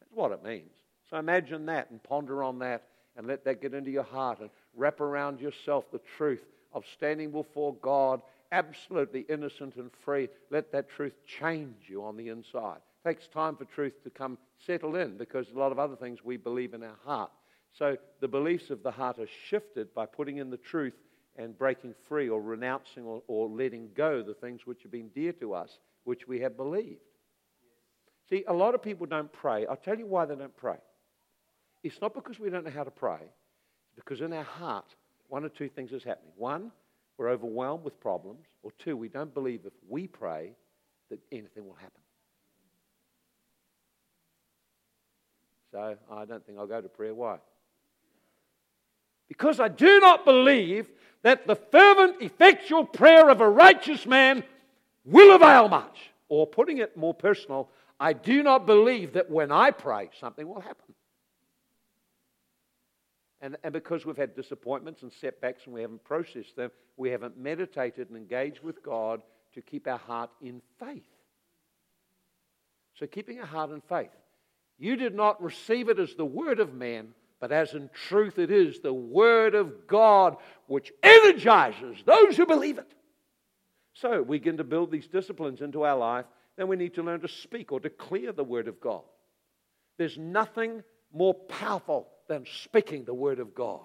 That's 0.00 0.12
what 0.14 0.30
it 0.30 0.44
means. 0.44 0.70
So 1.10 1.16
imagine 1.16 1.66
that 1.66 1.90
and 1.90 2.00
ponder 2.00 2.44
on 2.44 2.60
that 2.60 2.84
and 3.16 3.26
let 3.26 3.44
that 3.44 3.60
get 3.60 3.74
into 3.74 3.90
your 3.90 4.04
heart 4.04 4.38
and 4.38 4.48
wrap 4.76 5.00
around 5.00 5.40
yourself 5.40 5.90
the 5.90 6.00
truth 6.16 6.44
of 6.72 6.84
standing 6.94 7.32
before 7.32 7.74
God 7.82 8.22
absolutely 8.52 9.26
innocent 9.28 9.76
and 9.76 9.90
free. 10.04 10.28
Let 10.50 10.72
that 10.72 10.88
truth 10.88 11.14
change 11.26 11.88
you 11.88 12.04
on 12.04 12.16
the 12.16 12.28
inside. 12.28 12.78
It 13.04 13.08
takes 13.08 13.28
time 13.28 13.56
for 13.56 13.64
truth 13.64 14.02
to 14.04 14.10
come 14.10 14.38
settle 14.66 14.96
in 14.96 15.16
because 15.16 15.50
a 15.50 15.58
lot 15.58 15.72
of 15.72 15.78
other 15.78 15.96
things 15.96 16.24
we 16.24 16.36
believe 16.36 16.74
in 16.74 16.82
our 16.82 16.98
heart. 17.04 17.30
So 17.72 17.96
the 18.20 18.28
beliefs 18.28 18.70
of 18.70 18.82
the 18.82 18.90
heart 18.90 19.18
are 19.18 19.28
shifted 19.48 19.94
by 19.94 20.06
putting 20.06 20.38
in 20.38 20.50
the 20.50 20.56
truth 20.56 20.94
and 21.36 21.56
breaking 21.56 21.94
free 22.08 22.28
or 22.28 22.42
renouncing 22.42 23.04
or, 23.04 23.22
or 23.28 23.48
letting 23.48 23.90
go 23.94 24.22
the 24.22 24.34
things 24.34 24.66
which 24.66 24.82
have 24.82 24.92
been 24.92 25.08
dear 25.14 25.32
to 25.34 25.54
us, 25.54 25.78
which 26.04 26.26
we 26.26 26.40
have 26.40 26.56
believed. 26.56 27.00
See, 28.28 28.44
a 28.46 28.52
lot 28.52 28.74
of 28.74 28.82
people 28.82 29.06
don't 29.06 29.32
pray. 29.32 29.66
I'll 29.66 29.76
tell 29.76 29.98
you 29.98 30.06
why 30.06 30.24
they 30.24 30.34
don't 30.34 30.56
pray. 30.56 30.76
It's 31.82 32.00
not 32.00 32.14
because 32.14 32.38
we 32.38 32.50
don't 32.50 32.64
know 32.64 32.70
how 32.70 32.84
to 32.84 32.90
pray, 32.90 33.20
it's 33.22 34.04
because 34.04 34.20
in 34.20 34.32
our 34.32 34.44
heart, 34.44 34.94
one 35.28 35.44
or 35.44 35.48
two 35.48 35.68
things 35.68 35.92
is 35.92 36.04
happening. 36.04 36.32
One, 36.36 36.72
we're 37.20 37.28
overwhelmed 37.28 37.84
with 37.84 38.00
problems, 38.00 38.46
or 38.62 38.70
two, 38.78 38.96
we 38.96 39.10
don't 39.10 39.34
believe 39.34 39.66
if 39.66 39.74
we 39.90 40.06
pray 40.06 40.52
that 41.10 41.18
anything 41.30 41.66
will 41.66 41.74
happen. 41.74 42.00
So 45.70 45.96
I 46.10 46.24
don't 46.24 46.44
think 46.46 46.58
I'll 46.58 46.66
go 46.66 46.80
to 46.80 46.88
prayer. 46.88 47.14
Why? 47.14 47.36
Because 49.28 49.60
I 49.60 49.68
do 49.68 50.00
not 50.00 50.24
believe 50.24 50.88
that 51.20 51.46
the 51.46 51.56
fervent, 51.56 52.22
effectual 52.22 52.86
prayer 52.86 53.28
of 53.28 53.42
a 53.42 53.48
righteous 53.50 54.06
man 54.06 54.42
will 55.04 55.36
avail 55.36 55.68
much. 55.68 56.10
Or 56.30 56.46
putting 56.46 56.78
it 56.78 56.96
more 56.96 57.12
personal, 57.12 57.68
I 58.00 58.14
do 58.14 58.42
not 58.42 58.64
believe 58.64 59.12
that 59.12 59.30
when 59.30 59.52
I 59.52 59.72
pray, 59.72 60.08
something 60.18 60.48
will 60.48 60.62
happen. 60.62 60.94
And, 63.40 63.56
and 63.62 63.72
because 63.72 64.04
we've 64.04 64.16
had 64.16 64.36
disappointments 64.36 65.02
and 65.02 65.12
setbacks 65.12 65.62
and 65.64 65.74
we 65.74 65.80
haven't 65.80 66.04
processed 66.04 66.56
them, 66.56 66.70
we 66.96 67.10
haven't 67.10 67.38
meditated 67.38 68.08
and 68.08 68.16
engaged 68.16 68.62
with 68.62 68.82
God 68.82 69.22
to 69.54 69.62
keep 69.62 69.86
our 69.86 69.98
heart 69.98 70.30
in 70.42 70.60
faith. 70.78 71.06
So, 72.94 73.06
keeping 73.06 73.40
our 73.40 73.46
heart 73.46 73.70
in 73.70 73.80
faith. 73.80 74.10
You 74.78 74.96
did 74.96 75.14
not 75.14 75.42
receive 75.42 75.88
it 75.88 75.98
as 75.98 76.14
the 76.14 76.24
word 76.24 76.60
of 76.60 76.74
man, 76.74 77.08
but 77.38 77.52
as 77.52 77.72
in 77.74 77.88
truth 78.08 78.38
it 78.38 78.50
is 78.50 78.80
the 78.80 78.92
word 78.92 79.54
of 79.54 79.86
God 79.86 80.36
which 80.66 80.92
energizes 81.02 81.98
those 82.04 82.36
who 82.36 82.46
believe 82.46 82.78
it. 82.78 82.92
So, 83.94 84.22
we 84.22 84.38
begin 84.38 84.58
to 84.58 84.64
build 84.64 84.90
these 84.90 85.08
disciplines 85.08 85.62
into 85.62 85.82
our 85.84 85.96
life 85.96 86.26
then 86.60 86.68
we 86.68 86.76
need 86.76 86.92
to 86.96 87.02
learn 87.02 87.22
to 87.22 87.28
speak 87.28 87.72
or 87.72 87.80
declare 87.80 88.32
the 88.32 88.44
Word 88.44 88.68
of 88.68 88.82
God. 88.82 89.00
There's 89.96 90.18
nothing 90.18 90.82
more 91.10 91.32
powerful 91.32 92.06
than 92.30 92.46
speaking 92.62 93.04
the 93.04 93.12
Word 93.12 93.40
of 93.40 93.56
God. 93.56 93.80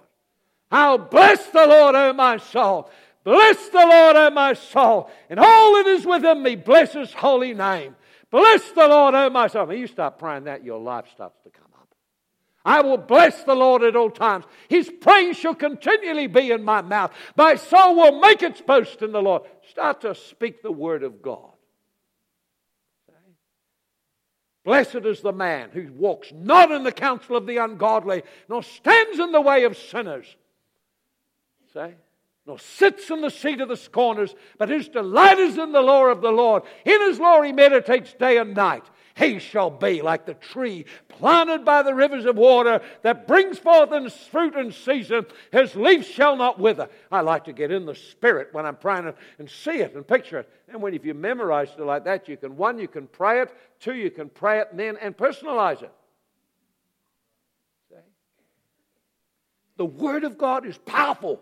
I'll 0.72 1.00
bless 1.00 1.48
the 1.48 1.66
Lord, 1.66 1.96
O 1.96 2.14
my 2.14 2.38
soul. 2.38 2.92
Bless 3.24 3.70
the 3.70 3.86
Lord, 3.86 4.16
O 4.16 4.30
my 4.30 4.54
soul. 4.54 5.10
And 5.32 5.40
all 5.40 5.74
that 5.74 5.88
is 5.88 6.06
within 6.06 6.44
me, 6.44 6.56
bless 6.56 6.94
His 6.94 7.12
holy 7.12 7.56
name. 7.56 7.96
Bless 8.30 8.70
the 8.72 8.88
Lord, 8.88 9.16
O 9.16 9.32
my 9.32 9.48
soul. 9.48 9.66
When 9.66 9.80
you 9.80 9.88
start 9.88 10.20
praying 10.20 10.44
that, 10.44 10.64
your 10.64 10.80
life 10.80 11.06
starts 11.12 11.40
to 11.44 11.50
come 11.50 11.66
up. 11.74 11.88
I 12.64 12.82
will 12.82 12.98
bless 12.98 13.44
the 13.44 13.56
Lord 13.56 13.82
at 13.82 13.96
all 13.96 14.12
times. 14.12 14.46
His 14.70 14.92
praise 15.02 15.38
shall 15.38 15.56
continually 15.56 16.28
be 16.28 16.52
in 16.52 16.64
my 16.64 16.84
mouth. 16.84 17.14
My 17.36 17.56
soul 17.56 17.96
will 17.96 18.20
make 18.20 18.44
its 18.44 18.62
boast 18.62 19.02
in 19.02 19.12
the 19.12 19.24
Lord. 19.24 19.42
Start 19.72 20.02
to 20.02 20.14
speak 20.14 20.62
the 20.62 20.72
word 20.72 21.02
of 21.02 21.24
God. 21.24 21.55
Blessed 24.66 25.06
is 25.06 25.22
the 25.22 25.32
man 25.32 25.70
who 25.72 25.94
walks 25.94 26.34
not 26.34 26.72
in 26.72 26.84
the 26.84 26.92
counsel 26.92 27.38
of 27.38 27.46
the 27.46 27.58
ungodly, 27.58 28.24
nor 28.50 28.64
stands 28.64 29.20
in 29.20 29.32
the 29.32 29.40
way 29.40 29.64
of 29.64 29.78
sinners. 29.78 30.36
Say, 31.72 31.94
nor 32.48 32.58
sits 32.58 33.12
in 33.12 33.22
the 33.22 33.30
seat 33.30 33.62
of 33.62 33.70
the 33.70 33.78
scorners, 33.78 34.34
but 34.58 34.70
his 34.70 34.88
delight 34.88 35.38
is 35.38 35.60
in 35.60 35.72
the 35.72 35.82
law 35.82 36.08
of 36.08 36.22
the 36.22 36.32
Lord. 36.32 36.64
In 36.84 37.00
his 37.02 37.20
law 37.20 37.44
he 37.44 37.52
meditates 37.52 38.14
day 38.14 38.38
and 38.38 38.56
night. 38.56 38.84
He 39.16 39.40
shall 39.40 39.70
be 39.70 40.02
like 40.02 40.26
the 40.26 40.34
tree 40.34 40.86
planted 41.08 41.64
by 41.64 41.84
the 41.84 41.94
rivers 41.94 42.26
of 42.26 42.36
water 42.36 42.82
that 43.02 43.28
brings 43.28 43.58
forth 43.58 43.94
its 43.94 44.28
fruit 44.28 44.56
in 44.56 44.74
season. 44.74 45.26
His 45.54 45.74
leaf 45.74 46.06
shall 46.06 46.36
not 46.36 46.60
wither. 46.60 46.90
I 47.10 47.22
like 47.22 47.46
to 47.46 47.54
get 47.54 47.72
in 47.72 47.86
the 47.86 47.96
spirit 47.96 48.50
when 48.52 48.66
I'm 48.66 48.76
praying 48.76 49.14
and 49.40 49.50
see 49.50 49.78
it 49.78 49.96
and 49.96 50.06
picture 50.06 50.40
it. 50.40 50.50
And 50.68 50.82
when 50.82 50.94
if 50.94 51.06
you 51.06 51.14
memorize 51.14 51.70
it 51.78 51.82
like 51.82 52.04
that, 52.04 52.28
you 52.28 52.36
can 52.36 52.58
one, 52.58 52.78
you 52.78 52.90
can 52.90 53.08
pray 53.08 53.40
it, 53.42 53.56
two, 53.80 53.96
you 53.96 54.12
can 54.12 54.28
pray 54.28 54.60
it 54.60 54.68
and 54.72 54.80
then 54.80 54.98
and 54.98 55.16
personalize 55.16 55.82
it. 55.82 55.94
See? 57.90 57.96
The 59.78 59.86
Word 59.86 60.26
of 60.26 60.38
God 60.38 60.66
is 60.66 60.78
powerful, 60.78 61.42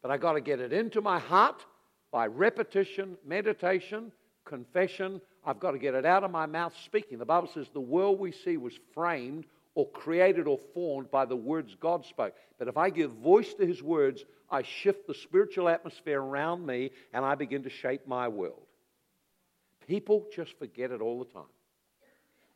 but 0.00 0.10
I 0.10 0.16
got 0.16 0.32
to 0.32 0.40
get 0.40 0.60
it 0.60 0.72
into 0.72 1.02
my 1.02 1.18
heart 1.18 1.62
by 2.10 2.26
repetition, 2.26 3.18
meditation, 3.26 4.12
confession, 4.46 5.20
I've 5.44 5.60
got 5.60 5.72
to 5.72 5.78
get 5.78 5.94
it 5.94 6.06
out 6.06 6.24
of 6.24 6.30
my 6.30 6.46
mouth 6.46 6.72
speaking. 6.84 7.18
The 7.18 7.26
Bible 7.26 7.48
says 7.52 7.66
the 7.72 7.80
world 7.80 8.18
we 8.18 8.32
see 8.32 8.56
was 8.56 8.72
framed 8.94 9.44
or 9.74 9.88
created 9.90 10.46
or 10.46 10.58
formed 10.72 11.10
by 11.10 11.26
the 11.26 11.36
words 11.36 11.76
God 11.78 12.06
spoke. 12.06 12.34
But 12.58 12.68
if 12.68 12.78
I 12.78 12.88
give 12.88 13.10
voice 13.12 13.52
to 13.54 13.66
his 13.66 13.82
words, 13.82 14.24
I 14.50 14.62
shift 14.62 15.06
the 15.06 15.14
spiritual 15.14 15.68
atmosphere 15.68 16.20
around 16.20 16.64
me 16.64 16.90
and 17.12 17.24
I 17.24 17.34
begin 17.34 17.64
to 17.64 17.70
shape 17.70 18.06
my 18.06 18.28
world. 18.28 18.62
People 19.86 20.26
just 20.34 20.58
forget 20.58 20.90
it 20.90 21.00
all 21.00 21.18
the 21.18 21.32
time. 21.32 21.50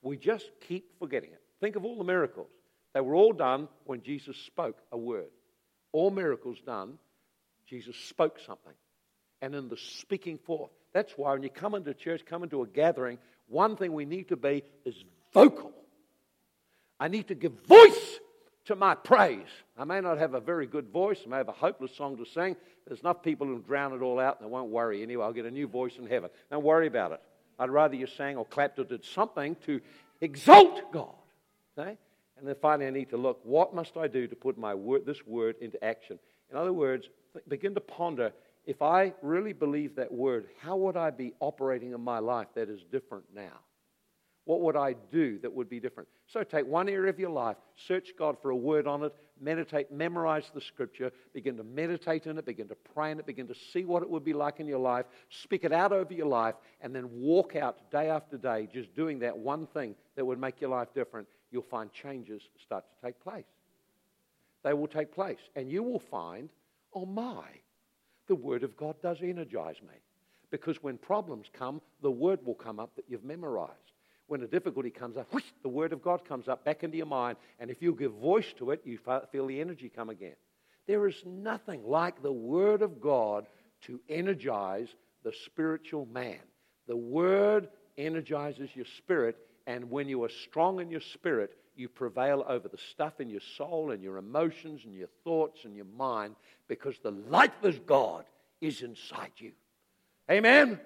We 0.03 0.17
just 0.17 0.51
keep 0.67 0.99
forgetting 0.99 1.31
it. 1.31 1.43
Think 1.61 1.77
of 1.77 1.85
all 1.85 1.99
the 1.99 2.05
miracles. 2.05 2.49
They 2.95 3.01
were 3.01 3.15
all 3.15 3.33
done 3.33 3.69
when 3.85 4.03
Jesus 4.03 4.37
spoke 4.37 4.79
a 4.91 4.99
word. 4.99 5.31
All 5.93 6.11
miracles 6.11 6.59
done, 6.65 6.99
Jesus 7.69 7.97
spoke 7.97 8.39
something. 8.45 8.73
And 9.43 9.55
in 9.55 9.69
the 9.69 9.77
speaking 9.77 10.39
forth, 10.39 10.71
that's 10.93 11.13
why 11.17 11.33
when 11.33 11.43
you 11.43 11.51
come 11.51 11.75
into 11.75 11.95
church, 11.95 12.23
come 12.27 12.43
into 12.43 12.63
a 12.63 12.67
gathering, 12.67 13.19
one 13.49 13.77
thing 13.77 13.93
we 13.93 14.05
need 14.05 14.29
to 14.29 14.37
be 14.37 14.63
is 14.85 14.95
vocal. 15.33 15.73
I 16.99 17.09
need 17.09 17.29
to 17.29 17.35
give 17.35 17.53
voice 17.67 18.19
to 18.67 18.77
my 18.77 18.95
praise. 18.95 19.47
I 19.77 19.85
may 19.85 20.01
not 20.01 20.19
have 20.19 20.35
a 20.35 20.41
very 20.41 20.67
good 20.67 20.91
voice, 20.91 21.19
I 21.25 21.29
may 21.29 21.37
have 21.39 21.49
a 21.49 21.53
hopeless 21.53 21.97
song 21.97 22.17
to 22.19 22.25
sing. 22.25 22.57
There's 22.87 23.01
enough 23.01 23.23
people 23.23 23.47
who 23.47 23.61
drown 23.61 23.93
it 23.93 24.03
all 24.03 24.19
out 24.19 24.41
and 24.41 24.49
they 24.49 24.53
won't 24.53 24.71
worry 24.71 25.03
anyway. 25.03 25.25
I'll 25.25 25.33
get 25.33 25.47
a 25.47 25.51
new 25.51 25.67
voice 25.67 25.97
in 25.99 26.07
heaven. 26.07 26.31
Don't 26.51 26.65
worry 26.65 26.87
about 26.87 27.13
it. 27.13 27.21
I'd 27.59 27.71
rather 27.71 27.95
you 27.95 28.07
sang 28.07 28.37
or 28.37 28.45
clapped 28.45 28.79
or 28.79 28.85
did 28.85 29.05
something 29.05 29.57
to 29.67 29.81
exalt 30.21 30.93
God. 30.93 31.15
Okay? 31.79 31.97
And 32.39 32.49
then 32.49 32.57
finally, 32.61 32.87
I 32.87 32.91
need 32.91 33.11
to 33.11 33.17
look 33.17 33.41
what 33.45 33.75
must 33.75 33.97
I 33.97 34.09
do 34.09 34.27
to 34.27 34.35
put 34.35 34.57
my 34.57 34.75
word, 34.75 35.05
this 35.05 35.27
word 35.27 35.57
into 35.61 35.83
action? 35.85 36.19
In 36.51 36.57
other 36.57 36.73
words, 36.73 37.09
begin 37.49 37.75
to 37.75 37.81
ponder 37.81 38.33
if 38.67 38.83
I 38.83 39.15
really 39.23 39.53
believe 39.53 39.97
that 39.97 40.13
word, 40.13 40.47
how 40.61 40.77
would 40.77 40.97
I 40.97 41.11
be 41.11 41.33
operating 41.41 41.93
in 41.93 42.01
my 42.01 42.19
life 42.19 42.49
that 42.55 42.69
is 42.69 42.81
different 42.91 43.25
now? 43.35 43.61
What 44.45 44.63
would 44.63 44.77
I 44.77 44.95
do 45.13 45.39
that 45.41 45.53
would 45.53 45.69
be 45.69 45.81
different? 45.81 46.09
So 46.27 46.43
take 46.43 46.67
one 46.67 46.89
area 46.89 47.11
of 47.11 47.21
your 47.21 47.31
life, 47.31 47.57
search 47.87 48.11
God 48.19 48.37
for 48.41 48.51
a 48.51 48.57
word 48.57 48.87
on 48.87 49.05
it, 49.05 49.15
meditate, 49.41 49.93
memorize 49.93 50.51
the 50.55 50.61
scripture, 50.61 51.13
begin 51.33 51.57
to 51.57 51.65
meditate 51.65 52.27
in 52.27 52.39
it, 52.39 52.47
begin 52.47 52.69
to 52.69 52.77
pray 52.95 53.11
in 53.13 53.19
it, 53.19 53.27
begin 53.27 53.47
to 53.49 53.55
see 53.73 53.85
what 53.85 54.03
it 54.03 54.11
would 54.11 54.25
be 54.25 54.33
like 54.33 54.59
in 54.59 54.67
your 54.67 54.79
life, 54.79 55.07
speak 55.29 55.65
it 55.65 55.73
out 55.73 55.93
over 55.93 56.13
your 56.13 56.27
life, 56.27 56.55
and 56.81 56.95
then 56.95 57.09
walk 57.13 57.55
out 57.55 57.91
day 57.91 58.09
after 58.09 58.37
day 58.37 58.69
just 58.73 58.95
doing 58.95 59.19
that 59.21 59.37
one 59.37 59.67
thing 59.67 59.95
that 60.17 60.25
would 60.25 60.41
make 60.41 60.61
your 60.61 60.71
life 60.71 60.89
different. 60.95 61.29
You'll 61.51 61.63
find 61.63 61.93
changes 61.93 62.43
start 62.65 62.85
to 62.89 63.07
take 63.07 63.21
place. 63.21 63.45
They 64.63 64.73
will 64.73 64.89
take 64.89 65.15
place. 65.15 65.39
And 65.55 65.71
you 65.71 65.83
will 65.83 66.01
find, 66.01 66.49
oh 66.95 67.07
my, 67.07 67.45
the 68.31 68.37
Word 68.37 68.63
of 68.63 68.77
God 68.77 68.95
does 69.03 69.19
energize 69.25 69.83
me. 69.83 69.97
Because 70.53 70.81
when 70.85 70.99
problems 70.99 71.49
come, 71.53 71.83
the 72.01 72.13
Word 72.13 72.39
will 72.47 72.55
come 72.55 72.79
up 72.79 72.95
that 72.95 73.07
you've 73.09 73.25
memorized. 73.25 73.73
When 74.29 74.41
a 74.45 74.47
difficulty 74.47 74.91
comes 74.91 75.17
up, 75.17 75.27
whoosh, 75.33 75.43
the 75.65 75.69
Word 75.69 75.93
of 75.93 76.01
God 76.01 76.25
comes 76.25 76.47
up 76.47 76.65
back 76.65 76.85
into 76.85 76.97
your 76.97 77.07
mind. 77.07 77.39
And 77.59 77.73
if 77.73 77.83
you 77.83 77.93
give 77.93 78.13
voice 78.13 78.47
to 78.59 78.71
it, 78.71 78.83
you 78.85 79.01
feel 79.33 79.49
the 79.49 79.61
energy 79.61 79.91
come 79.95 80.11
again. 80.11 80.37
There 80.87 81.09
is 81.09 81.21
nothing 81.27 81.83
like 81.85 82.23
the 82.23 82.31
Word 82.31 82.83
of 82.83 83.01
God 83.01 83.47
to 83.87 83.99
energize 84.09 84.87
the 85.25 85.33
spiritual 85.47 86.07
man. 86.07 86.39
The 86.87 86.97
Word 86.97 87.69
energizes 87.99 88.71
your 88.75 88.87
spirit, 88.99 89.39
and 89.67 89.91
when 89.91 90.09
you 90.09 90.23
are 90.23 90.31
strong 90.49 90.81
in 90.81 90.89
your 90.89 91.01
spirit, 91.01 91.51
you 91.81 91.89
prevail 91.89 92.45
over 92.47 92.69
the 92.69 92.79
stuff 92.79 93.21
in 93.21 93.31
your 93.31 93.41
soul 93.57 93.91
and 93.91 94.03
your 94.03 94.19
emotions 94.19 94.83
and 94.85 94.95
your 94.95 95.09
thoughts 95.25 95.65
and 95.65 95.75
your 95.75 95.87
mind 95.97 96.37
because 96.69 96.97
the 97.03 97.11
life 97.11 97.65
of 97.65 97.87
God 97.87 98.25
is 98.61 98.83
inside 98.83 99.33
you. 99.39 99.53
Amen? 100.31 100.69
Amen? 100.69 100.81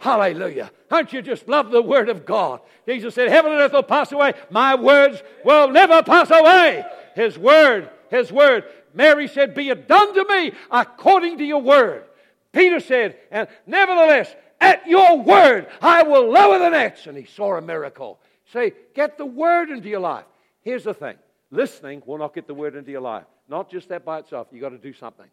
Hallelujah. 0.00 0.70
Don't 0.90 1.12
you 1.12 1.22
just 1.22 1.48
love 1.48 1.70
the 1.70 1.82
Word 1.82 2.08
of 2.08 2.24
God? 2.24 2.60
Jesus 2.86 3.14
said, 3.14 3.30
Heaven 3.30 3.50
and 3.50 3.60
earth 3.60 3.72
will 3.72 3.82
pass 3.82 4.12
away. 4.12 4.34
My 4.50 4.76
words 4.76 5.20
will 5.44 5.70
never 5.70 6.02
pass 6.02 6.30
away. 6.30 6.84
His 7.16 7.36
Word, 7.36 7.90
His 8.10 8.30
Word. 8.30 8.64
Mary 8.94 9.26
said, 9.26 9.54
Be 9.54 9.70
it 9.70 9.88
done 9.88 10.14
to 10.14 10.24
me 10.28 10.52
according 10.70 11.38
to 11.38 11.44
your 11.44 11.60
Word. 11.62 12.04
Peter 12.52 12.78
said, 12.78 13.16
And 13.32 13.48
nevertheless, 13.66 14.32
at 14.60 14.86
your 14.86 15.18
Word, 15.18 15.66
I 15.82 16.04
will 16.04 16.30
lower 16.30 16.58
the 16.58 16.70
nets. 16.70 17.06
And 17.06 17.16
he 17.16 17.24
saw 17.24 17.56
a 17.56 17.60
miracle. 17.60 18.20
Say, 18.52 18.72
get 18.94 19.18
the 19.18 19.26
Word 19.26 19.70
into 19.70 19.88
your 19.88 20.00
life. 20.00 20.24
Here's 20.62 20.84
the 20.84 20.94
thing 20.94 21.16
listening 21.50 22.02
will 22.06 22.18
not 22.18 22.34
get 22.34 22.46
the 22.46 22.54
Word 22.54 22.74
into 22.74 22.90
your 22.90 23.00
life. 23.00 23.24
Not 23.48 23.70
just 23.70 23.88
that 23.88 24.04
by 24.04 24.18
itself. 24.18 24.48
You've 24.52 24.60
got 24.60 24.70
to 24.70 24.78
do 24.78 24.92
something. 24.92 25.26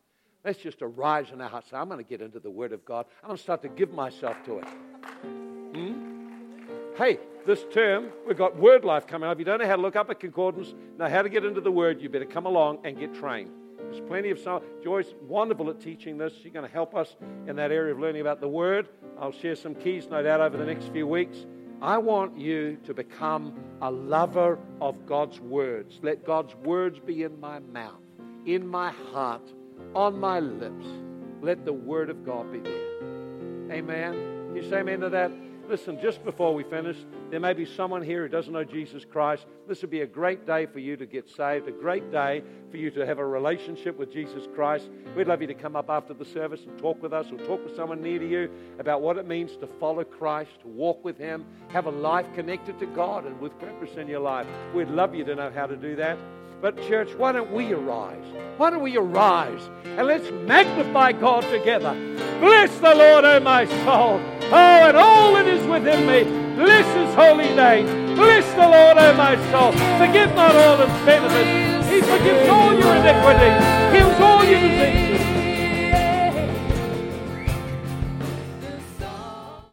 Let's 0.43 0.59
just 0.59 0.81
arise 0.81 1.31
in 1.33 1.41
our 1.41 1.49
hearts. 1.49 1.73
I'm 1.73 1.87
going 1.87 2.03
to 2.03 2.09
get 2.09 2.21
into 2.21 2.39
the 2.39 2.51
Word 2.51 2.71
of 2.71 2.85
God. 2.85 3.05
I'm 3.23 3.29
going 3.29 3.37
to 3.37 3.43
start 3.43 3.61
to 3.63 3.69
give 3.69 3.91
myself 3.91 4.37
to 4.45 4.59
it. 4.59 4.65
Hmm? 5.73 6.15
Hey, 6.97 7.19
this 7.45 7.65
term, 7.73 8.09
we've 8.27 8.37
got 8.37 8.55
Word 8.55 8.85
Life 8.85 9.07
coming 9.07 9.27
up. 9.27 9.35
If 9.35 9.39
you 9.39 9.45
don't 9.45 9.59
know 9.59 9.67
how 9.67 9.75
to 9.75 9.81
look 9.81 9.95
up 9.95 10.09
a 10.09 10.15
concordance, 10.15 10.73
know 10.97 11.09
how 11.09 11.23
to 11.23 11.29
get 11.29 11.43
into 11.43 11.61
the 11.61 11.71
Word, 11.71 12.01
you 12.01 12.09
better 12.09 12.25
come 12.25 12.45
along 12.45 12.79
and 12.85 12.97
get 12.97 13.13
trained. 13.13 13.51
There's 13.79 14.01
plenty 14.01 14.29
of 14.29 14.39
some. 14.39 14.61
Joy's 14.83 15.13
wonderful 15.27 15.69
at 15.69 15.79
teaching 15.81 16.17
this. 16.17 16.33
She's 16.41 16.53
going 16.53 16.65
to 16.65 16.71
help 16.71 16.95
us 16.95 17.15
in 17.47 17.55
that 17.57 17.71
area 17.71 17.93
of 17.93 17.99
learning 17.99 18.21
about 18.21 18.39
the 18.39 18.47
Word. 18.47 18.87
I'll 19.19 19.31
share 19.31 19.55
some 19.55 19.75
keys, 19.75 20.07
no 20.09 20.23
doubt, 20.23 20.41
over 20.41 20.57
the 20.57 20.65
next 20.65 20.91
few 20.91 21.07
weeks. 21.07 21.45
I 21.81 21.97
want 21.97 22.37
you 22.37 22.77
to 22.85 22.93
become 22.93 23.53
a 23.81 23.91
lover 23.91 24.59
of 24.81 25.05
God's 25.05 25.39
words. 25.39 25.99
Let 26.01 26.25
God's 26.25 26.55
words 26.55 26.99
be 26.99 27.23
in 27.23 27.39
my 27.39 27.59
mouth, 27.59 28.01
in 28.45 28.67
my 28.67 28.91
heart, 28.91 29.53
on 29.93 30.19
my 30.19 30.39
lips. 30.39 30.85
Let 31.41 31.65
the 31.65 31.73
word 31.73 32.09
of 32.09 32.25
God 32.25 32.51
be 32.51 32.59
there. 32.59 33.71
Amen. 33.71 34.53
You 34.55 34.67
say 34.69 34.77
amen 34.77 35.01
to 35.01 35.09
that? 35.09 35.31
Listen, 35.67 35.99
just 35.99 36.23
before 36.23 36.53
we 36.53 36.63
finish, 36.63 36.95
there 37.31 37.39
may 37.39 37.53
be 37.53 37.65
someone 37.65 38.03
here 38.03 38.21
who 38.21 38.29
doesn't 38.29 38.53
know 38.53 38.63
Jesus 38.63 39.03
Christ. 39.03 39.47
This 39.67 39.81
would 39.81 39.89
be 39.89 40.01
a 40.01 40.07
great 40.07 40.45
day 40.45 40.67
for 40.67 40.77
you 40.77 40.95
to 40.95 41.07
get 41.07 41.27
saved, 41.27 41.67
a 41.67 41.71
great 41.71 42.11
day 42.11 42.43
for 42.69 42.77
you 42.77 42.91
to 42.91 43.03
have 43.03 43.17
a 43.17 43.25
relationship 43.25 43.97
with 43.97 44.13
Jesus 44.13 44.47
Christ. 44.53 44.89
We'd 45.15 45.27
love 45.27 45.41
you 45.41 45.47
to 45.47 45.55
come 45.55 45.75
up 45.75 45.89
after 45.89 46.13
the 46.13 46.23
service 46.23 46.61
and 46.67 46.77
talk 46.77 47.01
with 47.01 47.13
us 47.13 47.31
or 47.31 47.39
talk 47.39 47.65
with 47.65 47.75
someone 47.75 48.01
near 48.01 48.19
to 48.19 48.29
you 48.29 48.51
about 48.77 49.01
what 49.01 49.17
it 49.17 49.27
means 49.27 49.57
to 49.57 49.65
follow 49.65 50.03
Christ, 50.03 50.51
to 50.61 50.67
walk 50.67 51.03
with 51.03 51.17
Him, 51.17 51.45
have 51.69 51.87
a 51.87 51.91
life 51.91 52.27
connected 52.35 52.77
to 52.79 52.85
God 52.85 53.25
and 53.25 53.39
with 53.39 53.57
purpose 53.59 53.97
in 53.97 54.07
your 54.07 54.19
life. 54.19 54.47
We'd 54.75 54.89
love 54.89 55.15
you 55.15 55.25
to 55.25 55.33
know 55.33 55.49
how 55.49 55.65
to 55.65 55.75
do 55.75 55.95
that. 55.95 56.19
But, 56.61 56.81
church, 56.87 57.13
why 57.15 57.31
don't 57.31 57.51
we 57.51 57.73
arise? 57.73 58.23
Why 58.57 58.69
don't 58.69 58.81
we 58.81 58.97
arise 58.97 59.69
and 59.83 60.07
let's 60.07 60.31
magnify 60.31 61.11
God 61.13 61.43
together? 61.51 61.93
Bless 62.39 62.75
the 62.79 62.95
Lord, 62.95 63.25
O 63.25 63.39
my 63.41 63.65
soul. 63.83 64.21
Oh, 64.51 64.87
and 64.87 64.95
all 64.95 65.33
that 65.33 65.47
is 65.47 65.65
within 65.67 66.07
me, 66.07 66.23
bless 66.55 66.85
his 66.95 67.13
holy 67.15 67.53
name. 67.53 68.15
Bless 68.15 68.49
the 68.53 68.67
Lord, 68.67 68.97
O 68.97 69.13
my 69.15 69.35
soul. 69.51 69.71
Forgive 69.99 70.33
not 70.35 70.55
all 70.55 70.77
his 70.77 71.05
benefits. 71.05 71.89
He 71.89 72.01
forgives 72.01 72.49
all 72.49 72.73
your 72.73 72.95
iniquities, 72.95 73.61
heals 73.93 74.19
all 74.21 74.43
your 74.43 74.74